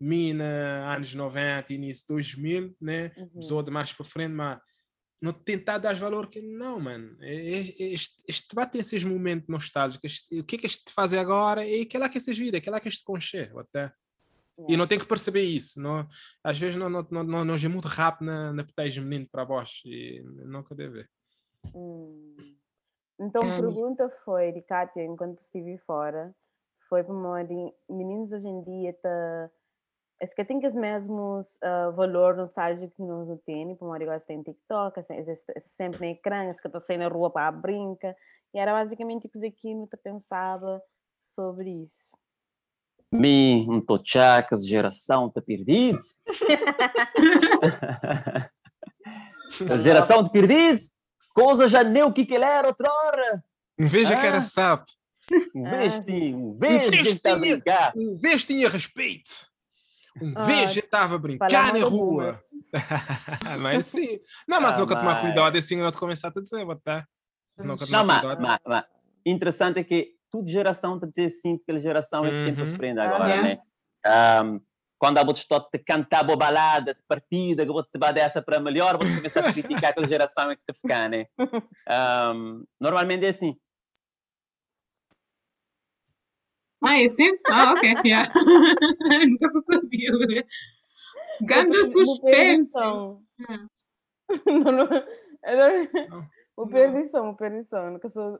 mina, 0.00 0.94
anos 0.96 1.14
90, 1.14 1.74
início 1.74 2.06
2000, 2.08 2.74
né? 2.80 3.12
Uhum. 3.18 3.28
Pessoa 3.34 3.62
de 3.62 3.70
mais 3.70 3.92
para 3.92 4.06
frente, 4.06 4.32
mas 4.32 4.58
não 5.20 5.34
tentar 5.34 5.76
dar 5.76 5.94
valor 5.96 6.30
que 6.30 6.40
não, 6.40 6.80
mano. 6.80 7.18
É- 7.20 7.34
é- 7.34 7.68
é- 7.68 7.92
Este, 7.92 8.14
este 8.26 8.54
vai 8.54 8.66
ter 8.66 8.78
esses 8.78 9.04
momentos 9.04 9.46
nostálgicos. 9.46 10.10
Este- 10.10 10.40
o 10.40 10.44
que 10.44 10.56
é 10.56 10.58
que 10.58 10.66
este 10.66 10.86
te 10.86 10.92
faz 10.94 11.12
agora? 11.12 11.62
É 11.62 11.82
aquela 11.82 12.08
que 12.08 12.16
essas 12.16 12.38
vidas, 12.38 12.60
aquela 12.60 12.80
que 12.80 12.88
este 12.88 13.04
concher, 13.04 13.52
até. 13.58 13.92
E 14.70 14.74
não 14.74 14.86
tem 14.86 14.98
que 14.98 15.06
perceber 15.06 15.44
isso. 15.44 15.78
Não, 15.78 16.08
às 16.42 16.58
vezes 16.58 16.76
não, 16.76 16.88
não, 16.88 17.06
não, 17.10 17.44
não, 17.44 17.54
é 17.54 17.68
muito 17.68 17.88
rápido 17.88 18.24
na, 18.24 18.54
na 18.54 18.66
menino 19.02 19.28
para 19.30 19.44
baixo 19.44 19.86
e 19.86 20.22
não 20.46 20.64
quer 20.64 20.90
ver. 20.90 21.10
Hum. 21.74 22.56
Então, 23.20 23.42
a 23.42 23.46
Hum. 23.46 23.56
pergunta 23.56 24.08
foi 24.24 24.50
de 24.50 24.62
Kátia, 24.62 25.04
enquanto 25.04 25.40
estive 25.40 25.76
fora, 25.78 26.34
foi 26.88 27.04
para 27.04 27.12
uma 27.12 27.44
de 27.44 27.72
meninos 27.88 28.32
hoje 28.32 28.48
em 28.48 28.62
dia 28.62 28.94
tá 28.94 29.50
es 30.20 30.34
que 30.34 30.44
tem 30.44 30.64
os 30.66 30.74
mesmos 30.74 31.56
uh, 31.64 31.92
valor 31.92 32.36
nostálgico 32.36 32.94
que 32.94 33.02
nós 33.02 33.26
não 33.26 33.38
temos, 33.38 33.78
para 33.78 33.86
uma 33.86 33.96
agora 33.96 34.20
tem 34.20 34.42
TikTok, 34.42 35.00
assim, 35.00 35.16
existe 35.16 35.50
sempre 35.60 36.00
na 36.00 36.08
ecrã, 36.08 36.44
es 36.50 36.60
que 36.60 36.66
está 36.66 36.78
saindo 36.78 37.04
na 37.04 37.08
rua 37.08 37.30
para 37.30 37.50
brincar, 37.50 38.14
e 38.52 38.58
era 38.58 38.72
basicamente 38.72 39.26
o 39.26 39.30
que 39.30 39.38
eu 39.38 39.98
pensava 40.02 40.82
sobre 41.22 41.70
isso. 41.70 42.14
Me, 43.10 43.66
um 43.68 43.80
tochacas, 43.80 44.66
geração 44.66 45.30
tá 45.30 45.40
perdido. 45.40 45.98
A 49.70 49.76
geração 49.80 50.22
tá 50.22 50.30
perdido. 50.30 50.80
Coisa 51.40 51.68
já 51.68 51.82
nem 51.82 52.02
o 52.02 52.12
que 52.12 52.26
que 52.26 52.34
ele 52.34 52.44
era 52.44 52.68
outra 52.68 52.92
hora. 52.92 53.44
Um 53.78 53.88
vez 53.88 54.08
já 54.08 54.16
que 54.20 54.26
era 54.26 54.38
Ah. 54.38 54.42
sapo, 54.42 54.92
Um 55.54 55.64
Ah, 55.66 55.70
vez 55.70 56.00
tinha, 56.00 56.36
um 56.36 56.58
vez 56.58 56.86
a 57.24 57.38
brincar. 57.38 57.92
um 57.96 58.16
vez 58.16 58.44
tinha 58.44 58.68
respeito, 58.68 59.30
um 60.20 60.34
Ah, 60.36 60.42
vez 60.44 60.72
já 60.72 60.80
estava 60.80 61.14
a 61.14 61.18
brincar 61.18 61.72
na 61.72 61.84
rua. 61.84 62.42
mas 63.60 63.86
sim, 63.86 64.18
não, 64.46 64.60
mas 64.60 64.76
Ah, 64.76 64.80
nunca 64.80 64.96
tomar 64.98 65.20
cuidado 65.20 65.56
assim 65.56 65.76
não 65.76 65.90
te 65.90 65.98
começar 65.98 66.28
a 66.28 66.40
dizer, 66.40 66.66
tá? 66.84 67.06
Se 67.56 67.66
nunca 67.66 67.86
tomar 67.86 67.98
Não, 67.98 68.04
mas, 68.06 68.38
mas, 68.38 68.58
mas 68.66 68.84
interessante 69.24 69.78
é 69.80 69.84
que 69.84 70.14
toda 70.30 70.46
geração 70.48 70.94
está 70.96 71.06
a 71.06 71.08
dizer 71.10 71.30
sim, 71.30 71.56
porque 71.56 71.72
a 71.72 71.78
geração 71.78 72.26
é 72.26 72.30
que 72.32 72.44
tem 72.44 72.52
Uhum. 72.54 72.66
para 72.68 72.76
frente 72.76 73.00
agora, 73.00 73.24
Yeah. 73.28 73.42
né? 73.42 74.42
Um, 74.44 74.60
quando 75.00 75.16
a 75.16 75.24
bote 75.24 75.46
te 75.72 75.78
cantar 75.78 76.22
boa 76.22 76.36
balada, 76.36 76.92
de 76.92 77.00
partida, 77.08 77.64
que 77.64 77.72
vou 77.72 77.82
te 77.82 77.98
dar 77.98 78.12
dessa 78.12 78.42
para 78.42 78.60
melhor, 78.60 78.98
vou 78.98 79.16
começar 79.16 79.40
a 79.40 79.50
criticar 79.50 79.92
aquela 79.92 80.06
geração 80.06 80.50
é 80.50 80.56
que 80.56 80.62
te 80.70 80.78
ficar, 80.78 81.08
né? 81.08 81.26
Um, 82.34 82.64
normalmente 82.78 83.24
é 83.24 83.30
assim. 83.30 83.56
Ah, 86.82 86.98
esse? 86.98 87.24
Ah, 87.48 87.72
ok, 87.72 87.94
yeah. 88.04 88.30
Nunca 89.26 89.50
se 89.50 89.60
sabia, 89.62 90.12
né? 90.12 90.44
Do 91.64 91.84
suspense. 91.86 92.72
O 96.56 96.68
perdição, 96.68 97.30
o 97.30 97.36
perdição, 97.36 97.90
nunca 97.90 98.08
sou. 98.08 98.38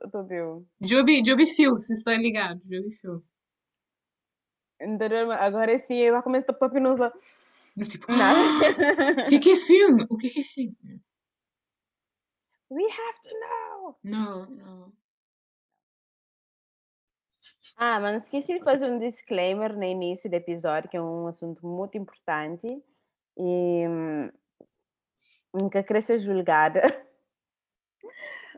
Joby, 0.82 1.22
Joby 1.26 1.46
Phil, 1.46 1.78
se 1.78 1.94
está 1.94 2.14
ligado. 2.16 2.60
Joby 2.70 2.90
Phil. 2.94 3.24
Agora 5.38 5.78
sim, 5.78 5.96
eu 5.96 6.14
vou 6.14 6.22
começar 6.22 6.52
a 6.52 6.54
papir 6.54 6.80
nos 6.80 6.98
lá. 6.98 7.12
Eu, 7.76 7.88
Tipo, 7.88 8.10
Não. 8.12 8.58
o 9.24 9.26
que 9.28 9.38
que 9.38 9.50
é 9.50 9.54
sim? 9.54 9.84
O 10.08 10.16
que 10.16 10.28
que 10.30 10.40
é 10.40 10.42
sim? 10.42 10.74
We 12.70 12.84
have 12.84 13.20
to 13.22 13.30
know. 13.40 13.96
Não, 14.02 14.46
não. 14.50 14.92
Ah, 17.76 17.98
mas 17.98 18.12
não 18.12 18.20
esqueci 18.22 18.54
de 18.58 18.64
fazer 18.64 18.90
um 18.90 18.98
disclaimer 18.98 19.74
no 19.76 19.82
início 19.84 20.28
do 20.30 20.34
episódio, 20.34 20.88
que 20.90 20.96
é 20.96 21.02
um 21.02 21.26
assunto 21.26 21.66
muito 21.66 21.96
importante 21.96 22.66
e 23.38 23.86
hum, 23.88 24.30
nunca 25.54 25.82
queria 25.82 26.02
ser 26.02 26.18
julgada. 26.18 26.80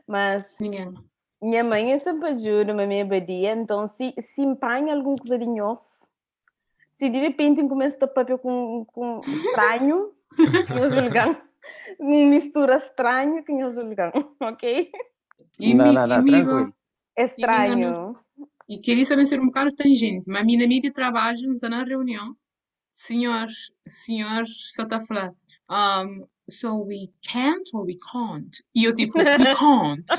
Mas 0.05 0.51
Ninguém. 0.59 0.93
minha 1.41 1.63
mãe 1.63 1.93
é 1.93 1.97
sempre 1.97 2.29
ajuda, 2.29 2.73
a 2.73 2.85
minha 2.87 3.05
badia, 3.05 3.53
então 3.53 3.87
se, 3.87 4.13
se 4.21 4.41
empanha 4.41 4.93
alguma 4.93 5.15
coisa 5.15 5.39
de 5.39 5.45
nós, 5.45 6.05
se 6.93 7.09
de 7.09 7.19
repente 7.19 7.61
começa 7.67 7.97
a 8.03 8.07
papel 8.07 8.37
com, 8.39 8.85
com 8.85 9.19
estranho, 9.19 10.11
que 10.35 10.73
eu 10.73 10.89
julgam. 10.89 11.37
Mistura 11.99 12.77
estranho 12.77 13.43
que 13.43 13.51
eu 13.51 13.73
julgam, 13.73 14.11
ok? 14.39 14.91
E, 15.59 15.73
não, 15.73 15.85
mi- 15.87 15.93
não, 15.93 16.07
não, 16.07 16.15
amigo, 16.17 16.47
tranquilo. 16.49 16.73
Estranho. 17.17 18.17
e 18.67 18.77
queria 18.79 19.05
saber 19.05 19.25
ser 19.27 19.39
um 19.39 19.45
bocado 19.45 19.75
tangente, 19.75 20.27
mas 20.27 20.41
a 20.41 20.45
minha 20.45 20.65
amiga 20.65 20.87
de 20.87 20.93
trabalho, 20.93 21.53
está 21.53 21.69
na 21.69 21.83
reunião, 21.83 22.35
senhor, 22.91 23.47
senhor 23.87 24.45
só 24.47 24.83
está 24.83 24.97
a 24.97 25.01
falar. 25.05 25.33
Um, 25.69 26.27
so 26.49 26.83
we 26.85 27.11
can't 27.21 27.63
or 27.73 27.85
we 27.85 27.95
can't? 28.11 28.49
E 28.75 28.83
eu 28.85 28.93
tipo, 28.93 29.17
we 29.19 29.55
can't. 29.55 30.03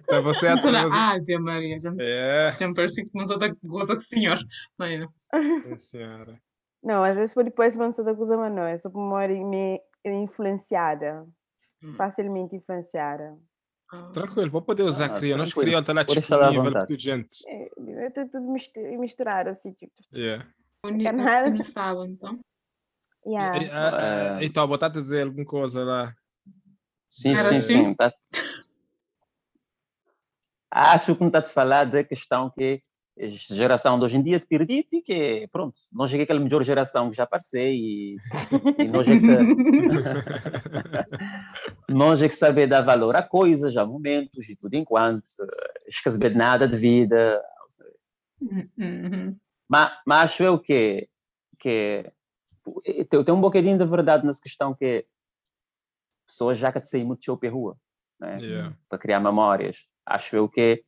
Estava 0.00 0.28
Eu 0.30 0.34
certo. 0.34 0.62
falei, 0.62 0.82
mas- 0.82 0.92
Ave 0.92 1.38
Maria, 1.38 1.78
já, 1.78 1.92
É, 1.98 2.56
já 2.58 2.68
me 2.68 2.74
parece 2.74 3.04
que 3.04 3.16
não 3.18 3.26
sou 3.26 3.38
da 3.38 3.48
goza 3.62 3.94
com 3.94 4.00
o 4.00 4.04
senhor. 4.04 4.38
Mas, 4.78 5.00
é. 5.00 5.76
senhora. 5.78 6.40
Não, 6.82 7.02
às 7.02 7.16
vezes 7.16 7.32
por 7.34 7.44
depois 7.44 7.76
pensa 7.76 8.02
da 8.02 8.14
coisa, 8.14 8.36
mas 8.36 8.52
não. 8.52 8.64
É 8.64 8.76
só 8.76 8.90
eu 10.04 10.12
me 10.12 10.22
influenciada. 10.24 11.26
Hum. 11.82 11.94
Facilmente 11.96 12.56
influenciada. 12.56 13.36
Ah, 13.92 14.10
Tranquilo, 14.14 14.50
vou 14.50 14.62
poder 14.62 14.84
usar 14.84 15.06
Ah, 15.06 15.18
crioulo. 15.18 15.38
Nós 15.42 15.52
crioulo 15.52 15.80
está 15.80 15.92
lá 15.92 16.04
Pode 16.04 16.18
deixar 16.20 16.36
lá 16.36 16.46
disponível 16.48 16.72
para 16.72 16.86
toda 16.86 16.98
gente. 16.98 17.36
É, 17.48 17.68
é 18.06 18.10
tudo 18.10 18.30
tudo 18.30 18.50
mistu- 18.52 18.80
misturado, 18.98 19.50
assim, 19.50 19.72
tipo. 19.72 19.92
Yeah. 20.14 20.46
nada? 21.12 21.50
não 21.50 21.58
estava, 21.60 22.06
então? 22.06 22.40
Yeah. 23.26 24.44
Então, 24.44 24.66
botar 24.66 24.86
a 24.86 24.90
dizer 24.90 25.26
alguma 25.26 25.44
coisa 25.44 25.84
lá. 25.84 26.14
Sim, 27.10 27.30
Era 27.30 27.48
sim, 27.50 27.56
assim? 27.56 27.84
sim. 27.84 27.94
Tá... 27.94 28.12
Acho 30.70 31.14
que 31.14 31.20
não 31.20 31.28
está 31.28 31.40
a 31.40 31.42
falar 31.42 31.84
da 31.84 32.02
questão 32.02 32.50
que 32.50 32.80
a 33.18 33.26
geração 33.26 33.98
de 33.98 34.04
hoje 34.06 34.16
em 34.16 34.22
dia 34.22 34.40
te 34.40 34.44
acredita 34.44 34.96
e 34.96 35.02
que, 35.02 35.46
pronto, 35.52 35.74
nós 35.92 36.12
é 36.12 36.22
aquela 36.22 36.40
melhor 36.40 36.64
geração 36.64 37.10
que 37.10 37.16
já 37.16 37.26
passei 37.26 37.74
e, 37.74 38.16
e 38.78 38.88
nós 38.88 39.06
é 39.06 39.18
que 39.18 39.26
nós 41.92 42.22
é 42.22 42.28
que 42.28 42.34
saber 42.34 42.66
dar 42.66 42.80
valor 42.80 43.14
a 43.14 43.22
coisas, 43.22 43.76
a 43.76 43.84
momentos 43.84 44.48
e 44.48 44.56
tudo 44.56 44.74
enquanto, 44.74 45.28
eh, 45.42 45.82
esquecer 45.88 46.30
de 46.30 46.36
nada 46.36 46.66
de 46.66 46.76
vida. 46.76 47.42
Uhum. 48.40 49.36
Mas, 49.68 49.92
mas 50.06 50.24
acho 50.24 50.42
eu 50.42 50.58
que, 50.58 51.06
que 51.58 52.10
tem, 53.08 53.24
tem 53.24 53.34
um 53.34 53.40
bocadinho 53.40 53.78
de 53.78 53.84
verdade 53.84 54.26
nessa 54.26 54.40
questão 54.40 54.74
que 54.74 55.06
pessoas 56.26 56.58
já 56.58 56.72
que 56.72 56.80
te 56.80 56.88
saem 56.88 57.04
muito 57.04 57.24
show 57.24 57.36
para 57.36 57.48
a 57.48 57.52
rua, 57.52 57.76
né? 58.20 58.38
Yeah. 58.40 58.76
para 58.88 58.98
criar 58.98 59.20
memórias. 59.20 59.86
Acho 60.06 60.36
eu 60.36 60.48
que 60.48 60.84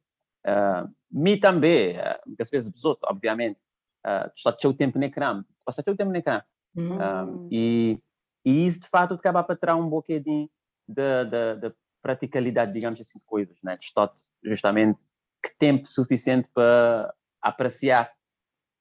uh, 0.47 0.89
me 1.11 1.39
também, 1.39 1.97
uh, 1.99 2.21
muitas 2.27 2.51
vezes 2.51 2.73
os 2.75 2.85
outros, 2.85 3.09
obviamente, 3.11 3.61
uh, 4.07 4.31
só 4.35 4.53
te 4.53 4.67
o 4.67 4.75
tempo 4.75 4.99
no 4.99 5.05
ecrã, 5.05 5.45
passa 5.65 5.83
o 5.87 5.97
tempo 5.97 6.11
no 6.11 6.17
ecrã. 6.17 6.43
Um, 6.77 6.93
Hum. 7.37 7.49
e, 7.53 8.01
e 8.45 8.67
isso, 8.67 8.81
de 8.81 8.89
fato, 8.89 9.15
acaba 9.15 9.45
para 9.45 9.57
tirar 9.57 9.77
um 9.77 9.89
bocadinho 9.89 10.51
da, 10.89 11.23
da, 11.23 11.55
da 11.55 11.73
praticalidade, 12.03 12.73
digamos 12.73 13.01
assim, 13.01 13.19
de 13.19 13.25
coisas, 13.25 13.57
né? 13.63 13.77
de 13.77 14.51
justamente 14.51 15.03
que 15.43 15.55
tempo 15.59 15.87
suficiente 15.87 16.49
para 16.53 17.15
apreciar 17.41 18.13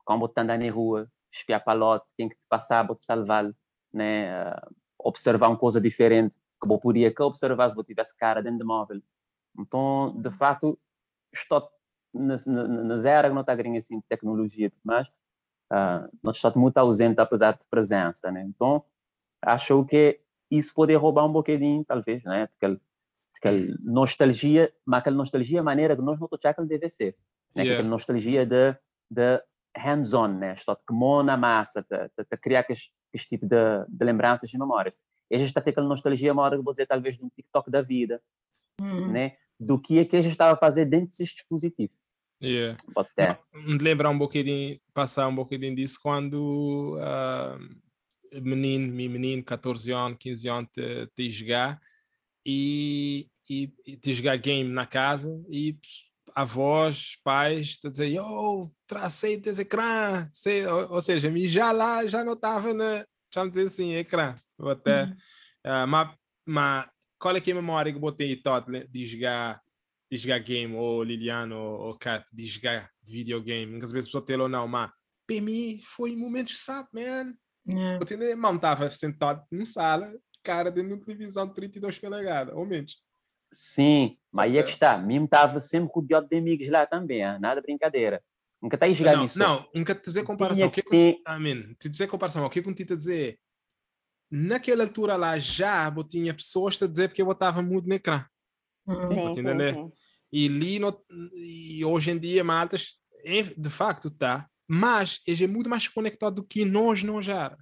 como 0.06 0.28
te 0.28 0.42
andar 0.42 0.58
na 0.58 0.72
rua, 0.72 1.10
espiar 1.34 1.64
palote, 1.64 2.14
quem 2.16 2.30
que 2.30 2.36
te 2.36 2.46
passar, 2.48 2.86
vou 2.86 2.96
te 2.96 3.04
salvar, 3.04 3.52
né? 3.92 4.44
Uh, 4.50 4.76
observar 5.00 5.50
uma 5.50 5.58
coisa 5.58 5.82
diferente 5.82 6.38
que 6.62 6.72
eu 6.72 6.80
poderia 6.80 7.14
que 7.14 7.22
observar 7.22 7.70
se 7.70 7.78
eu 7.78 7.84
tivesse 7.84 8.16
cara 8.16 8.42
dentro 8.42 8.60
do 8.60 8.66
móvel. 8.66 9.02
Então, 9.60 10.06
de 10.16 10.32
fato, 10.32 10.80
estou 11.34 11.68
nas, 12.14 12.46
que 12.46 12.52
não 12.52 13.42
está 13.42 13.56
ganhando 13.56 13.78
assim 13.78 14.02
tecnologia 14.08 14.70
tudo 14.70 14.82
mais, 14.84 15.08
uh, 15.72 16.10
nós 16.22 16.38
estamos 16.38 16.58
muito 16.58 16.78
ausente 16.78 17.20
apesar 17.20 17.54
de 17.54 17.66
presença, 17.70 18.32
né? 18.32 18.44
Então, 18.44 18.84
acho 19.42 19.84
que 19.86 20.22
isso 20.50 20.74
pode 20.74 20.96
roubar 20.96 21.26
um 21.26 21.32
bocadinho, 21.32 21.84
talvez, 21.84 22.24
né? 22.24 22.48
Aquela, 22.56 22.80
aquela 23.36 23.76
nostalgia, 23.82 24.74
mas 24.86 25.00
aquela 25.00 25.18
nostalgia 25.18 25.60
a 25.60 25.64
maneira 25.64 25.96
que 25.96 26.02
nós 26.02 26.20
não 26.20 26.28
tocamos 26.28 26.70
deve 26.70 26.88
ser, 26.88 27.16
né? 27.54 27.64
Yeah. 27.64 27.74
Aquela 27.74 27.90
nostalgia 27.90 28.46
de, 28.46 28.78
de 29.10 29.44
hands-on, 29.76 30.28
né? 30.28 30.54
Estou 30.54 30.76
de 30.76 30.96
mão 30.96 31.24
na 31.24 31.38
massa, 31.38 31.86
de 31.90 32.38
criar 32.38 32.66
esse, 32.70 32.90
esse 33.14 33.28
tipo 33.30 33.46
de, 33.46 33.56
de 33.88 34.06
lembranças 34.06 34.52
e 34.54 34.58
memórias. 34.58 34.94
E 35.32 35.36
a 35.36 35.40
gente 35.40 35.48
está 35.48 35.60
a 35.60 35.64
ter 35.64 35.72
aquela 35.72 35.88
nostalgia, 35.88 36.34
uma 36.34 36.44
hora 36.44 36.58
que 36.58 36.64
vou 36.64 36.74
dizer, 36.74 36.86
talvez, 36.86 37.18
de 37.18 37.24
um 37.24 37.30
TikTok 37.30 37.70
da 37.72 37.82
vida, 37.82 38.22
Uhum. 38.82 39.12
né? 39.12 39.38
Do 39.60 39.80
que 39.80 40.00
é 40.00 40.06
que 40.06 40.16
a 40.18 40.22
gente 40.22 40.32
estava 40.32 40.54
a 40.54 40.58
fazer 40.58 40.86
dentro 40.86 41.08
desses 41.08 41.30
dispositivos. 41.30 41.96
Yeah. 42.42 42.78
Pode 42.94 43.10
ter. 43.16 43.40
Me 43.54 43.78
lembrar 43.78 44.10
um 44.10 44.18
bocadinho, 44.18 44.80
passar 44.94 45.28
um 45.28 45.36
bocadinho 45.36 45.76
disso 45.76 46.00
quando 46.02 46.98
ah, 47.00 47.58
menino, 48.42 48.92
meu 48.92 49.10
menino, 49.10 49.44
14 49.44 49.92
anos, 49.92 50.18
15 50.20 50.50
anos, 50.50 50.70
te, 50.72 51.08
te 51.16 51.30
jogar 51.30 51.80
e, 52.46 53.30
e, 53.50 53.74
e 53.86 53.96
te 53.96 54.14
jogar 54.14 54.36
game 54.38 54.70
na 54.70 54.86
casa 54.86 55.42
e 55.48 55.78
avós, 56.36 57.18
pais, 57.24 57.78
te 57.78 57.90
dizer, 57.90 58.08
yo, 58.08 58.72
tracei 58.88 59.38
desse 59.38 59.62
ecrã, 59.62 60.30
sei, 60.34 60.66
ou, 60.66 60.94
ou 60.94 61.02
seja, 61.02 61.30
me 61.30 61.48
já 61.48 61.72
lá 61.72 62.06
já 62.08 62.24
não 62.24 62.34
estava 62.34 62.74
na, 62.74 63.06
já 63.34 63.46
dizer 63.48 63.68
assim, 63.68 63.94
ecrã, 63.94 64.36
Vou 64.58 64.72
até, 64.72 65.06
Uhum. 65.06 65.16
ah, 65.66 65.88
mas, 65.88 66.16
mas 66.46 66.90
qual 67.20 67.36
é 67.36 67.42
que 67.42 67.52
é 67.52 67.54
a 67.54 67.58
memória 67.58 67.92
que 67.92 67.98
eu 67.98 68.02
botei 68.02 68.36
Todd, 68.36 68.88
de 68.90 69.06
jogar 69.06 69.62
de 70.14 70.18
jogar 70.18 70.40
game, 70.40 70.76
ou 70.76 71.04
Liliano, 71.04 71.58
ou, 71.58 71.88
ou 71.88 71.98
Kat, 71.98 72.24
de 72.32 72.46
jogar 72.46 72.88
videogame. 73.02 73.72
Muitas 73.72 73.92
vezes 73.92 74.08
pessoa 74.10 74.24
tem 74.24 74.40
ou 74.40 74.48
não, 74.48 74.68
mas 74.68 74.92
para 75.26 75.42
mim 75.42 75.82
foi 75.84 76.16
momentos, 76.16 76.60
sabe, 76.60 76.88
man? 76.94 77.34
Yeah. 77.68 77.98
Eu 78.00 78.06
tinha, 78.06 78.36
mano, 78.36 78.58
estava 78.58 78.92
sentado 78.92 79.44
numa 79.52 79.66
sala, 79.66 80.14
cara, 80.44 80.70
dentro 80.70 80.90
de 80.90 80.96
uma 80.96 81.02
televisão 81.04 81.48
de 81.48 81.56
32 81.56 81.98
polegadas, 81.98 82.56
ou 82.56 82.66
menos. 82.66 83.02
Sim, 83.54 84.18
mas 84.32 84.52
aí 84.52 84.58
é 84.58 84.64
que 84.64 84.72
está. 84.72 84.98
Mesmo 84.98 85.26
estava 85.26 85.60
sempre 85.60 85.92
rodeado 85.94 86.28
de 86.28 86.38
amigos 86.38 86.68
lá 86.70 86.86
também, 86.86 87.24
ah, 87.24 87.38
nada 87.40 87.62
brincadeira. 87.62 88.22
Nunca 88.62 88.76
está 88.76 88.86
aí 88.86 88.94
jogar 88.94 89.16
Não, 89.16 89.24
nisso. 89.24 89.38
não, 89.40 89.70
nunca 89.76 89.94
te 89.94 90.04
dizer 90.06 90.24
comparação. 90.24 90.68
O 90.68 90.72
que 90.72 90.80
é 90.80 90.84
que 90.84 90.88
eu- 90.88 90.92
ter- 90.92 91.22
Amém. 91.26 91.74
Te 91.80 91.90
dizer 91.90 92.08
comparação. 92.08 92.46
O 92.46 92.50
que 92.50 92.60
é 92.60 92.64
que 92.64 92.74
te 92.74 92.84
dizer? 92.86 93.38
Naquela 94.32 94.84
altura 94.84 95.16
lá 95.16 95.38
já 95.38 95.94
eu 95.96 96.04
tinha 96.04 96.34
pessoas 96.34 96.82
a 96.82 96.88
dizer 96.88 97.10
porque 97.10 97.22
eu 97.22 97.32
estava 97.32 97.62
mudo 97.62 97.88
no 97.88 97.94
ecrã. 97.94 98.26
Uhum. 98.88 99.08
Sim, 99.12 99.34
sim, 99.34 99.40
entender? 99.42 99.74
sim. 99.76 99.92
E 100.32 100.48
ali, 100.48 100.80
no, 100.80 101.06
e 101.34 101.86
hoje 101.86 102.12
em 102.12 102.18
dia, 102.18 102.44
maltas, 102.44 102.94
é, 103.24 103.44
de 103.44 103.70
facto 103.70 104.10
tá, 104.10 104.50
mas 104.68 105.22
ele 105.28 105.44
é 105.44 105.48
muito 105.48 105.70
mais 105.70 105.88
conectado 105.88 106.36
do 106.36 106.44
que 106.44 106.66
nós 106.66 107.04
não 107.04 107.22
já 107.22 107.46
era. 107.46 107.58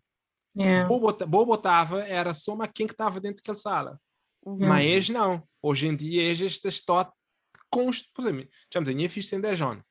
Yeah. 0.56 0.88
Bota- 0.88 1.26
Bobo 1.26 1.48
botava, 1.48 2.04
era 2.04 2.34
só 2.34 2.54
uma 2.54 2.68
quem 2.68 2.88
que 2.88 2.94
estava 2.94 3.20
dentro 3.20 3.38
daquela 3.38 3.56
sala. 3.56 4.00
Uhum. 4.46 4.58
Mas 4.60 5.10
não. 5.10 5.44
Hoje 5.62 5.88
em 5.88 5.96
dia, 5.96 6.24
eles 6.24 6.60
estão 6.64 7.12
const... 7.70 8.10
Por 8.14 8.22
exemplo, 8.24 8.48
já 8.74 8.80
me 8.82 8.86
minha 8.96 9.10
filha 9.10 9.30
tem 9.30 9.42
10 9.42 9.62
anos. 9.62 9.84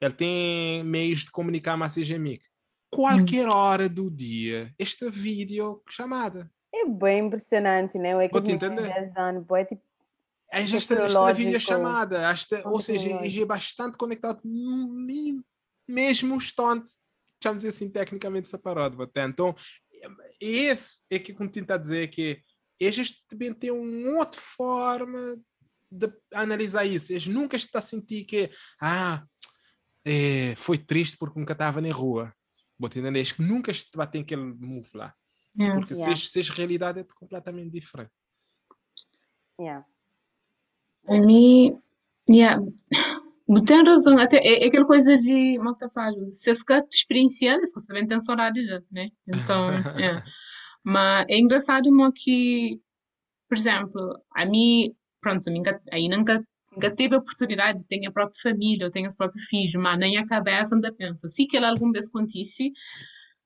Ele 0.00 0.14
tem 0.14 0.84
meios 0.84 1.20
de 1.20 1.30
comunicar 1.30 1.76
mais 1.76 1.92
seja 1.92 2.16
amigo. 2.16 2.42
Qualquer 2.90 3.48
hora 3.48 3.88
do 3.88 4.10
dia, 4.10 4.74
esta 4.78 5.10
vídeo 5.10 5.82
chamada. 5.88 6.50
É 6.74 6.86
bem 6.86 7.26
impressionante, 7.26 7.98
né? 7.98 8.10
É 8.24 8.28
que 8.28 8.36
os 8.36 8.42
meninos 8.42 8.62
entender. 8.62 8.82
de 8.82 8.94
10 8.94 9.16
anos, 9.16 9.44
boy, 9.44 9.64
tipo, 9.64 9.82
É 10.52 10.60
esta, 10.60 10.76
esta 10.76 10.96
Tecnológico. 10.96 11.38
vídeo 11.38 11.60
chamada. 11.60 12.30
Esta, 12.30 12.68
ou 12.68 12.80
seja, 12.80 13.10
é 13.10 13.44
bastante 13.46 13.96
conectado, 13.96 14.40
mesmo 15.88 16.38
vamos 17.42 17.58
dizer 17.58 17.70
assim, 17.70 17.88
tecnicamente 17.88 18.48
separado. 18.48 18.98
Então, 19.28 19.54
esse 20.38 21.00
é 21.10 21.18
que 21.18 21.32
eu 21.32 21.48
tento 21.48 21.78
dizer 21.78 22.08
que 22.08 22.42
eles 22.78 23.24
também 23.28 23.52
têm 23.52 23.70
uma 23.70 24.18
outra 24.18 24.40
forma 24.40 25.18
de 25.90 26.12
analisar 26.32 26.84
isso. 26.84 27.12
Eles 27.12 27.26
nunca 27.26 27.56
estão 27.56 27.78
a 27.78 27.82
sentir 27.82 28.24
que, 28.24 28.50
ah, 28.80 29.22
é, 30.04 30.54
foi 30.56 30.78
triste 30.78 31.16
porque 31.16 31.38
nunca 31.38 31.52
estava 31.52 31.80
na 31.80 31.92
rua. 31.92 32.34
Entender? 32.82 33.16
Eles 33.16 33.38
nunca 33.38 33.72
ter 34.10 34.20
aquele 34.20 34.42
move 34.42 34.90
lá. 34.94 35.14
Yeah. 35.58 35.78
Porque 35.78 35.94
Yeah. 35.94 36.16
se, 36.16 36.40
a 36.40 36.54
realidade 36.54 37.00
é 37.00 37.04
completamente 37.14 37.70
diferente. 37.70 38.10
yeah. 39.60 39.86
A 41.06 41.14
mim, 41.18 41.80
yeah. 42.28 42.60
Tem 43.66 43.84
razão, 43.84 44.16
até 44.18 44.38
é, 44.38 44.64
é 44.64 44.66
aquela 44.68 44.86
coisa 44.86 45.16
de, 45.16 45.58
como 45.58 45.70
é 45.70 45.74
que 45.74 45.84
eu 45.84 45.90
falo? 45.90 46.32
Se 46.32 46.64
quer 46.64 46.86
experienciar, 46.90 47.60
se 47.66 47.74
você 47.74 47.86
também 47.86 48.06
tem 48.06 48.18
saudade 48.20 48.64
já, 48.64 48.80
né? 48.90 49.10
Então, 49.26 49.68
é. 50.00 50.24
Mas 50.84 51.26
é 51.28 51.38
engraçado 51.38 51.90
mo 51.92 52.12
que, 52.12 52.80
por 53.48 53.56
exemplo, 53.58 54.20
a 54.34 54.44
mim, 54.46 54.94
pronto, 55.20 55.44
aí 55.92 56.08
nunca, 56.08 56.44
nunca 56.72 56.90
teve 56.94 57.14
a 57.14 57.18
oportunidade 57.18 57.78
de 57.80 57.84
ter 57.86 58.06
a 58.06 58.12
própria 58.12 58.40
família, 58.42 58.84
eu 58.86 58.90
tenho 58.90 59.08
os 59.08 59.16
próprios 59.16 59.46
filhos, 59.46 59.74
mas 59.74 59.98
nem 59.98 60.18
a 60.18 60.26
cabeça 60.26 60.74
ainda 60.74 60.92
pensa, 60.94 61.28
se 61.28 61.46
que 61.46 61.56
ela 61.56 61.70
alguma 61.70 61.92
vez 61.92 62.08
acontece, 62.08 62.72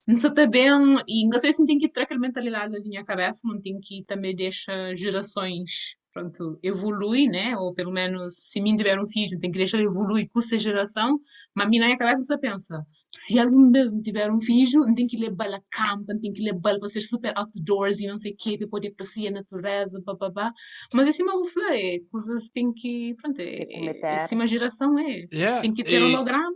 não 0.07 0.20
sei 0.20 0.32
também, 0.32 0.70
e 1.09 1.28
não 1.28 1.39
sei 1.41 1.53
se 1.53 1.66
tem 1.66 1.78
que 1.78 1.89
ter 1.89 2.03
aquela 2.03 2.20
mentalidade 2.20 2.72
na 2.72 2.80
minha 2.80 3.05
cabeça, 3.05 3.41
não 3.45 3.61
tem 3.61 3.80
que 3.80 4.05
também 4.05 4.34
deixar 4.37 4.95
gerações, 4.97 5.97
pronto, 6.12 6.59
evolui, 6.62 7.26
né? 7.26 7.57
Ou 7.57 7.74
pelo 7.74 7.93
menos, 7.93 8.37
se 8.51 8.61
mim 8.61 8.76
tiver 8.76 9.01
um 9.01 9.07
filho, 9.07 9.39
tem 9.39 9.51
que 9.51 9.59
deixar 9.59 9.78
ele 9.78 9.89
evoluir 9.89 10.28
com 10.30 10.41
essa 10.41 10.59
geração, 10.59 11.18
mas 11.55 11.66
a 11.66 11.70
minha 11.70 11.97
cabeça 11.99 12.22
só 12.24 12.39
pensa, 12.39 12.87
se 13.17 13.39
algum 13.39 13.71
não 13.71 14.03
tiver 14.03 14.31
um 14.31 14.41
filho, 14.41 14.81
não 14.81 14.95
tem 14.95 15.07
que 15.07 15.17
levar 15.17 15.53
a 15.53 15.61
campo, 15.71 16.05
não 16.09 16.21
tem 16.21 16.33
que 16.33 16.43
levar 16.43 16.79
para 16.79 16.89
ser 16.89 17.01
super 17.01 17.33
outdoors 17.37 17.99
e 18.01 18.07
não 18.07 18.19
sei 18.19 18.33
o 18.33 18.37
quê, 18.37 18.59
para 18.59 18.69
poder 18.69 18.89
apreciar 18.89 19.31
a 19.31 19.35
natureza, 19.35 20.03
babá. 20.05 20.53
Mas 20.93 21.09
assim, 21.09 21.23
eu 21.23 21.33
vou 21.33 21.47
falar, 21.47 21.77
é 21.77 21.99
coisas 22.11 22.49
tem 22.51 22.73
que, 22.73 23.14
pronto, 23.14 23.41
é, 23.41 23.67
é, 23.71 24.35
uma 24.35 24.47
geração 24.47 24.99
é, 24.99 25.25
Yeah, 25.33 25.62
tem 25.62 25.73
que 25.73 25.83
ter 25.83 26.01
e- 26.01 26.03
holograma, 26.03 26.53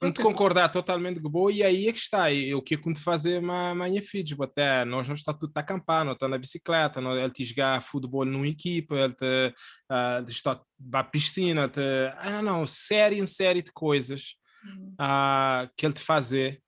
Não 0.00 0.12
te 0.12 0.22
concordar 0.22 0.68
totalmente 0.68 1.20
com 1.20 1.28
boa, 1.28 1.50
e 1.50 1.62
aí 1.62 1.88
é 1.88 1.92
que 1.92 1.98
está. 1.98 2.30
E 2.30 2.54
o 2.54 2.62
que 2.62 2.74
é 2.74 2.76
que 2.76 2.92
te 2.92 3.00
fazer 3.00 3.40
uma 3.40 3.74
minha 3.74 4.02
filha? 4.02 4.36
Até 4.40 4.84
nós 4.84 5.08
não 5.08 5.14
está 5.14 5.34
tudo 5.34 5.52
a 5.56 5.60
acampar, 5.60 6.04
não 6.04 6.12
está 6.12 6.28
na 6.28 6.38
bicicleta, 6.38 7.00
não, 7.00 7.12
ele 7.12 7.32
te 7.32 7.44
jogar 7.44 7.82
futebol 7.82 8.24
numa 8.24 8.46
equipa, 8.46 8.94
ele 8.94 9.14
te, 9.14 9.54
uh, 9.90 10.24
está 10.28 10.60
à 10.92 11.04
piscina, 11.04 11.68
te, 11.68 11.80
ah, 12.18 12.40
não, 12.42 12.58
não, 12.60 12.66
série 12.66 13.18
em 13.18 13.26
série 13.26 13.62
de 13.62 13.72
coisas 13.72 14.36
uh, 15.00 15.70
que 15.76 15.86
ele 15.86 15.94
te 15.94 16.02
fazer. 16.02 16.60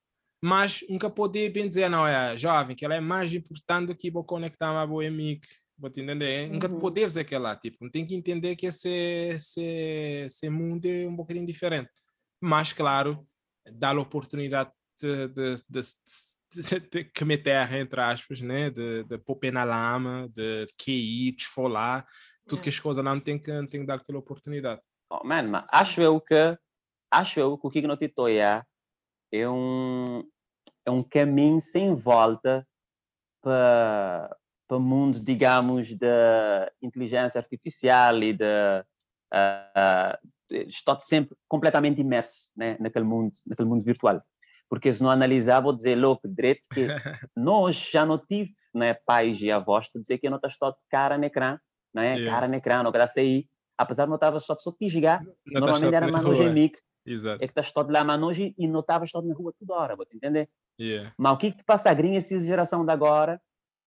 Mas 0.42 0.84
nunca 0.88 1.10
poder 1.10 1.50
bem 1.50 1.68
dizer, 1.68 1.88
não, 1.88 2.06
é 2.06 2.36
jovem, 2.38 2.76
que 2.76 2.84
ela 2.84 2.94
é 2.94 3.00
mais 3.00 3.32
importante 3.32 3.88
do 3.88 3.96
que 3.96 4.10
vou 4.10 4.22
conectar 4.22 4.70
uma 4.70 4.86
boa 4.86 5.06
amiga. 5.06 5.46
Vou 5.76 5.90
te 5.90 6.00
entender? 6.00 6.46
Uhum. 6.46 6.54
Nunca 6.54 6.68
poder 6.68 7.06
dizer 7.06 7.24
que 7.24 7.36
lá, 7.36 7.56
tipo, 7.56 7.78
não 7.80 7.90
tem 7.90 8.06
que 8.06 8.14
entender 8.14 8.56
que 8.56 8.66
esse, 8.66 8.88
esse, 8.88 9.62
esse 10.26 10.48
mundo 10.48 10.86
é 10.86 11.06
um 11.06 11.14
bocadinho 11.14 11.46
diferente 11.46 11.90
mas 12.40 12.72
claro, 12.72 13.26
dar 13.72 13.96
a 13.96 14.00
oportunidade 14.00 14.70
de, 15.00 15.28
de, 15.28 15.54
de, 15.68 15.80
de, 16.54 16.80
de 16.90 17.04
comer 17.16 17.38
terra, 17.38 17.78
entre 17.78 18.00
aspas, 18.00 18.40
né? 18.40 18.70
de, 18.70 19.04
de 19.04 19.18
pôr 19.18 19.38
na 19.52 19.64
lama, 19.64 20.28
de 20.34 20.66
QI, 20.76 21.32
de 21.32 21.42
esfolar, 21.42 22.06
tudo 22.46 22.62
que 22.62 22.68
as 22.68 22.80
coisas 22.80 23.04
não 23.04 23.20
tem 23.20 23.38
que, 23.38 23.52
tem 23.66 23.80
que 23.80 23.86
dar 23.86 23.94
aquela 23.94 24.18
oportunidade. 24.18 24.80
Oh, 25.10 25.26
man, 25.26 25.48
mas 25.48 25.64
acho 25.70 26.00
eu 26.00 26.20
que 26.20 26.56
acho 27.10 27.40
eu 27.40 27.58
que 27.58 27.66
o 27.66 27.70
que 27.70 27.82
não 27.82 27.96
te 27.96 28.08
toia 28.08 28.66
é 29.32 29.48
um 29.48 30.22
é 30.86 30.90
um 30.90 31.02
caminho 31.02 31.60
sem 31.60 31.94
volta 31.94 32.66
para 33.42 34.36
o 34.70 34.80
mundo, 34.80 35.20
digamos, 35.20 35.94
da 35.94 36.70
inteligência 36.80 37.38
artificial 37.38 38.22
e 38.22 38.32
da 38.32 38.84
uh, 39.34 40.28
estou 40.50 40.98
sempre 41.00 41.36
completamente 41.46 42.00
imerso 42.00 42.50
né, 42.56 42.76
naquele 42.80 43.04
mundo, 43.04 43.30
naquele 43.46 43.68
mundo 43.68 43.84
virtual. 43.84 44.22
Porque 44.68 44.92
se 44.92 45.02
não 45.02 45.10
analisar, 45.10 45.60
vou 45.60 45.74
dizer 45.74 45.94
louco, 45.94 46.28
direito 46.28 46.66
que 46.72 46.86
nós 47.36 47.76
já 47.76 48.04
não 48.04 48.18
tive 48.18 48.52
né, 48.74 48.94
pais 48.94 49.40
e 49.40 49.50
avós 49.50 49.88
para 49.90 50.00
dizer 50.00 50.18
que 50.18 50.26
eu 50.26 50.30
não 50.30 50.40
estou 50.42 50.70
de 50.70 50.78
cara 50.90 51.16
no 51.16 51.24
ecrã, 51.24 51.58
não 51.94 52.02
é? 52.02 52.14
Yeah. 52.14 52.30
Cara 52.30 52.48
no 52.48 52.54
ecrã, 52.54 52.82
não 52.82 52.92
graças 52.92 53.16
aí. 53.16 53.46
Apesar 53.76 54.04
de 54.04 54.08
não 54.10 54.16
estava 54.16 54.40
só 54.40 54.54
de 54.54 54.62
só 54.62 54.72
te 54.72 54.88
jogar, 54.88 55.22
normalmente 55.46 55.94
era 55.94 56.10
manoje 56.10 56.42
e 56.42 56.50
mic. 56.50 56.78
Exato. 57.08 57.42
É 57.42 57.46
que 57.46 57.52
estás 57.52 57.72
todo 57.72 57.90
lá 57.90 58.04
manoje 58.04 58.54
e 58.58 58.68
não 58.68 58.80
estavas 58.80 59.10
todo 59.10 59.26
na 59.26 59.34
rua 59.34 59.52
toda 59.58 59.74
hora, 59.74 59.96
vou 59.96 60.06
entender? 60.12 60.48
Yeah. 60.80 61.12
Mas 61.16 61.32
o 61.32 61.36
que, 61.38 61.50
que 61.50 61.58
te 61.58 61.64
passa 61.64 61.90
a 61.90 61.94
grinha 61.94 62.18
essa 62.18 62.38
geração 62.38 62.84
de 62.84 62.92
agora? 62.92 63.40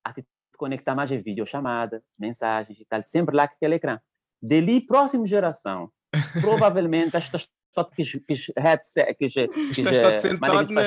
A 0.04 0.12
te 0.14 0.26
conectar 0.58 0.96
mais 0.96 1.12
a 1.12 1.18
videochamada, 1.18 2.04
mensagens 2.18 2.80
e 2.80 2.86
tal, 2.86 3.04
sempre 3.04 3.36
lá 3.36 3.48
com 3.48 3.56
aquele 3.56 3.76
ecrã. 3.76 4.00
Dali, 4.42 4.86
próxima 4.86 5.26
geração, 5.26 5.92
provavelmente 6.42 7.16
estas 7.16 7.48
que 7.96 8.02
os 8.02 8.52
headset 8.58 9.16
que 9.16 9.26
estás 9.26 10.22
sentado 10.22 10.74
na 10.74 10.82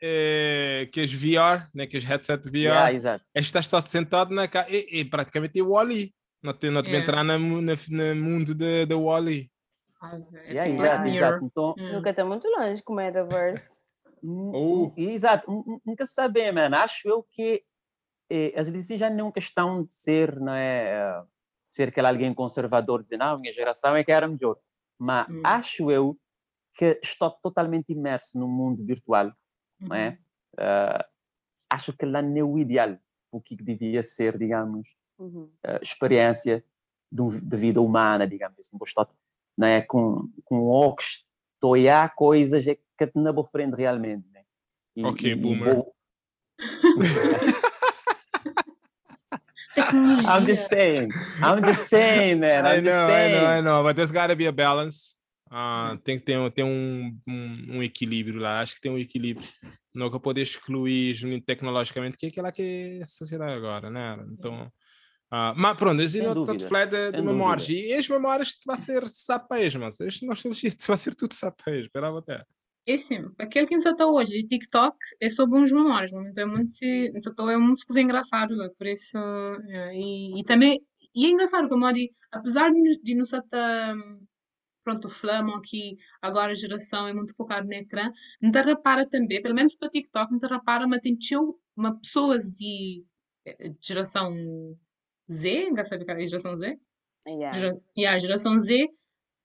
é, 0.00 0.88
que 0.92 1.00
as 1.00 1.12
VR, 1.12 1.68
né, 1.74 1.86
que 1.86 1.96
as 1.96 2.04
headset 2.04 2.48
VR, 2.48 2.56
yeah, 2.56 2.92
exato. 2.92 3.24
estás 3.34 3.66
só 3.66 3.80
sentado 3.80 4.32
na 4.32 4.44
e, 4.68 5.00
e 5.00 5.04
praticamente 5.04 5.58
é 5.58 5.62
o 5.62 5.70
Wally. 5.70 6.14
Não 6.40 6.52
te, 6.52 6.70
não 6.70 6.82
te 6.82 6.90
yeah. 6.90 7.04
entrar 7.04 7.24
no, 7.24 7.38
no, 7.38 7.60
no 7.60 8.16
mundo 8.16 8.54
da 8.54 8.96
Wally. 8.96 9.50
É 10.00 10.52
yeah, 10.52 10.70
tipo 10.70 10.84
exato, 10.84 11.08
exato. 11.08 11.44
Então, 11.44 11.74
yeah. 11.76 11.96
Nunca 11.96 12.10
está 12.10 12.24
muito 12.24 12.48
longe 12.48 12.82
com 12.82 12.92
o 12.92 12.96
Metaverse. 12.96 13.82
Oh. 14.22 14.92
Exato, 14.96 15.80
nunca 15.84 16.06
se 16.06 16.14
sabe, 16.14 16.50
mano. 16.52 16.76
Acho 16.76 17.08
eu 17.08 17.22
que 17.30 17.64
eh, 18.30 18.52
as 18.56 18.70
decisões 18.70 19.00
já 19.00 19.10
não 19.10 19.30
questão 19.30 19.84
de 19.84 19.92
ser, 19.92 20.38
não 20.40 20.52
é? 20.52 21.24
ser 21.68 21.88
aquele 21.88 22.06
alguém 22.06 22.34
conservador, 22.34 23.02
dizer, 23.02 23.18
não, 23.18 23.38
minha 23.38 23.52
geração 23.52 23.94
é 23.94 24.02
que 24.02 24.10
era 24.10 24.26
melhor. 24.26 24.56
Mas 24.98 25.28
hum. 25.28 25.42
acho 25.44 25.90
eu 25.90 26.18
que 26.74 26.98
estou 27.02 27.30
totalmente 27.30 27.92
imerso 27.92 28.38
no 28.38 28.48
mundo 28.48 28.84
virtual, 28.84 29.32
não 29.78 29.94
é? 29.94 30.18
Uh, 30.54 31.04
acho 31.68 31.92
que 31.92 32.06
lá 32.06 32.22
não 32.22 32.36
é 32.36 32.42
o 32.42 32.58
ideal, 32.58 32.96
o 33.30 33.40
que 33.40 33.54
devia 33.54 34.02
ser, 34.02 34.38
digamos, 34.38 34.96
uhum. 35.18 35.50
uh, 35.66 35.78
experiência 35.82 36.64
de, 37.10 37.40
de, 37.40 37.56
vida 37.56 37.80
humana, 37.80 38.26
digamos 38.26 38.58
assim. 38.58 38.78
Estou, 38.82 39.08
não 39.58 39.66
é? 39.66 39.82
Com, 39.82 40.30
com 40.44 40.68
óculos, 40.68 41.24
estou 41.54 41.74
a 41.74 42.08
coisas 42.08 42.64
que 42.64 43.10
não 43.16 43.34
vou 43.34 43.44
frente 43.44 43.74
realmente. 43.74 44.24
Né? 44.32 44.42
E, 44.96 45.04
ok, 45.04 45.32
e, 45.32 45.34
boomer. 45.34 45.74
Vou... 45.74 45.94
I'm 49.80 50.44
just 50.46 50.68
saying. 50.68 51.10
I'm 51.40 51.62
just 51.64 51.88
saying, 51.88 52.40
man. 52.40 52.66
I'm 52.66 52.78
I 52.78 52.80
know, 52.80 53.08
I 53.08 53.30
know, 53.30 53.46
I 53.46 53.60
know. 53.60 53.82
But 53.84 53.96
there's 53.96 54.10
got 54.10 54.28
to 54.28 54.36
be 54.36 54.46
a 54.46 54.52
balance. 54.52 55.14
Uh, 55.50 55.96
tem 56.04 56.18
que 56.18 56.24
ter, 56.24 56.50
ter 56.50 56.62
um, 56.62 57.16
um, 57.26 57.76
um, 57.76 57.82
equilíbrio 57.82 58.40
lá. 58.40 58.60
Acho 58.60 58.74
que 58.74 58.80
tem 58.80 58.90
um 58.90 58.98
equilíbrio. 58.98 59.48
Nunca 59.94 60.20
poder 60.20 60.42
excluir 60.42 61.14
tecnologicamente, 61.46 62.16
que 62.16 62.26
é 62.26 62.28
aquela 62.28 62.52
que 62.52 62.98
é 62.98 63.02
a 63.02 63.06
sociedade 63.06 63.52
agora, 63.52 63.88
né? 63.88 64.18
Então. 64.32 64.70
Uh, 65.32 65.52
mas 65.56 65.76
pronto, 65.76 66.00
assim, 66.00 66.22
não 66.22 66.30
estou 66.30 66.56
a 66.56 66.68
falar 66.68 66.86
de, 66.86 67.12
de 67.12 67.22
memórias. 67.22 67.68
E 67.68 67.92
as 67.92 68.08
memórias 68.08 68.56
vai 68.66 68.78
ser 68.78 69.06
sapês, 69.08 69.74
mas 69.76 70.00
este 70.00 70.26
nostalgia 70.26 70.70
vai 70.86 70.96
ser 70.96 71.14
tudo 71.14 71.34
sapês. 71.34 71.84
Esperava 71.84 72.18
até. 72.18 72.44
É 72.86 72.96
sim, 72.96 73.18
aquele 73.38 73.66
que 73.66 73.76
nos 73.76 73.84
está 73.84 74.06
hoje 74.06 74.32
de 74.32 74.46
TikTok 74.46 74.96
é 75.20 75.28
sobre 75.28 75.58
uns 75.58 75.70
memórias, 75.70 76.10
então 76.10 76.44
é 76.44 76.46
muito, 76.46 76.72
então 76.82 77.50
é 77.50 77.56
muito 77.58 77.84
coisa 77.86 78.00
engraçado, 78.00 78.54
por 78.78 78.86
isso, 78.86 79.18
é, 79.68 79.94
e, 79.94 80.40
e, 80.40 80.42
também, 80.42 80.80
e 81.14 81.26
é 81.26 81.28
engraçado 81.28 81.68
como 81.68 81.92
de, 81.92 82.10
apesar 82.32 82.70
de, 82.72 82.98
de 83.02 83.14
nos 83.14 83.30
estar, 83.34 83.94
pronto, 84.82 85.06
flama 85.10 85.58
aqui, 85.58 85.98
agora 86.22 86.52
a 86.52 86.54
geração 86.54 87.06
é 87.06 87.12
muito 87.12 87.34
focada 87.36 87.66
no 87.66 87.74
ecrã, 87.74 88.10
não 88.40 88.50
te 88.50 88.62
repara 88.62 89.06
também, 89.06 89.42
pelo 89.42 89.54
menos 89.54 89.74
para 89.76 89.90
TikTok, 89.90 90.32
não 90.32 90.38
te 90.38 90.46
repara, 90.46 90.88
mas 90.88 91.02
tem 91.02 91.18
uma 91.76 92.00
pessoas 92.00 92.50
de, 92.50 93.04
eh, 93.44 93.68
de 93.68 93.78
geração 93.82 94.34
Z, 95.30 95.68
engraçado 95.68 96.04
que 96.04 96.10
é 96.10 96.14
a 96.14 96.24
geração 96.24 96.56
Z? 96.56 96.78
Yeah. 97.26 97.58
Gera, 97.58 97.80
yeah, 97.96 98.18
geração 98.18 98.58
Z, 98.60 98.88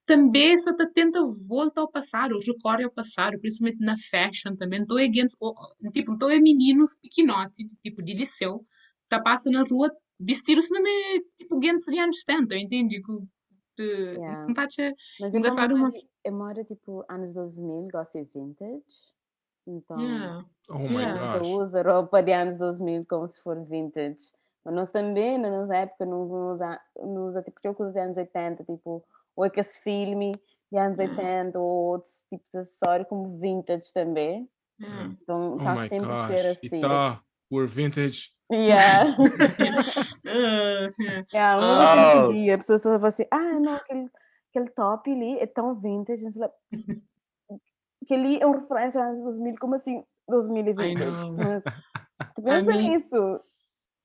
também 0.05 0.57
se 0.57 0.71
tenta 0.93 1.19
voltar 1.47 1.81
ao 1.81 1.91
passado, 1.91 2.37
recorre 2.39 2.83
ao 2.83 2.91
passado, 2.91 3.39
principalmente 3.39 3.83
na 3.83 3.95
fashion 3.97 4.55
também. 4.55 4.81
Então 4.81 4.97
é 4.97 5.09
tipo, 5.09 6.13
então 6.13 6.29
é 6.29 6.39
meninos 6.39 6.97
pequenotes, 7.01 7.65
tipo, 7.81 8.01
de 8.01 8.13
liceu, 8.13 8.65
tá 9.07 9.21
passando 9.21 9.53
na 9.53 9.63
rua, 9.63 9.91
vestidos 10.19 10.67
se 10.67 10.73
mesmo, 10.73 11.25
tipo, 11.37 11.55
against 11.57 11.89
de 11.89 11.99
anos 11.99 12.21
70, 12.21 12.55
entende? 12.55 13.01
De, 13.77 13.83
yeah. 13.83 14.45
Não 14.45 14.53
tá 14.53 14.67
Mas 15.19 15.33
engraçado 15.33 15.73
uma... 15.73 15.91
Eu 16.23 16.33
moro, 16.33 16.63
tipo, 16.63 17.03
anos 17.09 17.33
2000, 17.33 17.87
gosto 17.91 18.19
de 18.19 18.29
vintage. 18.33 18.83
Então, 19.65 20.01
yeah. 20.01 20.45
oh 20.69 20.79
my 20.79 20.95
yeah. 20.95 21.37
eu 21.37 21.43
uso 21.57 21.81
roupa 21.81 22.21
de 22.21 22.33
anos 22.33 22.57
2000 22.57 23.05
como 23.05 23.27
se 23.27 23.41
for 23.41 23.63
vintage. 23.65 24.33
Mas 24.65 24.73
nós 24.73 24.91
também, 24.91 25.37
na 25.37 25.49
nossa 25.49 25.75
época, 25.75 26.05
nos, 26.05 26.31
nos, 26.31 26.59
nos, 26.97 27.43
tipo, 27.43 27.73
coisas 27.73 27.93
de 27.93 27.99
anos 27.99 28.17
80, 28.17 28.63
tipo, 28.63 29.03
ou 29.35 29.43
aquele 29.43 29.67
filme 29.67 30.39
de 30.71 30.77
anos 30.77 30.99
80 30.99 31.59
ou 31.59 31.65
outros 31.65 32.23
tipos 32.29 32.49
de 32.51 32.59
acessório 32.59 33.05
como 33.05 33.39
vintage 33.39 33.91
também. 33.93 34.49
Hum. 34.79 35.15
Então 35.21 35.57
está 35.57 35.73
oh 35.73 35.87
sempre 35.87 36.11
a 36.11 36.27
ser 36.27 36.45
assim. 36.47 36.77
Está, 36.77 37.21
we're 37.51 37.67
vintage. 37.67 38.31
Yeah. 38.51 39.15
yeah, 41.33 41.59
oh. 41.59 42.29
um 42.29 42.33
dia 42.33 42.55
a 42.55 42.57
pessoa 42.57 42.75
estava 42.75 43.07
assim, 43.07 43.25
ah, 43.31 43.59
não, 43.59 43.73
aquele, 43.73 44.09
aquele 44.49 44.69
top 44.69 45.11
ali 45.11 45.39
é 45.39 45.45
tão 45.45 45.75
vintage. 45.75 46.23
que 48.05 48.13
ali 48.13 48.39
é 48.39 48.45
uma 48.45 48.59
referência 48.59 49.01
anos 49.01 49.23
2000, 49.23 49.55
como 49.59 49.75
assim 49.75 50.03
2020? 50.27 50.99
Mas 51.37 51.63
tu 52.35 52.43
pensa 52.43 52.73
nisso? 52.73 53.39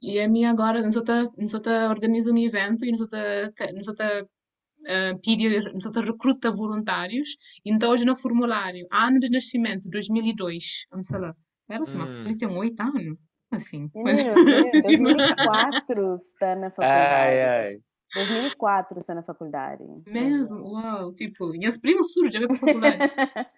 E 0.00 0.20
a 0.20 0.28
minha 0.28 0.50
agora, 0.50 0.80
nós 0.80 0.94
está 0.94 1.88
organiza 1.88 2.30
um 2.30 2.38
evento 2.38 2.84
e 2.84 2.92
nós 2.92 3.00
está 3.00 4.22
uh, 4.22 5.20
pedir, 5.24 5.62
portanto, 5.62 6.00
recruta 6.00 6.50
voluntários. 6.50 7.36
Então, 7.64 7.90
hoje 7.90 8.04
no 8.04 8.16
formulário, 8.16 8.86
ano 8.92 9.18
de 9.18 9.28
nascimento, 9.28 9.88
2002. 9.88 10.86
Vamos 10.90 11.08
falar. 11.08 11.34
Era 11.68 11.82
assim, 11.82 11.98
hum. 11.98 12.24
ele 12.24 12.36
tem 12.36 12.48
oito 12.48 12.80
anos. 12.80 13.18
Assim. 13.50 13.90
Mas... 13.94 14.22
2004 14.22 16.14
está 16.16 16.54
na 16.54 16.70
faculdade. 16.70 17.28
Ai, 17.28 17.42
ai. 17.44 17.78
2004 18.14 18.98
está 18.98 19.14
na 19.14 19.22
faculdade. 19.22 19.84
Mesmo? 20.06 20.56
Uau! 20.72 21.14
Tipo, 21.14 21.50
minhas 21.50 21.76
primas 21.78 22.12
surgem 22.12 22.40
já 22.40 22.46
veio 22.46 22.48
para 22.48 22.56
a 22.56 22.60
faculdade. 22.60 22.98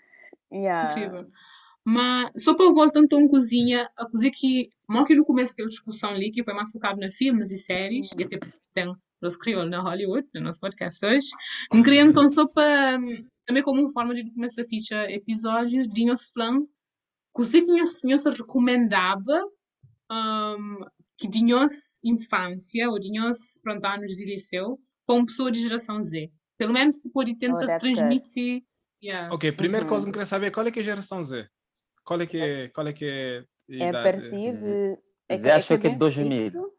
yeah. 0.52 0.90
Incrível. 0.90 1.26
Mas, 1.92 2.30
só 2.36 2.54
para 2.54 2.70
voltar 2.70 3.00
então 3.00 3.24
à 3.24 3.28
cozinha, 3.28 3.90
a 3.96 4.08
cozinha 4.08 4.30
que, 4.32 4.70
mal 4.88 5.04
que 5.04 5.14
no 5.14 5.24
começo 5.24 5.52
aquela 5.52 5.68
discussão 5.68 6.10
ali, 6.10 6.30
que 6.30 6.44
foi 6.44 6.54
mais 6.54 6.70
focado 6.70 7.00
na 7.00 7.10
filmes 7.10 7.50
e 7.50 7.58
séries, 7.58 8.12
uhum. 8.12 8.20
e 8.20 8.24
até 8.24 8.38
tem 8.72 8.94
los 9.20 9.36
crioulos 9.36 9.70
na 9.70 9.80
Hollywood, 9.80 10.26
no 10.34 10.40
nosso 10.42 10.60
podcast 10.60 11.04
hoje. 11.04 11.26
Não 11.74 11.82
queria 11.82 12.02
então 12.02 12.28
só 12.28 12.46
para, 12.46 12.96
também 13.44 13.62
como 13.62 13.90
forma 13.90 14.14
de 14.14 14.32
começar 14.32 14.62
a 14.62 14.66
ficha 14.66 15.10
episódio, 15.10 15.88
dinhos 15.88 16.30
falando 16.32 16.64
que 16.64 17.44
você 17.44 17.60
tinha 17.60 17.84
se 17.84 18.06
recomendava 18.30 19.44
um, 20.10 20.84
que 21.18 21.28
dinhos 21.28 21.72
infância 22.04 22.88
ou 22.88 23.00
dinhos 23.00 23.58
pronto 23.62 23.84
anos 23.84 24.14
de 24.14 24.24
liceu 24.24 24.78
para 25.06 25.16
uma 25.16 25.26
pessoa 25.26 25.50
de 25.50 25.60
geração 25.60 26.02
Z. 26.02 26.30
Pelo 26.56 26.72
menos 26.72 26.98
que 26.98 27.08
pode 27.08 27.34
tentar 27.36 27.76
oh, 27.76 27.78
transmitir 27.78 28.62
Yeah. 29.02 29.34
Ok, 29.34 29.50
primeira 29.52 29.84
Uhum. 29.84 29.88
coisa 29.88 30.04
que 30.04 30.10
eu 30.10 30.12
queria 30.12 30.26
saber, 30.26 30.50
qual 30.50 30.66
é 30.66 30.70
que 30.70 30.78
é 30.78 30.82
a 30.82 30.84
geração 30.84 31.22
Z? 31.22 31.48
Qual 32.10 32.20
é 32.20 32.26
que 32.26 32.40
é, 32.40 32.68
qual 32.70 32.88
é, 32.88 32.92
que 32.92 33.04
é 33.04 33.38
a 33.70 33.84
É 33.84 33.88
a 33.90 33.92
partir 34.02 34.52
de. 34.58 34.98
Zé 35.36 35.52
achou 35.52 35.78
que 35.78 35.86
é 35.86 35.90
bem 35.90 35.98
2000. 35.98 36.42
fixo. 36.50 36.72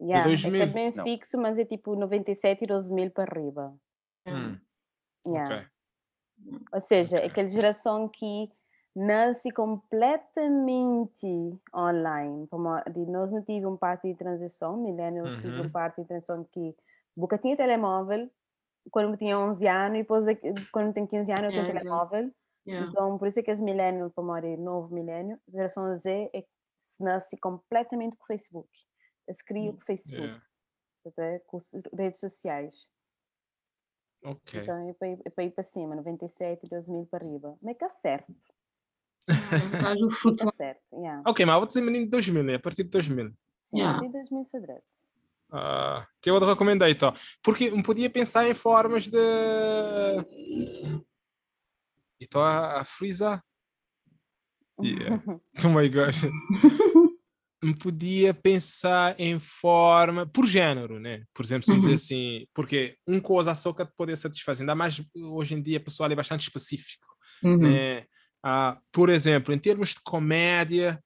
Yeah, 0.00 0.20
É 0.20 0.22
que 0.22 0.42
2000? 0.42 0.62
é 0.62 0.66
bem 0.66 0.92
Não. 0.94 1.04
fixo, 1.04 1.36
mas 1.36 1.58
é 1.58 1.66
tipo 1.66 1.94
97 1.94 2.64
e 2.64 2.66
12 2.66 2.90
mil 2.90 3.10
para 3.10 3.24
arriba. 3.30 3.74
Hum, 4.26 4.56
Yeah. 5.26 5.54
ok. 5.54 5.66
Ou 6.72 6.80
seja, 6.80 7.18
Ok. 7.18 7.26
aquela 7.28 7.48
geração 7.48 8.08
que 8.08 8.50
nasce 8.96 9.50
completamente 9.50 11.26
online. 11.76 12.46
Como 12.48 12.70
de- 12.90 13.04
nós 13.04 13.30
não 13.32 13.42
tivemos 13.42 13.74
um 13.74 13.76
parte 13.76 14.08
de 14.08 14.14
transição, 14.14 14.78
millennials 14.78 15.34
tive 15.42 15.60
Uhum. 15.60 15.66
um 15.66 15.70
parte 15.70 16.00
de 16.00 16.08
transição 16.08 16.42
que 16.50 16.74
Boca 17.14 17.36
tinha 17.36 17.54
telemóvel 17.54 18.30
quando 18.90 19.10
eu 19.12 19.16
tinha 19.18 19.38
11 19.38 19.68
anos 19.68 19.98
e 19.98 20.02
depois 20.02 20.24
quando 20.72 20.86
eu 20.86 20.92
tenho 20.94 21.06
15 21.06 21.30
anos 21.32 21.44
eu 21.44 21.50
tenho 21.52 21.66
Yeah, 21.66 21.80
exato. 21.80 21.84
telemóvel. 22.10 22.34
Yeah. 22.66 22.88
Então, 22.90 23.18
por 23.18 23.28
isso 23.28 23.40
é 23.40 23.42
que 23.42 23.50
as 23.50 23.60
millennials, 23.60 24.12
para 24.12 24.24
morrer 24.24 24.56
novo 24.56 24.94
milênio, 24.94 25.38
geração 25.48 25.94
Z 25.96 26.30
é 26.34 26.44
se 26.80 27.02
nasce 27.02 27.36
completamente 27.36 28.16
com 28.16 28.24
o 28.24 28.26
Facebook. 28.26 28.68
Eles 29.26 29.42
criam 29.42 29.72
Hum, 29.74 29.76
o 29.76 29.80
Facebook, 29.80 30.22
Yeah. 30.22 30.42
até 31.06 31.38
com 31.46 31.56
as 31.58 31.70
redes 31.92 32.20
sociais. 32.20 32.88
Ok. 34.24 34.60
Então, 34.62 34.88
é 34.88 34.92
para, 34.94 35.08
ir, 35.08 35.20
é 35.24 35.30
para 35.30 35.44
ir 35.44 35.50
para 35.50 35.64
cima, 35.64 35.94
97, 35.96 36.66
2000 36.68 37.06
para 37.06 37.24
arriba. 37.24 37.56
Mas 37.62 37.76
que 37.76 37.88
certo, 37.90 38.34
Faz 39.82 40.00
o 40.02 40.10
fruto. 40.10 40.44
está 40.48 40.52
certo. 40.56 40.82
Yeah. 40.92 41.22
Ok, 41.26 41.44
mas 41.46 41.56
vou 41.56 41.66
dizer 41.66 41.80
menino 41.82 42.04
de 42.04 42.10
2000, 42.10 42.42
né? 42.42 42.54
A 42.54 42.58
partir 42.60 42.84
de 42.84 42.90
2000. 42.90 43.30
Sim, 43.60 43.78
Yeah. 43.78 43.98
yeah. 44.02 44.12
2000 44.18 44.44
sadret. 44.44 44.82
Ah, 45.50 46.06
que 46.20 46.28
eu 46.30 46.38
recomendei, 46.38 46.90
então. 46.92 47.12
Porque 47.42 47.70
me 47.70 47.82
podia 47.82 48.10
pensar 48.10 48.48
em 48.48 48.54
formas 48.54 49.08
de. 49.08 49.18
Então 52.24 52.40
a, 52.42 52.80
a 52.80 52.84
freezer. 52.84 53.40
Yeah. 54.82 55.22
Oh 55.64 55.68
my 55.68 55.88
gosh. 55.88 56.22
podia 57.80 58.34
pensar 58.34 59.14
em 59.18 59.38
forma 59.38 60.26
por 60.26 60.44
género, 60.46 60.98
né? 61.00 61.24
Por 61.32 61.44
exemplo, 61.44 61.64
se 61.64 61.72
eu 61.72 61.78
dizer 61.78 61.90
Uhum. 61.90 61.94
assim, 61.94 62.46
porque 62.52 62.98
um 63.06 63.20
coisa 63.20 63.54
que 63.54 63.86
te 63.86 63.92
poder 63.96 64.16
satisfazer, 64.16 64.62
ainda 64.62 64.74
mais 64.74 65.00
hoje 65.14 65.54
em 65.54 65.62
dia, 65.62 65.78
o 65.78 65.84
pessoal 65.84 66.10
é 66.10 66.14
bastante 66.14 66.42
específico, 66.42 67.06
Uhum. 67.42 67.58
né? 67.60 68.04
Ah, 68.42 68.78
por 68.92 69.08
exemplo, 69.08 69.54
em 69.54 69.58
termos 69.58 69.90
de 69.90 70.00
comédia, 70.04 71.02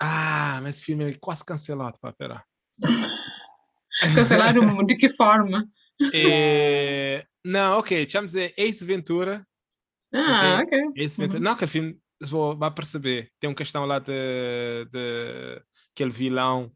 ah, 0.00 0.60
mas 0.62 0.76
esse 0.76 0.84
filme 0.84 1.10
é 1.10 1.18
quase 1.20 1.44
cancelado, 1.44 1.98
pá, 2.00 2.12
pera. 2.12 2.42
Cancelaram 4.14 4.84
de 4.84 4.96
que 4.96 5.08
forma? 5.08 5.68
É, 6.12 7.26
Não, 7.44 7.78
ok, 7.78 7.98
deixa 8.04 8.18
eu 8.18 8.26
dizer 8.26 8.54
Ace 8.56 8.84
Ventura. 8.84 9.46
Ah, 10.14 10.60
ok. 10.62 10.92
Ace 10.96 11.20
Ventura. 11.20 11.40
Não, 11.40 11.52
aquele 11.52 11.70
filme, 11.70 12.00
vou, 12.22 12.56
vai 12.56 12.70
perceber. 12.70 13.30
Tem 13.40 13.50
uma 13.50 13.56
questão 13.56 13.84
lá 13.84 13.98
de, 13.98 14.12
de 14.90 15.62
aquele 15.92 16.10
vilão 16.10 16.72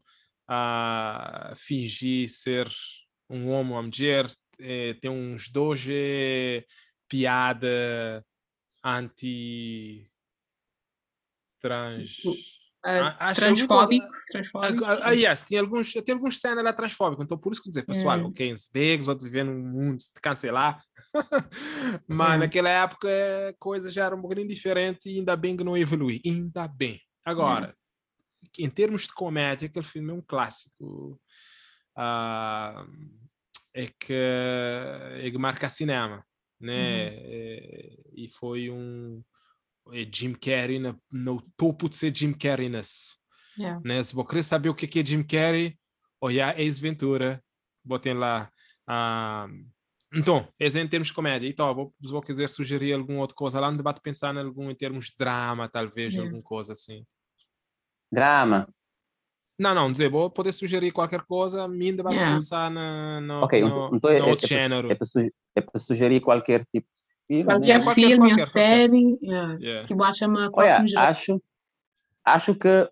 a 0.47 1.53
fingir 1.55 2.29
ser 2.29 2.69
um 3.29 3.49
homem 3.49 3.71
ou 3.71 3.79
uma 3.79 3.83
mulher. 3.83 4.29
É, 4.59 4.93
tem 4.95 5.09
uns 5.09 5.49
dois 5.49 5.85
é, 5.89 6.65
piada 7.07 8.25
anti 8.83 10.09
trans. 11.61 12.21
Ah, 12.83 13.29
acho 13.29 13.41
transfóbico. 13.41 14.07
transfóbico. 14.31 14.85
Ah, 14.85 14.99
ah, 15.03 15.11
yes, 15.11 15.41
tem 15.41 15.59
alguns, 15.59 15.91
tem 15.91 16.15
alguns 16.15 16.39
cenas 16.39 16.63
lá 16.63 16.71
transfóbicas, 16.71 17.25
então 17.25 17.37
por 17.37 17.51
isso 17.51 17.61
que 17.61 17.69
dizer, 17.69 17.85
pessoal, 17.85 18.17
Hum. 18.19 18.27
ok, 18.27 18.53
os 18.53 18.69
begos, 18.71 19.07
outros 19.09 19.29
vivendo 19.29 19.51
num 19.51 19.67
mundo 19.67 19.97
de 19.97 20.21
cancelar, 20.21 20.81
mas 22.07 22.37
Hum. 22.37 22.39
naquela 22.39 22.69
época 22.69 23.09
a 23.49 23.53
coisa 23.59 23.91
já 23.91 24.05
era 24.05 24.15
um 24.15 24.21
pouquinho 24.21 24.47
diferente 24.47 25.09
e 25.09 25.17
ainda 25.17 25.35
bem 25.35 25.57
que 25.57 25.63
não 25.63 25.77
evolui, 25.77 26.21
ainda 26.25 26.67
bem. 26.67 27.01
Agora, 27.25 27.75
em 28.57 28.69
termos 28.69 29.03
de 29.03 29.13
comédia, 29.13 29.67
aquele 29.67 29.85
filme 29.85 30.11
é 30.11 30.13
um 30.13 30.21
clássico, 30.21 31.19
ah, 31.97 32.85
é, 33.73 33.87
que, 33.87 34.13
é 34.13 35.29
que 35.29 35.37
marca 35.37 35.67
cinema, 35.67 36.25
né? 36.59 37.07
É, 37.07 37.97
e 38.13 38.29
foi 38.29 38.69
um 38.69 39.21
Jim 40.13 40.33
Carrey 40.33 40.79
na- 40.79 40.95
no 41.11 41.41
topo 41.57 41.89
de 41.89 41.95
ser 41.97 42.15
Jim 42.15 42.33
Carrey 42.33 42.69
nesse 42.69 43.17
Yeah. 43.57 43.81
né? 43.83 44.01
Se 44.03 44.13
você 44.15 44.27
querer 44.29 44.43
saber 44.43 44.69
o 44.69 44.75
que 44.75 44.87
que 44.87 44.99
é 44.99 45.05
Jim 45.05 45.21
Carrey, 45.23 45.77
olhar 46.21 46.57
Ace 46.59 46.79
Ventura, 46.81 47.43
botem 47.83 48.13
lá. 48.13 48.49
ah, 48.87 49.47
então, 50.13 50.47
esse 50.59 50.79
é 50.79 50.81
em 50.81 50.87
termos 50.87 51.09
de 51.09 51.13
comédia. 51.13 51.47
Então, 51.47 51.73
vou, 51.75 51.93
se 52.03 52.09
vou 52.09 52.21
quiser 52.21 52.47
sugerir 52.49 52.93
alguma 52.93 53.19
outra 53.19 53.35
coisa 53.35 53.59
lá 53.59 53.69
no 53.69 53.77
debate, 53.77 54.01
pensar 54.01 54.33
em 54.33 54.39
algum 54.39 54.71
em 54.71 54.75
termos 54.75 55.07
de 55.07 55.15
drama, 55.17 55.67
talvez, 55.67 56.13
Yeah. 56.13 56.27
alguma 56.29 56.41
coisa 56.43 56.71
assim. 56.71 57.05
Drama. 58.11 58.67
Não, 59.59 59.75
não, 59.75 59.91
dizer, 59.91 60.09
vou 60.09 60.29
poder 60.31 60.53
sugerir 60.53 60.91
qualquer 60.91 61.21
coisa, 61.23 61.67
mim 61.67 61.93
debate 61.95 62.15
Yeah. 62.15 62.35
pensar 62.35 62.71
na, 62.71 63.19
no, 63.19 63.41
Ok, 63.43 63.59
no, 63.61 63.67
então, 63.67 63.91
então 63.93 64.09
é, 64.09 64.19
no 64.19 64.25
é, 64.25 64.29
outro 64.29 64.47
é, 64.53 64.95
para, 64.95 65.05
suge- 65.05 65.33
é 65.55 65.61
para 65.61 65.79
sugerir 65.79 66.21
qualquer 66.21 66.65
tipo 66.73 66.87
de 66.93 66.99
filme. 67.29 67.43
Qualquer 67.45 67.77
né? 67.77 67.83
qualquer, 67.83 68.01
filme 68.01 68.17
qualquer, 68.17 68.31
ou 68.33 68.37
qualquer. 68.37 68.47
série 68.47 69.19
yeah, 69.21 69.57
Yeah. 69.59 69.87
que 69.87 69.95
bate 69.95 70.25
uma 70.25 70.41
Olha, 70.41 70.51
próxima 70.51 70.87
geração. 70.87 71.09
acho, 71.35 71.43
acho 72.25 72.55
que 72.55 72.89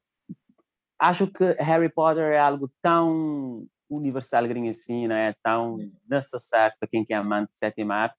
acho 0.99 1.27
que 1.27 1.43
Harry 1.59 1.89
Potter 1.89 2.23
é 2.33 2.39
algo 2.39 2.71
tão 2.81 3.65
universal 3.89 4.47
gringo 4.47 4.69
assim, 4.69 5.07
né? 5.07 5.33
tão 5.43 5.77
necessário 6.09 6.75
para 6.79 6.87
quem 6.89 7.05
é 7.09 7.15
amante 7.15 7.51
de 7.51 7.57
sétima 7.57 7.95
arte, 7.95 8.17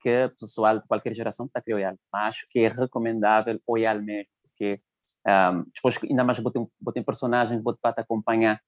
que 0.00 0.24
o 0.26 0.30
pessoal 0.30 0.78
de 0.78 0.86
qualquer 0.86 1.14
geração 1.14 1.46
está 1.46 1.60
a 1.60 1.74
olhar. 1.74 1.94
Mas 2.12 2.28
acho 2.28 2.46
que 2.50 2.60
é 2.60 2.68
recomendável 2.68 3.60
olhar 3.66 4.00
mesmo, 4.00 4.28
porque 4.42 4.80
um, 5.26 5.64
depois 5.74 5.98
ainda 6.08 6.24
mais 6.24 6.38
botem, 6.38 6.66
botem 6.80 7.02
personagens, 7.02 7.60
botem 7.60 7.80
para 7.82 7.94
te 7.94 8.00
acompanhar. 8.00 8.60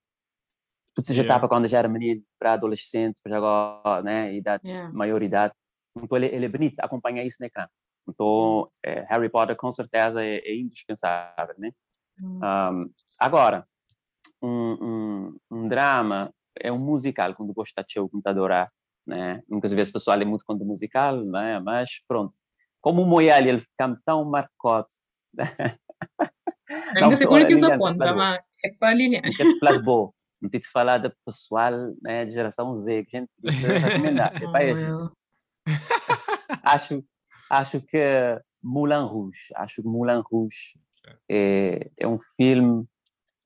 Tudo 0.93 1.07
seja 1.07 1.21
Yeah. 1.21 1.35
etapa 1.35 1.47
quando 1.47 1.67
já 1.67 1.79
era 1.79 1.87
menino, 1.87 2.21
para 2.37 2.53
adolescente, 2.53 3.21
para 3.23 3.37
agora, 3.37 4.03
né? 4.03 4.33
idade, 4.35 4.67
Yeah. 4.67 4.91
maioridade. 4.93 5.53
Então 5.95 6.17
ele, 6.17 6.27
ele 6.27 6.45
é 6.45 6.49
bonito 6.49 6.79
acompanhar 6.79 7.23
isso 7.23 7.37
na 7.39 7.47
ecrã. 7.47 7.67
Então 8.07 8.69
eh, 8.83 9.05
Harry 9.09 9.29
Potter 9.29 9.55
com 9.55 9.71
certeza 9.71 10.23
é, 10.23 10.37
é 10.37 10.55
indispensável, 10.55 11.55
né? 11.57 11.71
Hum. 12.19 12.39
Um, 12.43 12.89
agora, 13.19 13.65
um, 14.41 14.77
um, 14.81 15.37
um 15.51 15.67
drama 15.67 16.33
é 16.59 16.71
um 16.71 16.79
musical, 16.79 17.33
quando 17.35 17.53
gosta 17.53 17.83
de 17.87 17.99
o 17.99 18.09
computador, 18.09 18.51
né? 19.05 19.41
Muitas 19.49 19.71
vezes 19.71 19.89
o 19.89 19.93
pessoal 19.93 20.19
é 20.19 20.25
muito 20.25 20.45
contra 20.45 20.63
o 20.63 20.67
musical, 20.67 21.23
né? 21.23 21.59
Mas 21.59 21.89
pronto. 22.07 22.35
Como 22.79 23.01
o 23.03 23.05
Moyali, 23.05 23.49
ele 23.49 23.59
fica 23.59 23.95
tão 24.05 24.25
marcado. 24.25 24.87
Ainda 26.95 27.27
quando 27.27 27.49
isso 27.49 27.61
Lilian, 27.61 27.75
aponta, 27.75 27.97
claro. 27.97 28.17
mas 28.17 28.41
é 28.63 28.73
para 28.79 28.93
Lilian. 28.93 29.21
Não 30.41 30.49
te 30.49 30.67
falar 30.67 30.97
do 30.97 31.13
pessoal 31.25 31.71
né, 32.01 32.25
de 32.25 32.31
geração 32.31 32.73
Z, 32.73 33.05
que 33.05 33.17
a 33.17 33.19
gente 33.19 33.31
recomendar. 33.43 34.35
É 34.35 34.51
para 34.51 34.63
eles. 34.63 35.11
Acho, 36.63 37.03
acho 37.49 37.81
que 37.81 37.97
Moulin 38.61 39.05
Rouge, 39.05 39.39
acho 39.55 39.81
que 39.81 39.87
Moulin 39.87 40.21
Rouge 40.23 40.77
é, 41.29 41.89
é 41.97 42.07
um 42.07 42.19
filme, 42.37 42.85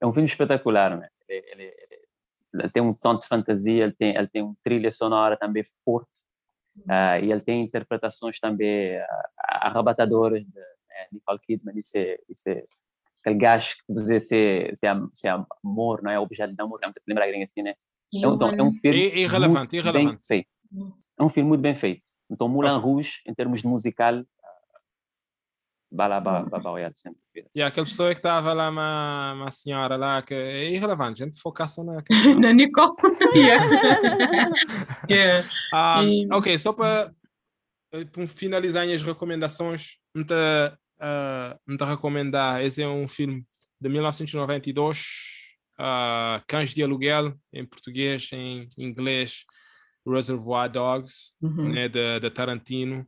é 0.02 0.06
um 0.08 0.12
filme 0.14 0.28
espetacular, 0.28 0.98
né? 0.98 1.08
Ele, 1.28 1.46
ele- 1.52 1.64
ele- 1.64 2.06
ele 2.62 2.70
tem 2.70 2.82
um 2.84 2.94
tom 2.94 3.18
de 3.18 3.28
fantasia, 3.28 3.84
ele 3.84 3.94
tem, 3.94 4.16
ele 4.16 4.28
tem 4.28 4.42
uma 4.42 4.56
trilha 4.64 4.92
sonora 4.92 5.38
também 5.38 5.64
forte, 5.84 6.24
ah, 6.90 7.20
e 7.20 7.32
ele 7.32 7.42
tem 7.42 7.62
interpretações 7.64 8.40
também 8.40 8.98
ah, 8.98 9.30
arrebatadoras 9.70 10.44
de 10.44 10.54
né, 10.56 11.08
Nicole 11.12 11.40
Kidman, 11.40 11.78
isso 11.78 11.98
é, 11.98 12.18
isso 12.30 12.50
é 12.50 12.64
aquele 13.22 13.40
gajo 13.40 13.76
que 13.78 13.94
você 13.94 14.20
se, 14.20 14.72
se, 14.76 14.88
se 15.14 15.28
amor, 15.64 16.02
não 16.04 16.12
é 16.12 16.20
objeto 16.20 16.54
de 16.54 16.62
amor, 16.62 16.80
é 16.82 16.88
muito 16.88 17.02
lembrar 17.08 17.28
gringa 17.28 17.46
assim, 17.46 17.62
né? 17.64 17.76
É 18.14 18.28
um, 18.28 18.38
é 18.60 18.64
um 18.64 18.74
filme 18.74 18.98
É 19.08 19.18
irrelevante, 19.20 19.58
muito 19.60 19.74
irrelevante. 19.76 20.16
bem 20.16 20.26
feito. 20.26 20.50
É 21.18 21.24
um 21.24 21.30
filme 21.30 21.50
muito 21.50 21.62
bem 21.62 21.76
feito. 21.76 22.05
Então, 22.30 22.48
Moulin 22.48 22.78
Rouge, 22.80 23.22
em 23.26 23.34
termos 23.34 23.62
de 23.62 23.68
musical, 23.68 24.16
ah, 24.44 24.80
vai 25.92 26.10
lá, 26.10 26.72
olhar 26.72 26.92
sempre. 26.96 27.20
E 27.54 27.62
aquela 27.62 27.86
pessoa 27.86 28.10
que 28.12 28.20
estava 28.20 28.52
lá, 28.54 28.70
uma, 28.70 29.34
uma 29.34 29.52
senhora 29.52 29.96
lá, 29.96 30.22
que 30.22 30.34
é 30.34 30.70
irrelevante, 30.72 31.22
a 31.22 31.26
gente 31.26 31.40
focar 31.40 31.70
só 31.70 31.84
na. 31.84 32.04
Na 32.40 32.52
Nicole. 32.54 32.92
yeah. 33.36 33.66
yeah. 35.10 35.48
Ah, 35.74 36.04
E- 36.04 36.28
Ok, 36.32 36.58
só 36.60 36.74
para 36.74 37.14
para 38.12 38.28
finalizar 38.28 38.86
as 38.90 39.02
recomendações, 39.04 39.98
me 40.14 40.26
tá, 40.26 40.78
ah, 41.00 41.58
tá 41.78 41.86
recomendar. 41.86 42.62
Esse 42.62 42.82
é 42.82 42.88
um 42.88 43.08
filme 43.08 43.46
de 43.80 43.88
1992, 43.90 45.06
ah, 45.78 46.42
Cães 46.48 46.74
de 46.74 46.84
Aluguel, 46.84 47.34
em 47.54 47.66
português, 47.66 48.30
em 48.34 48.68
inglês, 48.78 49.46
Reservoir 50.06 50.70
Dogs, 50.72 51.32
Uhum. 51.42 51.70
né, 51.70 51.88
de, 51.90 52.20
de 52.20 52.30
Tarantino. 52.30 53.08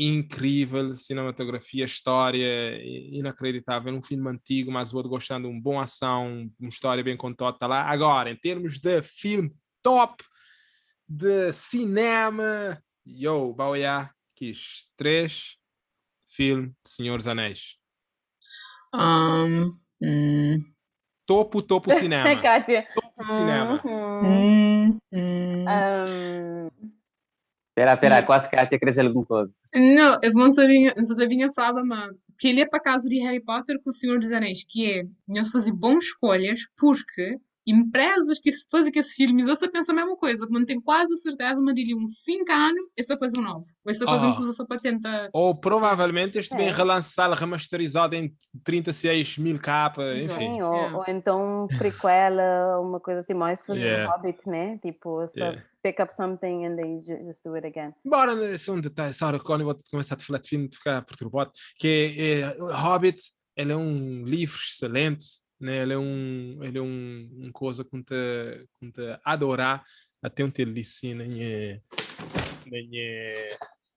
Incrível 0.00 0.94
cinematografia, 0.94 1.84
história 1.84 2.80
inacreditável. 2.82 3.92
Um 3.92 4.02
filme 4.02 4.30
antigo, 4.30 4.70
mas 4.70 4.92
vou 4.92 5.02
gostando 5.08 5.48
de 5.48 5.54
uma 5.54 5.60
boa 5.60 5.82
ação, 5.82 6.48
uma 6.58 6.68
história 6.68 7.02
bem 7.02 7.16
contada. 7.16 7.58
Tá 7.58 7.66
lá. 7.66 7.82
Agora, 7.82 8.30
em 8.30 8.36
termos 8.36 8.78
de 8.78 9.02
filme 9.02 9.50
top, 9.82 10.22
de 11.08 11.52
cinema, 11.52 12.80
yo, 13.04 13.52
Baoya, 13.54 14.08
quis 14.36 14.86
três 14.96 15.56
filmes 16.28 16.72
Senhor 16.86 17.16
dos 17.16 17.26
Anéis. 17.26 17.76
Um, 18.94 19.72
hum, 20.00 20.64
Topo, 21.28 21.60
topo 21.60 21.92
cinema. 21.92 22.24
Kátia. 22.40 22.86
Topo 22.94 23.26
de 23.26 23.32
cinema. 23.34 23.80
Uhum. 23.84 24.24
hum, 24.24 24.98
hum. 25.12 25.64
Um, 25.68 26.88
Espera, 27.68 27.92
espera, 27.92 28.22
quase 28.24 28.48
que 28.48 28.56
a 28.56 28.66
tia 28.66 28.78
quer 28.78 28.86
dizer 28.86 29.06
alguma 29.06 29.26
coisa. 29.26 29.52
Não, 29.74 30.18
eu 30.22 30.32
não 30.32 30.50
sabia, 30.52 30.94
não 30.96 31.04
sabia 31.04 31.52
falava, 31.52 31.84
mas 31.84 32.16
que 32.38 32.48
ele 32.48 32.62
é 32.62 32.66
para 32.66 32.80
casa 32.80 33.06
de 33.08 33.20
Harry 33.20 33.40
Potter 33.40 33.78
com 33.84 33.90
o 33.90 33.92
Senhor 33.92 34.18
dos 34.18 34.32
Anéis, 34.32 34.64
que 34.66 34.90
é, 34.90 35.04
eles 35.28 35.50
fazem 35.50 35.74
boas 35.74 36.06
escolhas, 36.06 36.62
porque 36.76 37.38
empresas 37.70 38.38
que 38.40 38.50
se 38.52 38.66
fazem 38.70 38.90
que 38.92 38.98
esse 38.98 39.14
filme, 39.14 39.42
eu 39.42 39.54
só 39.56 39.68
penso 39.70 39.90
a 39.90 39.94
mesma 39.94 40.16
coisa, 40.16 40.46
não 40.50 40.64
tenho 40.64 40.80
quase 40.82 41.12
a 41.12 41.16
certeza, 41.16 41.60
mas 41.60 41.74
diria 41.74 41.96
uns 41.96 42.22
5 42.22 42.50
anos, 42.50 42.80
eu 42.96 43.04
só 43.04 43.16
fazer 43.18 43.38
um 43.38 43.42
novo. 43.42 43.64
Ou 43.86 43.94
só 43.94 44.04
fazer 44.06 44.24
Ah. 44.24 44.28
uma 44.28 44.36
coisa 44.36 44.52
só 44.52 44.66
para 44.66 44.78
tentar. 44.80 45.28
Ou 45.32 45.54
provavelmente 45.54 46.38
este 46.38 46.56
bem 46.56 46.68
É. 46.68 46.72
relançado, 46.72 47.34
remasterizado 47.34 48.14
em 48.16 48.32
36 48.64 49.38
mil 49.38 49.58
capas, 49.58 50.20
enfim. 50.20 50.34
sim, 50.54 50.62
ou, 50.62 50.74
Yeah. 50.74 50.96
ou 50.98 51.04
então 51.08 51.68
prequela, 51.78 52.42
uma 52.80 53.00
coisa 53.00 53.20
assim, 53.20 53.34
mais 53.34 53.64
fazer 53.64 53.84
Yeah. 53.86 54.08
um 54.08 54.16
Hobbit, 54.16 54.48
né? 54.48 54.78
Tipo, 54.78 55.26
só 55.26 55.32
Yeah. 55.36 55.62
pick 55.82 56.00
up 56.00 56.12
something 56.14 56.66
and 56.66 56.76
they 56.76 57.00
ju- 57.06 57.24
just 57.24 57.44
do 57.44 57.54
it 57.54 57.66
again. 57.66 57.92
Bora 58.04 58.34
nesse 58.34 58.70
um 58.70 58.80
detalhe, 58.80 59.12
Sara, 59.12 59.38
quando 59.38 59.60
eu 59.60 59.66
vou 59.66 59.78
começar 59.90 60.16
a 60.16 60.18
falar 60.18 60.38
de 60.38 60.48
filme, 60.48 60.68
de 60.68 60.76
ficar 60.76 61.02
perturbado, 61.02 61.52
que 61.76 61.86
é, 62.16 62.40
é, 62.40 62.56
o 62.58 62.72
Hobbit, 62.74 63.22
ele 63.56 63.72
é 63.72 63.76
um 63.76 64.24
livro 64.24 64.56
excelente, 64.68 65.24
né? 65.24 65.47
Ele 65.60 65.92
é 65.92 65.98
um, 65.98 66.58
ele 66.62 66.78
é 66.78 66.82
um, 66.82 67.30
um 67.36 67.52
coisa 67.52 67.84
que 67.84 68.02
te, 68.02 68.68
que 68.80 68.92
te 68.92 69.20
adorar, 69.24 69.84
até 70.22 70.44
um 70.44 70.50
ter 70.50 70.66
na 70.66 71.24
minha, 71.24 71.82
na 72.66 72.78
minha, 72.82 73.34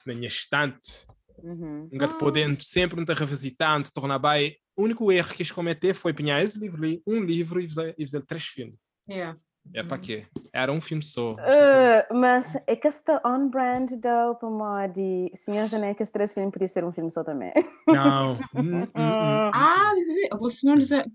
na 0.05 0.14
minha 0.14 0.28
estante, 0.28 1.05
Uhum. 1.43 1.89
nunca 1.91 2.07
te 2.07 2.18
podendo 2.20 2.62
sempre 2.64 2.97
não 2.97 3.05
te 3.05 3.14
revisitando, 3.14 3.88
te 3.88 3.93
tornar 3.93 4.20
bem. 4.20 4.57
O 4.76 4.84
único 4.84 5.12
erro 5.12 5.30
que 5.30 5.38
quis 5.38 5.51
cometer 5.51 5.93
foi 5.93 6.14
pegar 6.14 6.41
esse 6.41 6.59
livro 6.59 6.84
ali, 6.84 7.01
um 7.05 7.24
livro 7.24 7.59
e 7.59 7.68
fazer, 7.68 7.95
e 7.97 8.05
fazer 8.05 8.26
três 8.26 8.43
filmes. 8.45 8.76
Yeah. 9.09 9.39
É 9.74 9.84
para 9.84 9.97
quê? 9.97 10.26
Era 10.51 10.72
um 10.72 10.82
filme 10.82 11.03
só. 11.03 11.34
Uh, 11.34 12.14
mas 12.14 12.55
é 12.68 12.76
que 12.76 12.88
está 12.88 13.22
on 13.26 13.49
brand 13.49 13.91
do 13.91 14.36
para 14.36 14.88
de 14.88 15.32
Senhor 15.36 15.68
que 15.95 16.03
esse 16.03 16.12
três 16.12 16.34
filmes 16.34 16.51
podia 16.51 16.68
ser 16.68 16.84
um 16.84 16.91
filme 16.91 17.12
só 17.12 17.24
também. 17.24 17.51
Não. 17.88 18.38
Hum, 18.53 18.82
hum, 18.84 18.88
hum. 18.95 19.51
Ah, 19.53 19.93
eu 20.32 20.38
vou 20.38 20.49
Senhor 20.49 20.78
dizer. 20.78 21.05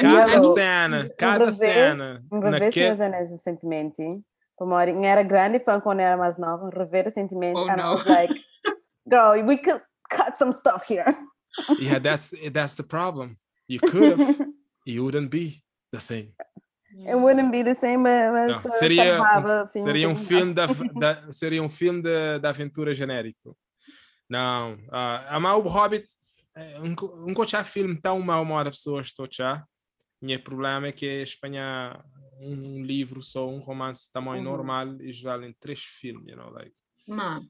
Cada 0.00 0.42
cena, 0.42 1.08
cada 1.16 1.52
cena. 1.52 2.24
Rever 2.30 2.72
Senhor 2.72 3.02
Anéis 3.02 3.30
recentemente. 3.30 4.02
Como 4.56 4.74
eu 4.74 5.04
era 5.04 5.22
grande 5.22 5.60
fã 5.60 5.80
quando 5.80 6.00
era 6.00 6.16
mais 6.16 6.36
nova, 6.36 6.68
rever 6.70 7.04
recentemente, 7.04 7.56
Oh, 7.56 7.68
and 7.68 7.74
I 7.74 7.76
no. 7.76 7.90
was 7.92 8.06
like, 8.06 8.34
girl, 9.08 9.40
we 9.46 9.56
could 9.56 9.80
cut 10.10 10.36
some 10.36 10.52
stuff 10.52 10.84
here. 10.88 11.16
Yeah, 11.78 12.00
that's 12.00 12.32
that's 12.52 12.74
the 12.74 12.82
problem. 12.82 13.38
You 13.68 13.80
could 13.80 14.18
have, 14.18 14.48
you 14.84 15.04
wouldn't 15.04 15.30
be 15.30 15.62
the 15.92 16.00
same. 16.00 16.34
It 17.06 17.14
wouldn't 17.14 17.50
be 17.52 17.62
the 17.62 17.74
same, 17.74 18.02
but, 18.02 18.32
mas 18.32 18.62
Não, 18.62 18.72
seria, 18.72 19.16
salvava, 19.16 19.70
um, 19.76 19.82
seria 19.82 20.08
um 20.08 20.16
filme 20.16 20.54
da, 20.54 20.66
da- 20.66 21.32
seria 21.32 21.62
um 21.62 21.68
filme 21.70 22.02
de, 22.02 22.38
da 22.40 22.50
aventura 22.50 22.94
genérico. 22.94 23.56
Não, 24.28 24.76
ah, 24.90 25.36
a 25.36 25.40
mal 25.40 25.62
o 25.64 25.68
Hobbit, 25.68 26.06
eh, 26.56 26.80
um, 26.80 26.94
um 27.30 27.34
filme 27.64 28.00
tão 28.00 28.20
mal 28.20 28.42
uma 28.42 28.56
hora 28.56 28.70
pessoas 28.70 29.06
estou 29.06 29.28
já. 29.30 29.64
Meu 30.20 30.42
problema 30.42 30.88
é 30.88 30.92
que 30.92 31.06
é 31.06 31.22
Espanha 31.22 32.04
um 32.40 32.82
livro 32.84 33.22
só, 33.22 33.48
um 33.48 33.60
romance 33.60 34.06
de 34.06 34.12
tamanho 34.12 34.42
Uhum. 34.44 34.50
normal 34.50 35.00
e 35.00 35.12
já 35.12 35.36
em 35.38 35.54
três 35.60 35.80
filmes, 35.80 36.26
you 36.28 36.36
know, 36.36 36.50
like. 36.50 36.74
Mano, 37.06 37.46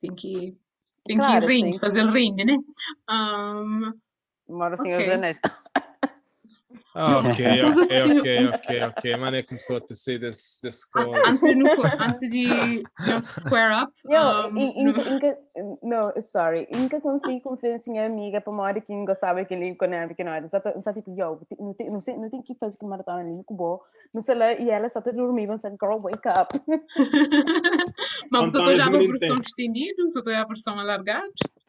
tem 0.00 0.14
que, 0.14 0.56
tem 1.04 1.16
Claro, 1.16 1.46
que 1.46 1.52
ir 1.52 1.62
ring, 1.62 1.78
fazer 1.78 2.04
ring, 2.04 2.34
né? 2.36 2.56
Um, 3.10 3.92
Mora 4.46 4.76
Senhor 4.76 4.98
dos 4.98 5.08
Ok. 5.08 5.14
Anéis. 5.14 5.38
Ah, 6.94 7.18
ok, 7.26 7.28
ok, 7.28 7.86
que- 7.88 8.18
ok, 8.20 8.48
ok, 8.48 8.82
ok. 8.88 9.16
Mané 9.16 9.42
começou 9.42 9.76
a 9.76 9.80
tecer 9.80 10.18
desse, 10.20 10.62
desse 10.62 10.86
antes 10.94 11.40
de, 11.40 11.54
no- 11.54 11.68
antes 12.00 12.30
de 12.30 12.82
nós 13.08 13.24
square 13.24 13.82
up, 13.82 13.92
Yo, 14.04 14.48
um, 14.48 14.56
in- 14.58 14.84
no- 14.84 14.90
inca, 14.90 15.10
inca, 15.10 15.38
no, 15.82 16.22
sorry, 16.22 16.68
nunca 16.70 17.00
consegui 17.00 17.40
confiança 17.40 17.90
em 17.90 17.98
amiga 17.98 18.40
para 18.40 18.52
uma 18.52 18.62
hora 18.62 18.80
que 18.80 18.92
não 18.92 19.04
gostava 19.04 19.40
daquele 19.40 19.62
livro 19.64 19.78
quando 19.78 19.94
era 19.94 20.06
pequena. 20.08 20.46
Só, 20.48 20.60
tá- 20.60 20.74
só 20.82 20.92
tipo, 20.92 21.10
yo, 21.18 21.40
não 21.58 21.74
tem, 21.74 21.90
não, 21.90 22.00
sei, 22.00 22.16
não 22.16 22.28
tem 22.30 22.42
que 22.42 22.54
fazer 22.54 22.78
que 22.78 22.84
maratona 22.86 23.20
ali, 23.20 23.42
que 23.46 23.54
bom. 23.54 23.80
Não 24.12 24.22
sei 24.22 24.34
lá, 24.34 24.52
e 24.52 24.70
ela 24.70 24.88
só 24.88 25.00
tá 25.00 25.10
dormindo, 25.10 25.50
pensando, 25.50 25.76
girl, 25.80 25.98
wake 26.00 26.28
up. 26.28 26.54
mas 28.30 28.52
você 28.52 28.58
Antônio 28.58 28.76
já 28.76 28.86
a 28.86 28.90
versão 28.90 29.36
estendida, 29.40 30.04
você 30.04 30.22
tem 30.22 30.36
a 30.36 30.44
versão 30.44 30.78
alargada. 30.78 31.26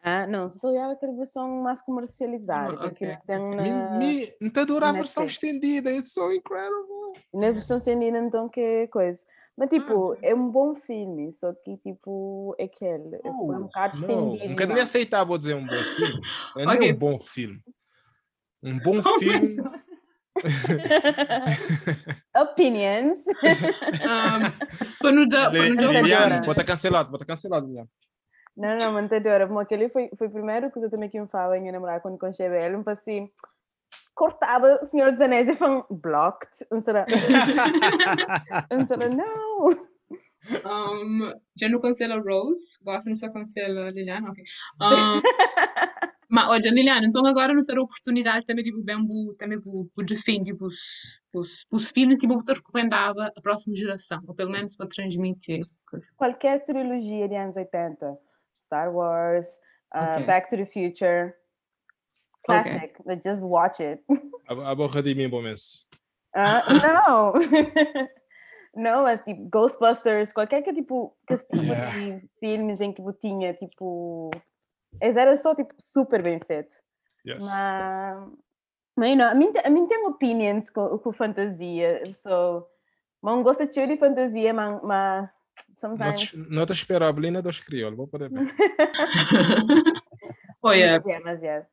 Ah, 0.08 0.24
não, 0.24 0.48
só 0.48 0.68
olhava 0.68 0.92
aquela 0.92 1.12
versão 1.16 1.48
mais 1.62 1.82
comercializada, 1.82 2.74
Ah, 2.74 2.78
porque 2.78 3.06
ok, 3.06 3.18
tem 3.26 3.56
na, 3.56 3.60
Me, 3.60 3.72
me, 3.98 4.34
não 4.40 4.50
te 4.50 4.60
adoro 4.60 4.84
a 4.84 4.92
versão 4.92 5.24
Netflix. 5.24 5.32
estendida, 5.44 5.90
it's 5.90 6.12
so 6.12 6.32
incredible. 6.32 7.14
na 7.34 7.50
versão 7.50 7.76
estendida, 7.76 8.16
então 8.18 8.48
que 8.48 8.86
coisa. 8.86 9.24
Mas 9.56 9.68
tipo, 9.68 10.12
ok. 10.12 10.20
é 10.22 10.32
um 10.32 10.48
bom 10.48 10.76
filme, 10.76 11.32
só 11.32 11.52
que 11.52 11.76
tipo, 11.78 12.54
é 12.56 12.66
aquele, 12.66 13.18
foi 13.20 13.56
um 13.56 13.62
bocado 13.64 13.96
Não, 13.96 14.00
estendido. 14.00 14.30
nunca 14.30 14.46
nem 14.46 14.56
demais. 14.68 14.84
aceitar, 14.84 15.24
vou 15.24 15.36
dizer 15.38 15.56
um 15.56 15.66
bom 15.66 15.82
filme. 15.96 16.14
Não 16.54 16.62
é 16.62 16.66
nem 16.66 16.76
Ok. 16.76 16.92
um 16.92 16.96
bom 16.96 17.18
filme. 17.20 17.60
Um 18.62 18.78
bom 18.78 19.02
filme. 19.18 19.56
Opinions. 22.36 23.24
Um, 24.06 24.84
se 24.84 24.98
for 24.98 25.10
no 25.12 25.26
da, 25.26 25.48
Li- 25.48 25.70
for 25.70 25.76
no 25.76 25.92
da 25.92 26.00
Liliane, 26.00 26.32
Adoro. 26.34 26.46
bota 26.46 26.62
cancelado, 26.62 27.10
bota 27.10 27.24
cancelado, 27.24 27.66
Liliane. 27.66 27.88
Não, 28.56 28.74
não, 28.76 28.92
não 28.92 29.16
adoro. 29.16 29.52
Mas 29.52 29.64
aquele 29.64 29.88
foi, 29.88 30.10
foi 30.16 30.26
a 30.26 30.30
primeira 30.30 30.70
coisa 30.70 30.88
também 30.88 31.10
que 31.10 31.20
me 31.20 31.28
fala, 31.28 31.58
minha 31.60 31.72
namorada, 31.72 32.00
quando 32.00 32.18
conheceu 32.18 32.52
ele, 32.54 32.78
me 32.78 32.84
falou 32.84 32.98
assim, 32.98 33.30
cortava 34.14 34.80
o 34.82 34.86
Senhor 34.86 35.12
dos 35.12 35.20
Anéis 35.20 35.48
e 35.48 35.54
falou, 35.54 35.86
blocked. 35.90 36.50
Não 36.70 36.80
será? 36.80 37.06
Não 38.70 38.86
será, 38.86 39.08
não. 39.08 39.86
Um, 40.64 41.32
já 41.58 41.68
não 41.68 41.80
cancela 41.80 42.20
Rose, 42.20 42.78
gosto, 42.82 43.08
não 43.08 43.16
só 43.16 43.28
cancela 43.30 43.90
Liliana, 43.90 44.30
ok. 44.30 44.44
Um, 44.80 45.20
mas, 46.30 46.48
olha, 46.48 46.70
Liliana, 46.70 47.06
então 47.06 47.26
agora 47.26 47.52
não 47.52 47.64
ter 47.64 47.76
a 47.76 47.82
oportunidade 47.82 48.46
também 48.46 48.64
de 48.64 48.72
bem 48.82 49.04
bu- 49.04 49.34
também 49.36 49.58
bu- 49.58 49.90
bu 49.94 50.04
defender 50.04 50.56
os, 50.60 51.20
os, 51.70 51.90
filmes 51.90 52.18
que 52.18 52.28
vou 52.28 52.44
te 52.44 52.52
recomendava 52.52 53.32
à 53.36 53.40
próxima 53.40 53.74
geração, 53.74 54.22
ou 54.26 54.34
pelo 54.34 54.52
menos 54.52 54.76
para 54.76 54.88
transmitir. 54.88 55.60
Qualquer 56.16 56.64
trilogia 56.64 57.28
de 57.28 57.34
anos 57.34 57.56
80, 57.56 58.16
Star 58.66 58.92
Wars, 58.92 59.46
uh, 59.94 60.16
Ok. 60.16 60.26
Back 60.26 60.48
to 60.50 60.56
the 60.56 60.66
Future, 60.66 61.34
classic, 62.44 62.98
like, 63.04 63.22
just 63.22 63.42
watch 63.42 63.80
it. 63.80 64.02
A, 64.48 64.70
a 64.70 64.74
borra 64.74 65.02
de 65.02 65.14
mim, 65.14 65.28
bom 65.28 65.42
mês. 65.42 65.86
Ah, 66.34 66.62
não! 66.68 67.32
Não, 68.76 69.08
é 69.08 69.16
tipo 69.16 69.48
Ghostbusters, 69.48 70.34
qualquer 70.34 70.60
que 70.62 70.70
tipo 70.70 71.16
que 71.26 71.34
tipo 71.34 71.56
Yeah. 71.56 71.90
de 71.92 72.28
filmes 72.38 72.80
em 72.82 72.92
que 72.92 73.02
tinha 73.14 73.54
tipo. 73.54 74.30
Eram 75.00 75.34
só 75.34 75.54
tipo 75.54 75.74
super 75.78 76.20
bem 76.22 76.38
feito. 76.46 76.74
Yes. 77.26 77.42
Mas, 77.42 78.28
mas 78.94 79.16
não, 79.16 79.30
a 79.30 79.34
mim, 79.34 79.50
a 79.64 79.70
mim 79.70 79.86
tem 79.86 80.06
opinions 80.06 80.68
com, 80.68 80.98
com 80.98 81.10
fantasia. 81.10 82.02
So, 82.14 82.66
não 83.22 83.42
gosto 83.42 83.66
de 83.66 83.86
de 83.86 83.96
fantasia, 83.96 84.52
mas, 84.52 84.82
mas 84.82 85.30
sometimes. 85.76 86.30
te, 86.30 86.36
não 86.36 86.66
te 86.66 86.72
espero 86.72 87.04
a 87.04 87.12
Belina 87.12 87.42
dos 87.42 87.60
crioulos, 87.60 87.96
vou 87.96 88.08
poder 88.08 88.30
ver. 88.30 88.40
Mas 90.62 90.78
é, 90.78 91.20
mas 91.20 91.42
é. 91.44 91.66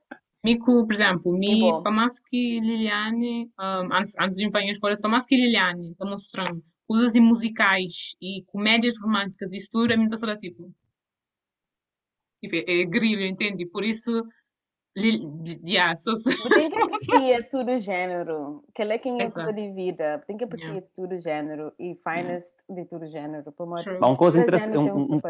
Mico, 0.44 0.86
por 0.86 0.94
exemplo, 0.94 1.32
mi, 1.32 1.62
bom. 1.62 1.82
para 1.82 1.92
mais 1.92 2.20
que 2.20 2.60
Liliane, 2.60 3.50
um, 3.60 3.94
antes, 3.94 4.14
antes 4.20 4.38
de 4.38 4.46
ir 4.46 4.56
a 4.56 4.72
escola, 4.72 4.94
para 5.00 5.10
mais 5.10 5.26
que 5.26 5.38
Liliane 5.38 5.92
está 5.92 6.06
mostrando 6.06 6.64
coisas 6.86 7.14
de 7.14 7.20
musicais 7.22 8.16
e 8.22 8.44
comédias 8.48 9.00
românticas 9.02 9.54
e 9.54 9.58
isso 9.58 9.70
tudo, 9.72 9.94
a 9.94 9.98
mim 9.98 10.04
está 10.04 10.18
só 10.18 10.36
tipo, 10.36 10.74
tipo, 12.42 12.56
é, 12.56 12.82
é 12.82 12.86
grilo, 12.86 13.24
entende? 13.24 13.66
Por 13.66 13.86
isso, 13.86 14.24
li, 14.96 15.60
yeah, 15.66 15.96
sou, 15.96 16.14
Tem 16.54 16.70
que 16.70 16.78
apreciar 16.82 17.50
todo 17.50 17.78
gênero. 17.78 18.64
Que 18.74 18.84
é 18.84 18.98
quem 18.98 19.16
é 19.16 19.18
coisa 19.18 19.42
Exato. 19.42 19.54
de 19.54 19.72
vida. 19.72 20.24
Tem 20.28 20.38
que 20.38 20.44
apreciar 20.44 20.70
Yeah. 20.70 20.88
todo 20.96 21.20
gênero 21.20 21.74
e 21.80 21.96
finest 22.04 22.54
de 22.70 22.86
todo 22.86 23.08
gênero. 23.08 23.52
Por 23.52 23.68
uma 23.68 23.82
True. 23.84 23.98
Mas 24.00 24.10
uma 24.10 24.18
coisa 24.18 24.40
interessante, 24.40 24.78
um, 24.78 24.98
um 24.98 25.16
um, 25.16 25.22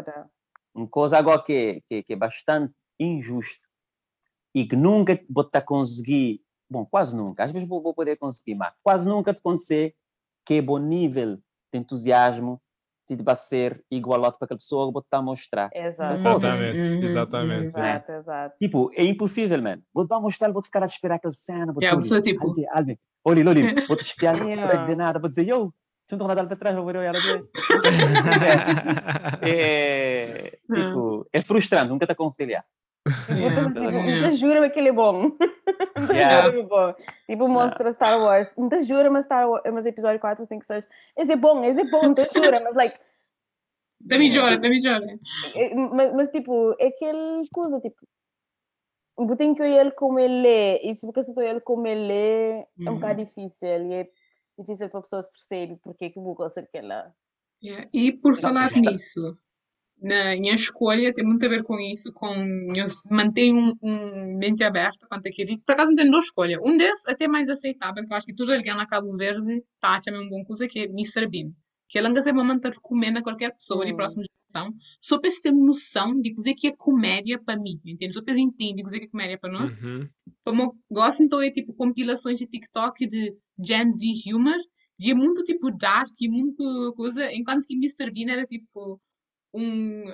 uma 0.74 0.88
coisa 0.88 1.18
agora 1.18 1.42
que, 1.42 1.82
que, 1.86 2.02
que 2.02 2.12
é 2.12 2.16
bastante 2.16 2.74
injusto 2.98 3.66
e 4.54 4.66
que 4.66 4.76
nunca 4.76 5.18
vou 5.28 5.44
estar 5.44 5.62
conseguir, 5.62 6.42
bom, 6.70 6.84
quase 6.84 7.16
nunca, 7.16 7.44
às 7.44 7.50
vezes 7.50 7.68
vou, 7.68 7.82
vou 7.82 7.94
poder 7.94 8.16
conseguir, 8.16 8.54
mas 8.54 8.72
quase 8.82 9.08
nunca 9.08 9.32
te 9.32 9.38
acontecer 9.38 9.94
que 10.44 10.54
é 10.54 10.62
bom 10.62 10.78
nível 10.78 11.36
de 11.72 11.78
entusiasmo 11.78 12.60
de 13.08 13.22
vai 13.22 13.34
ser 13.34 13.84
igual 13.90 14.24
ao 14.24 14.32
para 14.32 14.46
aquela 14.46 14.58
pessoa 14.58 14.90
vou 14.90 15.02
estar 15.02 15.18
a 15.18 15.22
mostrar. 15.22 15.70
Exato. 15.74 16.26
Exatamente, 16.28 16.78
Uhum, 16.94 17.02
exatamente. 17.04 17.60
uhum. 17.60 17.66
Exato, 17.66 18.12
exato. 18.12 18.54
Tipo, 18.60 18.90
é 18.94 19.04
impossível, 19.04 19.60
man. 19.62 19.78
Vou 19.92 20.06
te 20.06 20.14
mostrar, 20.20 20.50
vou 20.52 20.62
ficar 20.62 20.82
a 20.82 20.86
esperar 20.86 21.16
aquela 21.16 21.32
cena, 21.32 21.72
vou 21.72 21.82
Yeah, 21.82 21.96
a 21.96 22.00
dizer, 22.00 22.14
pessoa, 22.16 22.22
tipo- 22.22 22.46
olha, 22.74 22.98
olha, 23.48 23.84
vou 23.86 23.96
te 23.96 24.02
espiar, 24.02 24.38
não 24.38 24.62
vai 24.66 24.78
dizer 24.78 24.96
nada, 24.96 25.18
vou 25.18 25.28
dizer, 25.28 25.42
yo, 25.46 25.72
tu 26.06 26.12
não 26.12 26.16
estou 26.16 26.28
nada 26.28 26.46
para 26.46 26.56
trás, 26.56 26.74
vou 26.76 26.84
ver 26.86 26.96
ela 26.96 27.18
ver. 27.20 27.44
É, 29.46 30.58
tipo, 30.74 31.26
é 31.32 31.42
frustrante, 31.42 31.88
nunca 31.90 32.06
te 32.06 32.14
conciliar. 32.14 32.64
Tipo, 33.06 33.32
Yeah. 33.34 33.68
nunca 33.68 34.32
jura 34.32 34.70
que 34.70 34.78
ele 34.78 34.88
é 34.88 34.92
bom. 34.92 35.24
Nunca 35.96 36.12
Yeah. 36.14 36.46
jura 36.50 36.60
é 36.60 36.62
bom. 36.62 36.94
Tipo, 37.26 37.48
mostra 37.48 37.90
Star 37.92 38.18
Wars. 38.20 38.56
Nunca 38.56 38.82
jura, 38.82 39.10
mas 39.10 39.24
Star 39.26 39.48
Wars, 39.48 39.62
mas 39.72 39.84
episódio 39.86 40.18
4, 40.20 40.44
5, 40.46 40.64
6. 40.64 40.86
Esse 41.16 41.32
é 41.32 41.36
bom, 41.36 41.62
esse 41.64 41.80
é 41.80 41.84
bom, 41.84 42.02
nunca 42.08 42.24
jura, 42.32 42.60
mas 42.60 42.74
like. 42.74 42.98
Também 44.08 44.30
chora, 44.32 44.60
também 44.60 44.80
chora. 44.82 45.04
é- 45.54 45.74
Mas, 45.74 46.12
mas, 46.14 46.28
tipo, 46.30 46.74
é 46.78 46.86
aquele 46.88 47.48
coisa, 47.52 47.80
tipo. 47.80 47.96
Eu 49.18 49.36
tenho 49.36 49.54
que 49.54 49.62
ele 49.62 49.92
como 49.92 50.18
ele 50.18 50.46
é, 50.48 50.90
e 50.90 50.94
se 50.94 51.06
você 51.06 51.30
olhar 51.36 51.50
ele 51.50 51.60
como 51.60 51.86
ele 51.86 52.12
é, 52.12 52.58
é 52.60 52.66
um 52.80 52.88
Uhum. 52.88 52.94
bocado 52.96 53.24
difícil, 53.24 53.68
e 53.68 53.94
é 53.94 54.08
difícil 54.58 54.90
para 54.90 55.02
pessoas 55.02 55.30
perceberem 55.30 55.76
porque 55.76 56.06
é 56.06 56.10
que 56.10 56.18
vou 56.18 56.34
gostar 56.34 56.62
daquela. 56.62 57.14
Yeah. 57.62 57.88
E 57.94 58.12
por 58.12 58.36
falar 58.40 58.72
nisso, 58.72 59.36
na 60.04 60.36
minha 60.36 60.54
escolha 60.54 61.14
tem 61.14 61.24
muito 61.24 61.44
a 61.46 61.48
ver 61.48 61.62
com 61.64 61.80
isso, 61.80 62.12
com 62.12 62.28
eu 62.76 62.84
mantenho 63.10 63.56
um, 63.56 63.74
um 63.82 64.38
mente 64.38 64.62
aberta 64.62 65.06
quanto 65.08 65.26
àquilo. 65.28 65.58
Por 65.64 65.72
acaso 65.72 65.88
não 65.88 65.96
tenho 65.96 66.10
duas 66.10 66.26
escolhas. 66.26 66.60
Um 66.62 66.76
desses 66.76 67.08
até 67.08 67.26
mais 67.26 67.48
aceitável, 67.48 68.04
que 68.06 68.12
eu 68.12 68.16
acho 68.16 68.26
que 68.26 68.34
tudo 68.34 68.52
alguém 68.52 68.74
na 68.74 68.86
Cabo 68.86 69.16
Verde 69.16 69.62
está 69.74 69.98
a 70.06 70.12
uma 70.12 70.28
boa 70.28 70.44
coisa, 70.44 70.68
que 70.68 70.80
é 70.80 70.84
Mr. 70.84 71.26
Bean. 71.26 71.52
Que 71.88 71.98
ele 71.98 72.08
anda 72.08 72.22
sempre 72.22 72.42
a 72.42 72.44
manter 72.44 72.72
recomenda 72.72 73.20
a 73.20 73.22
qualquer 73.22 73.52
pessoa 73.54 73.84
de 73.86 73.92
Hum. 73.92 73.96
próxima 73.96 74.24
geração, 74.50 74.74
só 75.00 75.18
para 75.18 75.30
se 75.30 75.40
ter 75.40 75.52
noção 75.52 76.20
de 76.20 76.34
dizer 76.34 76.54
que 76.54 76.66
é 76.68 76.72
comédia 76.76 77.40
para 77.42 77.56
mim, 77.56 77.80
entende? 77.84 78.12
Só 78.12 78.22
para 78.22 78.38
entender 78.38 78.82
dizer 78.82 79.00
que 79.00 79.06
é 79.06 79.08
comédia 79.08 79.38
para 79.38 79.52
nós. 79.52 79.76
Uhum. 79.78 80.06
Eu 80.46 80.76
gosto, 80.90 81.22
então, 81.22 81.40
é 81.40 81.50
tipo 81.50 81.72
compilações 81.72 82.38
de 82.38 82.46
TikTok 82.46 83.06
de 83.06 83.34
Gen 83.58 83.90
Z 83.90 84.34
humor, 84.34 84.58
e 85.00 85.10
é 85.10 85.14
muito 85.14 85.42
tipo 85.42 85.70
dark 85.70 86.10
e 86.20 86.28
muito 86.28 86.92
coisa, 86.94 87.32
enquanto 87.32 87.66
que 87.66 87.74
Mr. 87.74 88.10
Bean 88.12 88.32
era 88.32 88.44
tipo 88.46 89.00
um 89.54 90.04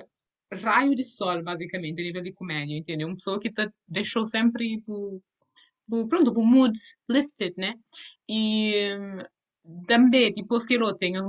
raio 0.53 0.95
de 0.95 1.03
sol, 1.03 1.43
basicamente, 1.43 2.01
a 2.01 2.03
nível 2.03 2.21
de 2.21 2.33
comédia, 2.33 2.77
entendeu? 2.77 3.07
Uma 3.07 3.15
pessoa 3.15 3.39
que 3.39 3.51
te 3.51 3.69
deixou 3.87 4.25
sempre 4.27 4.77
tipo, 4.77 5.21
tipo, 5.85 6.07
pronto, 6.07 6.31
o 6.31 6.45
mood 6.45 6.77
lifted, 7.09 7.53
né? 7.57 7.75
E 8.29 8.89
também, 9.87 10.33
os 10.49 10.65
que 10.65 10.75
eu 10.75 10.93
tenho, 10.95 11.21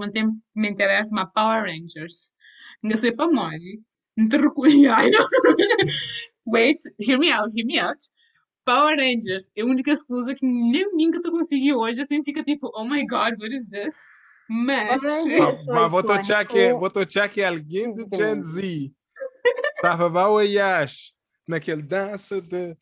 mente 0.54 0.82
aberta, 0.82 1.10
mas 1.12 1.32
Power 1.32 1.64
Rangers. 1.64 2.32
Não 2.82 2.96
sei 2.96 3.12
para 3.12 3.26
onde. 3.26 3.80
Não 4.16 4.28
te 4.28 4.36
reconheço. 4.36 4.88
Wait, 6.46 6.80
hear 6.98 7.18
me 7.18 7.30
out, 7.30 7.52
hear 7.56 7.66
me 7.66 7.78
out. 7.78 7.98
Power 8.64 8.96
Rangers 8.96 9.50
é 9.56 9.62
a 9.62 9.64
única 9.64 9.94
coisa 10.06 10.34
que 10.34 10.46
nem 10.46 10.86
nunca 10.96 11.20
tu 11.20 11.30
consegui 11.30 11.74
hoje, 11.74 12.00
assim 12.00 12.22
fica 12.22 12.42
tipo, 12.44 12.70
oh 12.74 12.84
my 12.84 13.04
god, 13.06 13.34
what 13.40 13.54
is 13.54 13.68
this? 13.68 13.94
Mas. 14.52 15.02
Mas 15.02 15.26
é 15.26 15.72
mas 15.72 15.90
vou 15.90 16.02
tochar 16.02 16.46
que, 16.46 16.72
vou 16.74 16.90
tochar 16.90 17.28
que 17.30 17.42
alguém 17.42 17.94
do. 17.94 18.06
Gen 18.14 18.42
Z 18.42 18.92
estava 19.76 20.20
a 20.22 20.28
olhar 20.28 20.88
naquele 21.48 21.82
dança 21.82 22.40
de. 22.42 22.76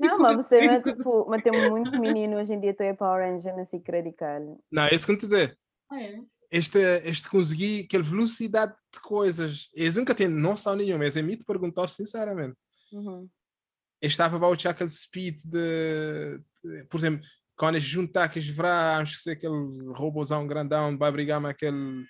Não, 0.00 0.18
mas 0.18 0.36
você 0.36 0.58
é 0.58 0.80
tipo, 0.80 1.26
mas 1.28 1.42
tem 1.42 1.52
muito 1.70 1.98
menino 2.00 2.36
hoje 2.38 2.52
em 2.52 2.60
dia 2.60 2.74
tem 2.74 2.94
Power 2.94 3.24
Ranger 3.30 3.56
na 3.56 3.64
SIC 3.64 3.88
Radical. 3.88 4.60
Não, 4.70 4.84
é 4.84 4.94
isso 4.94 5.06
que 5.06 5.12
eu 5.12 5.16
te 5.18 5.20
dizer. 5.22 5.56
Ah, 5.90 6.02
é? 6.02 6.20
Este, 6.50 6.78
este 7.04 7.30
conseguir 7.30 7.84
aquela 7.84 8.02
velocidade 8.02 8.74
de 8.92 9.00
coisas. 9.00 9.68
Eles 9.72 9.96
nunca 9.96 10.14
têm 10.14 10.28
noção 10.28 10.74
nenhuma. 10.74 11.04
Eles 11.04 11.16
é 11.16 11.22
me 11.22 11.36
perguntar 11.36 11.88
sinceramente. 11.88 12.56
Uhum. 12.92 13.28
Eu 14.02 14.08
estava 14.08 14.36
a 14.36 14.38
baixar 14.38 14.70
aquele 14.70 14.90
speed 14.90 15.36
de, 15.44 16.40
de- 16.64 16.84
Por 16.88 16.98
exemplo, 16.98 17.24
quando 17.60 17.74
eles 17.74 17.86
juntar 17.86 18.24
aqueles 18.24 18.48
vrais, 18.48 19.16
que 19.16 19.22
sei 19.22 19.34
aquele 19.34 19.92
robôzão 19.94 20.46
grandão, 20.46 20.96
vai 20.96 21.12
brigar 21.12 21.38
com 21.38 21.46
aquele 21.46 22.06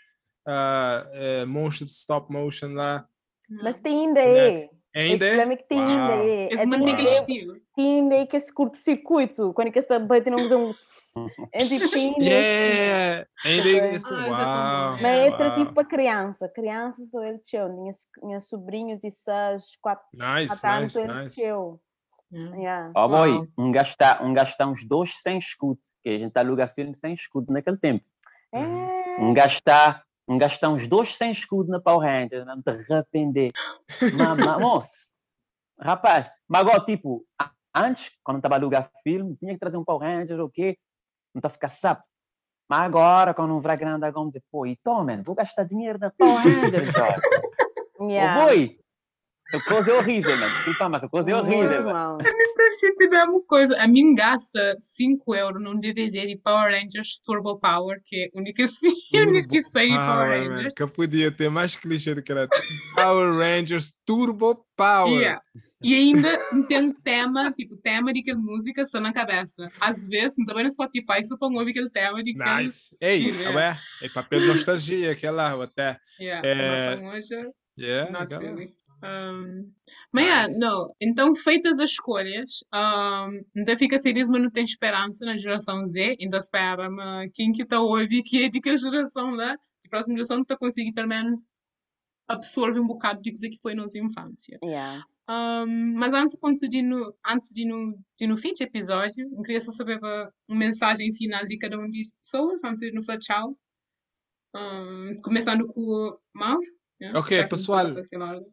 ah, 0.46 1.10
eh, 1.12 1.44
monstro 1.44 1.84
de 1.84 1.90
stop 1.90 2.32
motion 2.32 2.68
lá. 2.74 3.04
Mas 3.48 3.80
tem 3.80 4.06
ainda 4.06 4.20
Boneco. 4.20 4.74
é. 4.94 5.00
Ainda 5.00 5.26
é? 5.26 5.28
problema 5.28 5.56
que 5.56 5.68
tem 5.68 5.80
ainda 5.80 6.12
é. 6.14 6.44
É, 6.44 6.48
tem 6.48 6.74
aquele 6.74 6.90
ainda 6.90 7.02
estilo. 7.02 7.56
tem 7.74 8.00
ainda 8.00 8.14
é 8.14 8.26
que 8.26 8.36
esse 8.36 8.54
curto-circuito, 8.54 9.52
quando 9.52 9.68
é 9.68 9.70
que 9.72 9.78
está 9.80 9.98
batendo 9.98 10.40
um 10.40 10.68
um 10.68 10.72
tss. 10.72 11.14
É 11.52 11.58
tipo, 11.66 11.96
ainda 11.96 12.30
é-! 12.30 13.26
Ainda 13.44 13.68
é 13.68 13.94
esse. 13.94 14.12
Ah, 14.12 14.92
Uau! 14.92 15.02
Mas 15.02 15.16
é 15.16 15.28
atrativo 15.30 15.74
para 15.74 15.84
criança. 15.84 16.48
Crianças 16.48 17.10
do. 17.10 17.20
Minhas, 17.76 17.98
minhas 18.22 18.48
sobrinhos 18.48 19.00
de 19.00 19.10
6, 19.10 19.64
4 19.80 20.04
Nice, 20.14 20.66
anos 20.66 20.94
nice, 20.94 21.00
ele 21.00 21.24
nice. 21.24 21.40
Teu. 22.30 22.54
Yeah. 22.54 22.92
Ó, 22.94 23.08
boy, 23.08 23.30
Uau. 23.30 23.46
um 23.58 23.72
gastar, 23.72 24.22
um 24.22 24.32
gastar 24.32 24.66
uns 24.66 24.84
dois 24.84 25.20
sem 25.20 25.38
escudo, 25.38 25.80
que 26.02 26.08
a 26.08 26.18
gente 26.18 26.36
aluga 26.36 26.68
filme 26.68 26.94
sem 26.94 27.14
escudo 27.14 27.52
naquele 27.52 27.76
tempo. 27.76 28.04
É. 28.52 28.60
Um 29.20 29.34
gastar, 29.34 30.04
um 30.28 30.38
gastar 30.38 30.68
uns 30.68 30.86
dois 30.86 31.14
sem 31.14 31.30
escudo 31.30 31.70
na 31.70 31.80
Power 31.80 32.08
Rangers, 32.08 32.46
não 32.46 32.62
te 32.62 32.70
arrepender. 32.70 33.52
Moço, 34.60 35.08
rapaz, 35.78 36.30
mas 36.48 36.60
agora, 36.60 36.84
tipo, 36.84 37.24
antes, 37.74 38.12
quando 38.22 38.38
estava 38.38 38.54
a 38.54 38.58
alugar 38.58 38.90
filme, 39.02 39.36
tinha 39.36 39.52
que 39.52 39.60
trazer 39.60 39.76
um 39.76 39.84
Power 39.84 40.02
Rangers, 40.02 40.40
o 40.40 40.48
quê? 40.48 40.78
Não 41.34 41.40
está 41.40 41.48
a 41.48 41.52
ficar 41.52 41.68
sapo. 41.68 42.04
Mas 42.68 42.82
agora, 42.82 43.34
quando 43.34 43.56
um 43.56 43.60
grande, 43.60 43.84
agora 43.84 44.12
vamos 44.12 44.28
dizer, 44.28 44.44
pô, 44.50 44.64
então, 44.64 45.04
mano, 45.04 45.24
vou 45.26 45.34
gastar 45.34 45.64
dinheiro 45.64 45.98
na 45.98 46.10
Power 46.10 46.36
Rangers, 46.36 46.88
jovem. 46.92 47.20
Yeah. 48.02 48.42
Ô, 48.42 48.46
boi, 48.46 48.79
a 49.52 49.60
coisa 49.60 49.90
é 49.90 49.94
horrível, 49.94 50.36
mano. 50.36 50.54
Desculpa, 50.54 50.88
mas 50.88 51.02
a 51.02 51.08
coisa 51.08 51.30
é 51.30 51.34
horrível, 51.34 51.84
mano. 51.84 52.18
Normal. 52.18 52.18
Achei 52.68 52.92
que 52.92 53.04
é 53.04 53.24
uma 53.24 53.42
coisa. 53.42 53.76
A 53.82 53.88
mim 53.88 54.14
gasta 54.14 54.76
5 54.78 55.34
euros 55.34 55.62
num 55.62 55.78
DVD 55.78 56.26
de 56.26 56.36
Power 56.36 56.72
Rangers 56.72 57.20
Turbo 57.24 57.58
Power, 57.58 58.00
que 58.04 58.24
é 58.24 58.30
o 58.32 58.40
único 58.40 58.62
filme 59.10 59.46
que 59.46 59.62
saiu 59.62 59.90
de 59.90 59.96
Power 59.96 60.28
Rangers. 60.28 60.74
Que 60.74 60.86
podia 60.86 61.32
ter 61.32 61.50
mais 61.50 61.74
clichê 61.74 62.14
do 62.14 62.22
que 62.22 62.30
era 62.30 62.48
Power 62.94 63.36
Rangers 63.36 63.92
Turbo 64.06 64.64
Power. 64.76 65.20
Yeah. 65.20 65.42
E 65.82 65.94
ainda 65.94 66.28
tem 66.68 66.78
um 66.78 66.92
tema, 66.92 67.50
tipo, 67.52 67.76
tema 67.78 68.12
de 68.12 68.20
aquela 68.20 68.38
música 68.38 68.84
só 68.84 69.00
na 69.00 69.12
cabeça. 69.12 69.68
Às 69.80 70.06
vezes, 70.06 70.36
também 70.46 70.64
no 70.64 70.72
Spotify, 70.72 71.24
só 71.24 71.36
põe 71.36 71.56
ouvir 71.56 71.70
aquele 71.70 71.90
tema 71.90 72.22
de 72.22 72.30
aquele... 72.30 72.64
Nice. 72.64 72.94
Ei, 73.00 73.32
ué, 73.54 73.78
é 74.02 74.08
papel 74.10 74.40
de 74.40 74.46
nostalgia, 74.46 75.12
aquela 75.12 75.64
até. 75.64 75.98
Yeah, 76.20 76.46
É, 76.46 76.96
não, 76.96 77.08
hoje, 77.08 77.34
Yeah, 77.78 78.10
not 78.10 78.34
really. 78.34 78.74
Um, 79.02 79.72
mas, 80.12 80.24
yeah, 80.24 80.48
Nice. 80.48 80.60
não. 80.60 80.94
Então, 81.00 81.34
feitas 81.34 81.78
as 81.78 81.90
escolhas, 81.90 82.62
um, 82.72 83.42
ainda 83.56 83.76
fica 83.76 84.00
feliz, 84.00 84.28
mas 84.28 84.42
não 84.42 84.50
tem 84.50 84.64
esperança 84.64 85.24
na 85.24 85.36
geração 85.36 85.86
Z. 85.86 86.16
Ainda 86.20 86.38
espera, 86.38 86.90
mas 86.90 87.30
quem 87.32 87.52
que 87.52 87.62
está 87.62 87.76
a 87.76 87.80
ouvir 87.80 88.22
que 88.22 88.44
é 88.44 88.48
de 88.48 88.60
que 88.60 88.76
geração 88.76 89.30
lá, 89.30 89.56
de 89.82 89.88
próxima 89.88 90.16
geração, 90.16 90.42
está 90.42 90.56
conseguir 90.56 90.92
pelo 90.92 91.08
menos 91.08 91.50
absorver 92.28 92.80
um 92.80 92.86
bocado 92.86 93.20
de 93.20 93.30
coisa 93.30 93.48
que 93.48 93.58
foi 93.58 93.74
nossa 93.74 93.98
infância. 93.98 94.58
Yeah. 94.62 95.04
Um, 95.28 95.94
mas 95.94 96.12
antes, 96.12 96.38
ponto 96.38 96.68
de 96.68 96.82
no, 96.82 97.14
antes 97.26 97.50
de 97.50 97.64
no, 97.64 97.98
de 98.18 98.26
no 98.26 98.36
fim 98.36 98.52
de 98.52 98.64
episódio, 98.64 99.28
eu 99.32 99.42
queria 99.42 99.60
só 99.60 99.72
saber 99.72 99.98
uma, 99.98 100.32
mensagem 100.48 101.12
final 101.12 101.46
de 101.46 101.56
cada 101.58 101.78
um 101.78 101.88
de 101.88 102.10
pessoas, 102.22 102.60
antes 102.64 102.80
de 102.80 102.92
no 102.92 103.02
falar 103.02 103.18
tchau. 103.18 103.56
Um, 104.54 105.20
começando 105.22 105.66
com 105.68 105.80
o 105.80 106.18
Mauro. 106.34 106.60
yeah, 107.00 107.18
Ok, 107.18 107.36
já 107.36 107.44
que 107.44 107.50
começou 107.50 107.76
pessoal. 107.76 108.44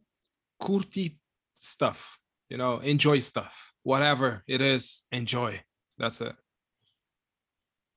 Curti 0.60 1.18
stuff. 1.56 2.18
You 2.50 2.58
know, 2.58 2.80
enjoy 2.80 3.20
stuff. 3.20 3.74
Whatever 3.84 4.44
it 4.48 4.62
is, 4.62 5.04
enjoy. 5.12 5.62
That's 5.98 6.22
it. 6.22 6.36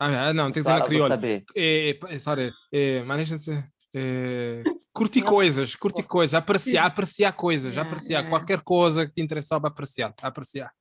Ah, 0.00 0.32
não, 0.32 0.50
tem 0.50 0.62
que 0.62 0.68
na 0.68 0.78
vou 0.78 0.86
crioula. 0.86 1.20
É, 1.54 1.90
é, 1.90 2.18
sorry, 2.18 2.50
é, 2.72 3.02
maneja-se. 3.02 3.52
É, 3.94 4.62
curtir 4.94 5.20
coisas, 5.20 5.76
curtir 5.76 6.04
coisas, 6.04 6.32
apreciar, 6.34 6.86
apreciar 6.86 7.32
coisas, 7.32 7.74
Yeah, 7.74 7.86
apreciar 7.86 8.20
yeah. 8.20 8.30
qualquer 8.30 8.62
coisa 8.62 9.06
que 9.06 9.12
te 9.12 9.20
interessava, 9.20 9.68
apreciar, 9.68 10.14
apreciar. 10.22 10.72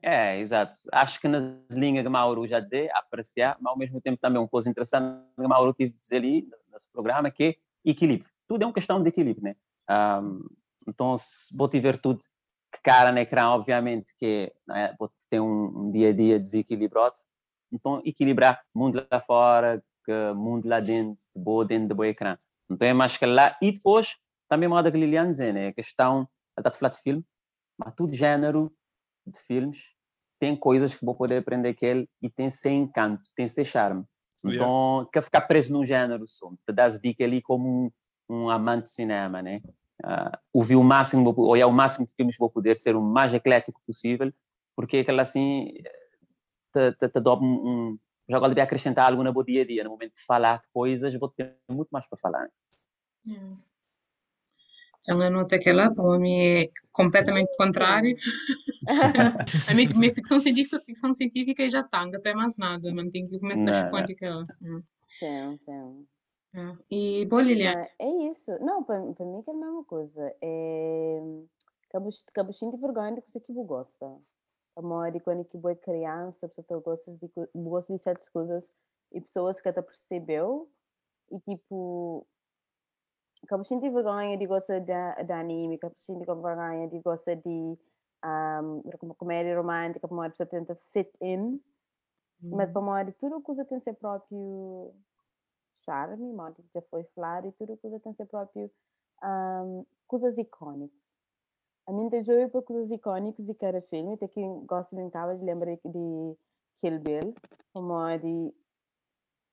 É, 0.00 0.38
exato. 0.38 0.78
Acho 0.92 1.20
que 1.20 1.28
nas 1.28 1.44
linhas 1.72 2.04
que 2.04 2.08
Mauro 2.08 2.46
já 2.46 2.58
dizer, 2.60 2.90
apreciar, 2.94 3.58
mas 3.60 3.70
ao 3.70 3.76
mesmo 3.76 4.00
tempo 4.00 4.18
também 4.18 4.40
uma 4.40 4.48
coisa 4.48 4.70
interessante 4.70 5.22
que 5.36 5.46
Mauro 5.46 5.74
tive 5.74 5.90
de 5.90 6.00
dizer 6.00 6.16
ali 6.16 6.48
nesse 6.72 6.90
programa, 6.90 7.30
que 7.30 7.44
é 7.44 7.54
equilíbrio. 7.84 8.30
Tudo 8.48 8.62
é 8.62 8.66
uma 8.66 8.72
questão 8.72 9.02
de 9.02 9.08
equilíbrio, 9.08 9.44
né? 9.44 9.56
Ahm, 9.88 10.40
então, 10.86 11.16
se 11.16 11.56
vou 11.56 11.68
te 11.68 11.80
ver 11.80 12.00
tudo 12.00 12.20
que 12.72 12.80
cara 12.82 13.12
no 13.12 13.18
ecrã, 13.18 13.48
obviamente, 13.48 14.14
que 14.18 14.52
né, 14.66 14.94
vou 14.98 15.10
ter 15.30 15.40
um, 15.40 15.86
um 15.86 15.90
dia 15.90 16.10
a 16.10 16.12
dia 16.12 16.38
desequilibrado. 16.38 17.14
Então, 17.72 18.02
equilibrar 18.04 18.60
mundo 18.74 19.06
lá 19.10 19.20
fora, 19.20 19.82
que 20.04 20.32
mundo 20.34 20.68
lá 20.68 20.80
dentro, 20.80 21.24
de 21.34 21.42
boa 21.42 21.64
dentro 21.64 21.88
do 21.88 21.94
bom 21.94 22.04
ecrã. 22.04 22.36
Então, 22.70 22.86
é 22.86 22.92
mais 22.92 23.16
que 23.16 23.26
lá. 23.26 23.56
E 23.60 23.72
depois, 23.72 24.16
também 24.48 24.68
modo 24.68 24.90
que 24.90 24.98
Liliane 24.98 25.30
dizer, 25.30 25.52
né? 25.52 25.68
A 25.68 25.72
questão, 25.72 26.28
ela 26.56 26.66
está 26.66 26.70
a 26.70 26.72
falar 26.72 26.90
de 26.90 27.00
filme, 27.00 27.24
mas 27.78 27.94
tudo 27.94 28.14
género 28.14 28.72
de 29.26 29.38
filmes 29.38 29.94
tem 30.38 30.54
coisas 30.54 30.94
que 30.94 31.04
vou 31.04 31.14
poder 31.14 31.38
aprender 31.38 31.74
com 31.74 31.86
ele 31.86 32.08
e 32.20 32.28
tem 32.28 32.50
seu 32.50 32.72
encanto, 32.72 33.22
tem 33.34 33.48
seu 33.48 33.64
charme. 33.64 34.04
Yeah. 34.44 34.56
Então, 34.56 35.08
quer 35.12 35.22
ficar 35.22 35.40
preso 35.42 35.72
num 35.72 35.84
género 35.84 36.26
só. 36.28 36.50
Te 36.66 36.72
dá 36.72 36.84
as 36.84 37.00
dicas 37.00 37.26
ali 37.26 37.40
como 37.40 37.92
um, 38.28 38.50
amante 38.50 38.84
de 38.84 38.90
cinema, 38.90 39.42
né? 39.42 39.60
Uh, 40.04 40.36
ouvir 40.52 40.76
o 40.76 40.82
máximo, 40.82 41.34
olhar 41.38 41.66
o 41.66 41.72
máximo 41.72 42.04
de 42.04 42.12
filmes 42.14 42.34
que 42.34 42.40
vou 42.40 42.50
poder 42.50 42.76
ser 42.76 42.96
o 42.96 43.00
mais 43.00 43.32
eclético 43.32 43.80
possível, 43.86 44.32
porque 44.76 44.98
aquela 44.98 45.22
assim 45.22 45.72
te, 46.72 46.92
te, 46.92 47.08
te 47.08 47.20
dá 47.20 47.34
um, 47.34 47.44
um 47.44 47.98
já 48.28 48.36
agora 48.36 48.50
devia 48.50 48.64
acrescentar 48.64 49.10
algo 49.10 49.22
no 49.22 49.32
meu 49.32 49.44
dia 49.44 49.62
a 49.62 49.66
dia, 49.66 49.84
no 49.84 49.90
momento 49.90 50.14
de 50.16 50.24
falar 50.24 50.58
de 50.58 50.68
coisas, 50.72 51.14
vou 51.14 51.28
ter 51.28 51.54
muito 51.68 51.90
mais 51.90 52.08
para 52.08 52.18
falar. 52.18 52.48
Yeah. 53.26 53.56
Ela 55.06 55.28
nota 55.28 55.58
que 55.58 55.68
ela, 55.68 55.94
para 55.94 56.18
mim, 56.18 56.34
é 56.34 56.70
completamente 56.90 57.54
contrário. 57.58 58.16
a 59.68 59.74
minha, 59.74 59.88
minha 59.94 60.14
ficção 60.14 60.40
científica, 60.40 60.80
ficção 60.80 61.14
científica 61.14 61.62
e 61.62 61.68
já 61.68 61.80
está, 61.80 62.06
não 62.06 62.20
tem 62.20 62.34
mais 62.34 62.56
nada, 62.56 62.92
mas 62.94 63.10
tem 63.10 63.26
que 63.26 63.38
começar 63.38 63.86
a 63.86 63.90
quântica. 63.90 64.46
Hum. 64.62 64.82
Sim, 65.18 65.58
sim. 65.64 66.06
É. 66.54 66.76
E, 66.90 67.24
boa, 67.26 67.42
Liliana. 67.42 67.80
Mas 67.80 67.90
É 67.98 68.08
isso. 68.28 68.52
Não, 68.60 68.82
para, 68.84 69.00
mim 69.00 69.12
que 69.14 69.22
é 69.22 69.52
a 69.52 69.56
mesma 69.56 69.84
coisa. 69.84 70.34
É... 70.40 71.20
Cabo 71.90 72.10
de 72.70 72.76
vergonha 72.76 73.14
de 73.14 73.22
coisa 73.22 73.40
que 73.40 73.52
você 73.52 73.64
gosta. 73.64 74.18
A 74.76 74.82
maior 74.82 75.20
quando 75.20 75.44
que 75.44 75.58
é 75.68 75.74
criança, 75.76 76.48
pessoa 76.48 76.80
gosta 76.80 77.12
de, 77.12 77.30
gosta 77.54 77.92
de 77.92 78.02
certas 78.02 78.28
coisas 78.28 78.68
e 79.12 79.20
pessoas 79.20 79.60
que 79.60 79.68
até 79.68 79.80
percebeu 79.80 80.68
e 81.30 81.38
tipo 81.40 82.26
acabo 83.44 83.62
de 83.62 83.90
vergonha 83.90 84.36
de 84.36 84.46
gostar 84.46 84.80
de, 84.80 85.24
de 85.24 85.32
anime, 85.32 85.76
acabo 85.76 85.94
de 85.94 86.26
vergonha 86.26 86.88
de 86.88 86.98
gostar 87.00 87.36
de 87.36 87.78
um, 88.24 89.14
comédia 89.16 89.56
romântica, 89.56 90.08
para 90.08 90.26
a 90.26 90.30
pessoa 90.30 90.46
tenta 90.46 90.74
fit 90.92 91.12
in, 91.20 91.60
hum. 92.42 92.56
mas 92.56 92.70
para 92.72 93.08
a 93.08 93.12
tudo 93.12 93.40
coisa 93.42 93.64
tem 93.64 93.78
seu 93.80 93.94
próprio 93.94 94.92
charme, 95.84 96.32
modo 96.32 96.62
já 96.72 96.82
foi 96.82 97.04
falado, 97.14 97.46
e 97.46 97.52
tudo 97.52 97.76
coisa 97.76 98.00
tem 98.00 98.14
seu 98.14 98.26
próprio 98.26 98.70
um, 99.22 99.84
coisas 100.06 100.36
icônicas. 100.38 100.94
A 101.86 101.92
mim 101.92 102.08
tem 102.08 102.24
jogo 102.24 102.48
para 102.50 102.62
coisas 102.62 102.90
icônicas 102.90 103.46
de 103.46 103.54
cada 103.54 103.80
filme, 103.82 104.14
até 104.14 104.26
que 104.26 104.40
gosto 104.66 104.96
de 104.96 105.02
de 105.04 105.44
lembrar 105.44 105.76
de 105.76 106.36
Kill 106.76 106.98
Bill, 107.00 107.34
como 107.72 107.94
de 108.18 108.54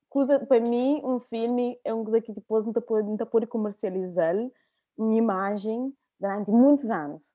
coisa, 0.08 0.38
para 0.46 0.60
mim, 0.60 1.00
um 1.04 1.18
filme 1.18 1.80
é 1.84 1.92
uma 1.92 2.04
coisa 2.04 2.20
que 2.20 2.32
depois 2.32 2.66
não 2.66 2.72
pode, 2.72 3.08
não 3.08 3.16
pode 3.16 3.46
comercializar 3.46 4.34
uma 4.96 5.14
imagem 5.14 5.94
durante 6.20 6.50
muitos 6.50 6.90
anos. 6.90 7.26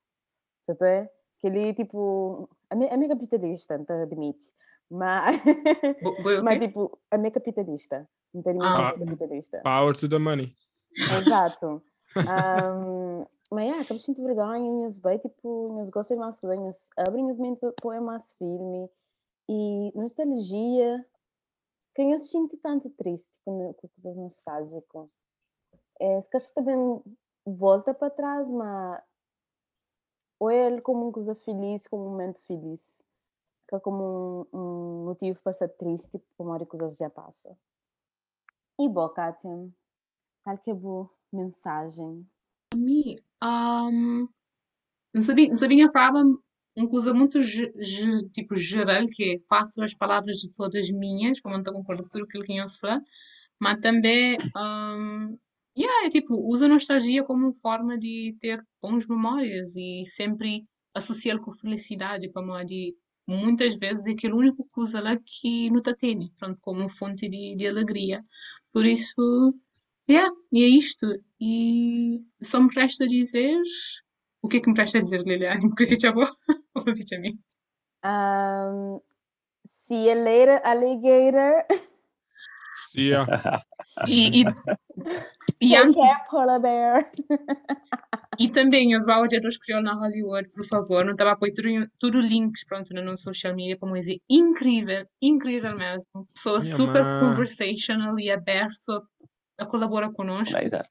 Certo 0.63 0.83
é? 0.83 1.09
Que 1.39 1.47
ele, 1.47 1.73
tipo, 1.73 2.49
é 2.69 2.97
meio 2.97 3.09
capitalista, 3.09 3.77
não 3.77 4.01
admite. 4.01 4.51
Mas, 4.89 5.35
mas 6.43 6.59
tipo, 6.59 6.99
é 7.09 7.17
meio 7.17 7.33
capitalista. 7.33 8.07
Não 8.33 8.61
ah, 8.61 8.93
capitalista. 8.93 9.61
Power 9.63 9.95
to 9.95 10.07
the 10.07 10.19
money. 10.19 10.55
Exato. 10.95 11.81
um, 12.17 13.25
mas, 13.51 13.65
é, 13.65 13.79
acabo 13.81 13.99
de 13.99 14.21
vergonha, 14.21 14.83
eles 14.83 14.99
bem, 14.99 15.17
tipo, 15.17 15.77
eles 15.79 15.89
gostam 15.89 16.17
mais 16.17 16.39
coisas, 16.39 16.63
eles 16.63 16.89
abrem 16.97 17.31
os 17.31 17.37
mentes 17.37 17.61
para 17.81 18.01
mais 18.01 18.33
filme. 18.33 18.89
E 19.49 19.91
nostalgia, 19.95 21.05
quem 21.95 22.11
eu 22.11 22.19
sinto 22.19 22.57
tanto 22.57 22.89
triste 22.91 23.31
com, 23.45 23.73
com 23.73 23.87
coisas 23.87 24.17
nostálgicas. 24.17 25.07
É, 25.99 26.21
se 26.21 26.53
também 26.53 27.01
volta 27.45 27.93
para 27.93 28.09
trás, 28.09 28.47
mas 28.47 29.01
ou 30.39 30.51
é 30.51 30.67
ele 30.67 30.81
como 30.81 31.05
uma 31.05 31.11
coisa 31.11 31.33
feliz, 31.33 31.87
como 31.87 32.05
um 32.05 32.09
momento 32.11 32.39
feliz, 32.41 33.01
que 33.67 33.75
é 33.75 33.79
como 33.79 34.47
um, 34.53 34.59
um 34.59 35.05
motivo 35.05 35.41
para 35.41 35.53
ser 35.53 35.69
triste, 35.69 36.21
como 36.37 36.53
a 36.53 36.65
coisas 36.65 36.95
já 36.97 37.09
passa. 37.09 37.57
E 38.79 38.87
boa, 38.87 39.11
Kátia, 39.11 39.49
qual 40.43 40.57
que 40.59 40.69
é 40.69 40.73
a 40.73 40.75
boa 40.75 41.09
mensagem? 41.33 42.23
A 42.71 42.77
mim, 42.77 43.15
um, 43.43 44.27
não 45.15 45.23
sabia, 45.23 45.47
não 45.47 45.57
sabia 45.57 45.89
falar 45.89 46.21
uma 46.75 46.87
coisa 46.87 47.11
muito 47.11 47.39
tipo 48.31 48.55
geral, 48.55 49.03
que 49.11 49.33
é 49.33 49.39
faço 49.49 49.83
as 49.83 49.95
palavras 49.95 50.37
de 50.37 50.51
todas 50.51 50.87
minhas, 50.91 51.39
como 51.39 51.55
não 51.55 51.61
estou 51.61 51.73
concordo 51.73 52.03
com 52.03 52.09
tudo 52.09 52.25
aquilo 52.25 52.43
que 52.43 52.55
eu 52.55 52.69
falar, 52.69 53.01
mas 53.59 53.79
também 53.79 54.37
um, 54.55 55.35
yeah, 55.75 56.05
é 56.05 56.09
tipo, 56.11 56.35
usa 56.35 56.65
a 56.65 56.69
nostalgia 56.69 57.23
como 57.23 57.55
forma 57.55 57.97
de 57.97 58.37
ter 58.39 58.63
bons 58.79 59.07
memórias 59.07 59.75
e 59.75 60.05
sempre 60.05 60.67
associá-lo 60.93 61.41
com 61.41 61.51
felicidade, 61.51 62.31
como 62.31 62.63
de 62.63 62.95
muitas 63.27 63.75
vezes 63.75 64.07
é 64.07 64.11
aquele 64.11 64.33
único 64.33 64.65
usa 64.77 65.01
lá 65.01 65.17
que 65.17 65.69
não 65.69 65.81
tem, 65.81 66.31
pronto, 66.39 66.59
como 66.61 66.87
fonte 66.89 67.27
de, 67.27 67.55
de 67.55 67.67
alegria. 67.67 68.23
Por 68.71 68.85
isso, 68.85 69.53
yeah, 70.09 70.29
e 70.51 70.63
é 70.63 70.67
isto. 70.67 71.05
E 71.39 72.23
só 72.41 72.59
me 72.59 72.69
resta 72.73 73.07
dizer 73.07 73.61
o 74.41 74.47
que 74.47 74.57
é 74.57 74.59
que 74.61 74.69
me 74.69 74.75
presta 74.75 74.97
a 74.99 75.01
dizer, 75.01 75.21
Liliane? 75.23 75.67
Porque 75.69 75.85
fica 75.85 76.11
bom 76.11 76.27
ou 76.75 76.81
fica 76.95 77.19
mim? 77.19 77.39
Um, 78.03 79.01
see 79.65 80.09
you 80.09 80.23
later, 80.23 80.61
alligator. 80.63 81.65
See 82.91 83.09
ya. 83.09 83.25
E, 84.07 84.41
e, 84.41 84.45
e 85.61 85.75
antes... 85.75 86.01
polar 86.29 86.59
bear. 86.59 87.09
e 88.39 88.49
também 88.49 88.95
os 88.95 89.05
baudeiros 89.05 89.57
criou 89.57 89.81
na 89.81 89.93
Hollywood, 89.93 90.49
por 90.49 90.65
favor, 90.67 91.03
não 91.03 91.13
estava 91.13 91.31
a 91.31 91.35
pôr 91.35 91.51
tudo, 91.51 91.87
tudo 91.99 92.21
links 92.21 92.63
pronto, 92.65 92.93
no 92.93 93.01
nosso 93.01 93.23
social 93.23 93.55
media 93.55 93.77
para 93.77 93.91
dizer 93.93 94.19
incrível, 94.29 95.05
incrível 95.21 95.75
mesmo. 95.75 96.27
Pessoa 96.33 96.61
super 96.61 97.03
conversational 97.19 98.19
e 98.19 98.29
aberto 98.29 99.03
a 99.59 99.65
colaborar 99.65 100.11
conosco. 100.11 100.57
Exato. 100.57 100.89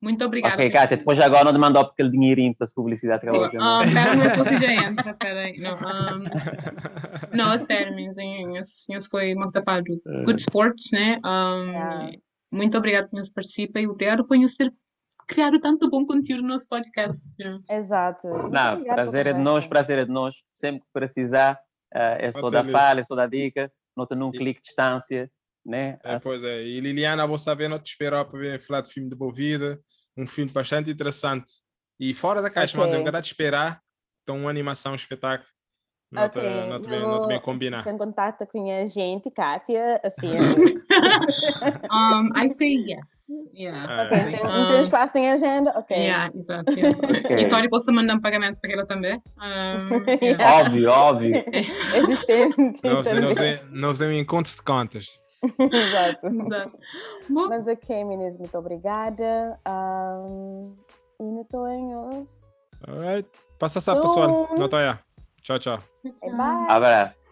Muito 0.00 0.24
obrigada. 0.24 0.54
Ok, 0.54 0.70
Kátia, 0.70 0.96
depois 0.96 1.18
agora 1.18 1.44
não 1.44 1.52
te 1.52 1.58
mandou 1.58 1.82
aquele 1.82 2.10
dinheirinho 2.10 2.54
para 2.56 2.68
a 2.68 2.74
publicidade 2.74 3.20
que 3.20 3.28
ela. 3.28 3.50
Ah, 3.60 3.80
pera, 3.82 4.14
meu 4.14 4.30
povo 4.44 4.56
já 4.56 4.72
entra, 4.72 5.14
peraí. 5.14 5.58
Não, 5.58 5.74
um, 5.74 7.36
não, 7.36 7.50
a 7.50 7.58
sério, 7.58 7.96
meus 7.96 8.14
senhores, 8.14 9.08
foi 9.10 9.34
muito 9.34 9.50
tafado. 9.50 9.84
Good 10.24 10.40
sports, 10.40 10.90
né? 10.92 11.18
Um, 11.24 11.70
yeah. 11.72 12.12
Muito 12.50 12.76
obrigada 12.78 13.06
por 13.08 13.16
nos 13.16 13.28
participar 13.28 13.80
e 13.80 13.86
obrigado 13.86 14.26
por 14.26 14.36
nos 14.38 14.56
ter 14.56 14.70
criado 15.26 15.60
tanto 15.60 15.90
bom 15.90 16.06
conteúdo 16.06 16.42
no 16.42 16.48
nosso 16.48 16.66
podcast. 16.68 17.28
Exato. 17.70 18.28
Não, 18.50 18.82
prazer 18.84 19.26
é 19.26 19.32
de 19.32 19.40
nós, 19.40 19.66
prazer 19.66 19.98
é 19.98 20.04
de 20.04 20.10
nós. 20.10 20.34
Sempre 20.54 20.80
que 20.80 20.86
precisar, 20.92 21.54
uh, 21.94 22.16
é 22.18 22.32
só 22.32 22.48
da 22.48 22.64
fala, 22.64 23.00
é 23.00 23.02
só 23.02 23.14
da 23.14 23.26
dica, 23.26 23.70
nota 23.96 24.14
num 24.14 24.30
clique 24.30 24.60
de 24.60 24.66
distância. 24.66 25.30
Né? 25.66 25.98
É, 26.02 26.18
pois 26.18 26.42
é, 26.42 26.62
e 26.62 26.80
Liliana, 26.80 27.26
vou 27.26 27.36
saber, 27.36 27.68
não 27.68 27.78
te 27.78 27.90
esperar 27.90 28.24
para 28.24 28.38
ver 28.38 28.60
falar 28.60 28.80
de 28.80 28.90
filme 28.90 29.10
de 29.10 29.14
Bovida 29.14 29.78
um 30.18 30.26
filme 30.26 30.50
bastante 30.50 30.90
interessante 30.90 31.52
e 31.98 32.12
fora 32.12 32.42
da 32.42 32.50
caixa, 32.50 32.76
okay. 32.76 32.98
mas 32.98 33.14
eu 33.14 33.22
te 33.22 33.26
esperar. 33.26 33.80
Então, 34.22 34.36
uma 34.36 34.50
animação, 34.50 34.92
um 34.92 34.96
espetáculo. 34.96 35.48
Não 36.10 36.24
okay. 36.24 36.66
não 36.66 36.80
te, 36.80 36.88
bem, 36.88 37.02
não 37.02 37.20
te 37.20 37.28
bem 37.28 37.40
combinar. 37.40 37.84
Tem 37.84 37.98
contato 37.98 38.46
com 38.46 38.70
a 38.70 38.86
gente, 38.86 39.30
Kátia, 39.30 40.00
assim. 40.02 40.30
um, 41.92 42.30
I 42.34 42.48
say 42.48 42.76
yes. 42.76 43.28
Yeah. 43.54 44.06
Okay. 44.06 44.38
Tem, 44.38 44.46
um, 44.46 44.68
tem 44.68 44.82
espaço, 44.84 45.12
tem 45.12 45.30
agenda? 45.30 45.70
Ok. 45.76 45.94
Yeah, 45.94 46.32
exato. 46.34 46.72
Yeah. 46.72 46.96
Okay. 46.96 47.36
E 47.36 47.48
Tori 47.48 47.68
posso 47.68 47.92
mandar 47.92 48.14
um 48.14 48.20
pagamento 48.20 48.58
para 48.58 48.72
ela 48.72 48.86
também. 48.86 49.22
Um, 49.36 50.24
yeah. 50.24 50.54
Óbvio, 50.64 50.90
óbvio. 50.90 51.44
Existente. 51.94 52.80
Não, 52.82 53.02
não, 53.70 53.92
não, 53.92 54.06
um 54.06 54.12
encontro 54.12 54.54
de 54.54 54.62
contas. 54.62 55.20
Exato. 55.42 56.26
Exato. 56.26 56.72
Bom. 57.28 57.48
Mas 57.48 57.68
ok, 57.68 58.04
meninas, 58.04 58.38
muito 58.38 58.56
obrigada. 58.56 59.60
Um, 59.68 60.74
e 61.20 61.24
notonhos. 61.24 62.48
Alright. 62.88 63.28
Passa 63.58 63.78
essa, 63.78 64.00
pessoal. 64.00 64.48
Notonha. 64.56 65.00
Tchau, 65.48 65.58
tchau. 65.58 65.78
Bye. 66.04 66.66
Abraço. 66.68 67.27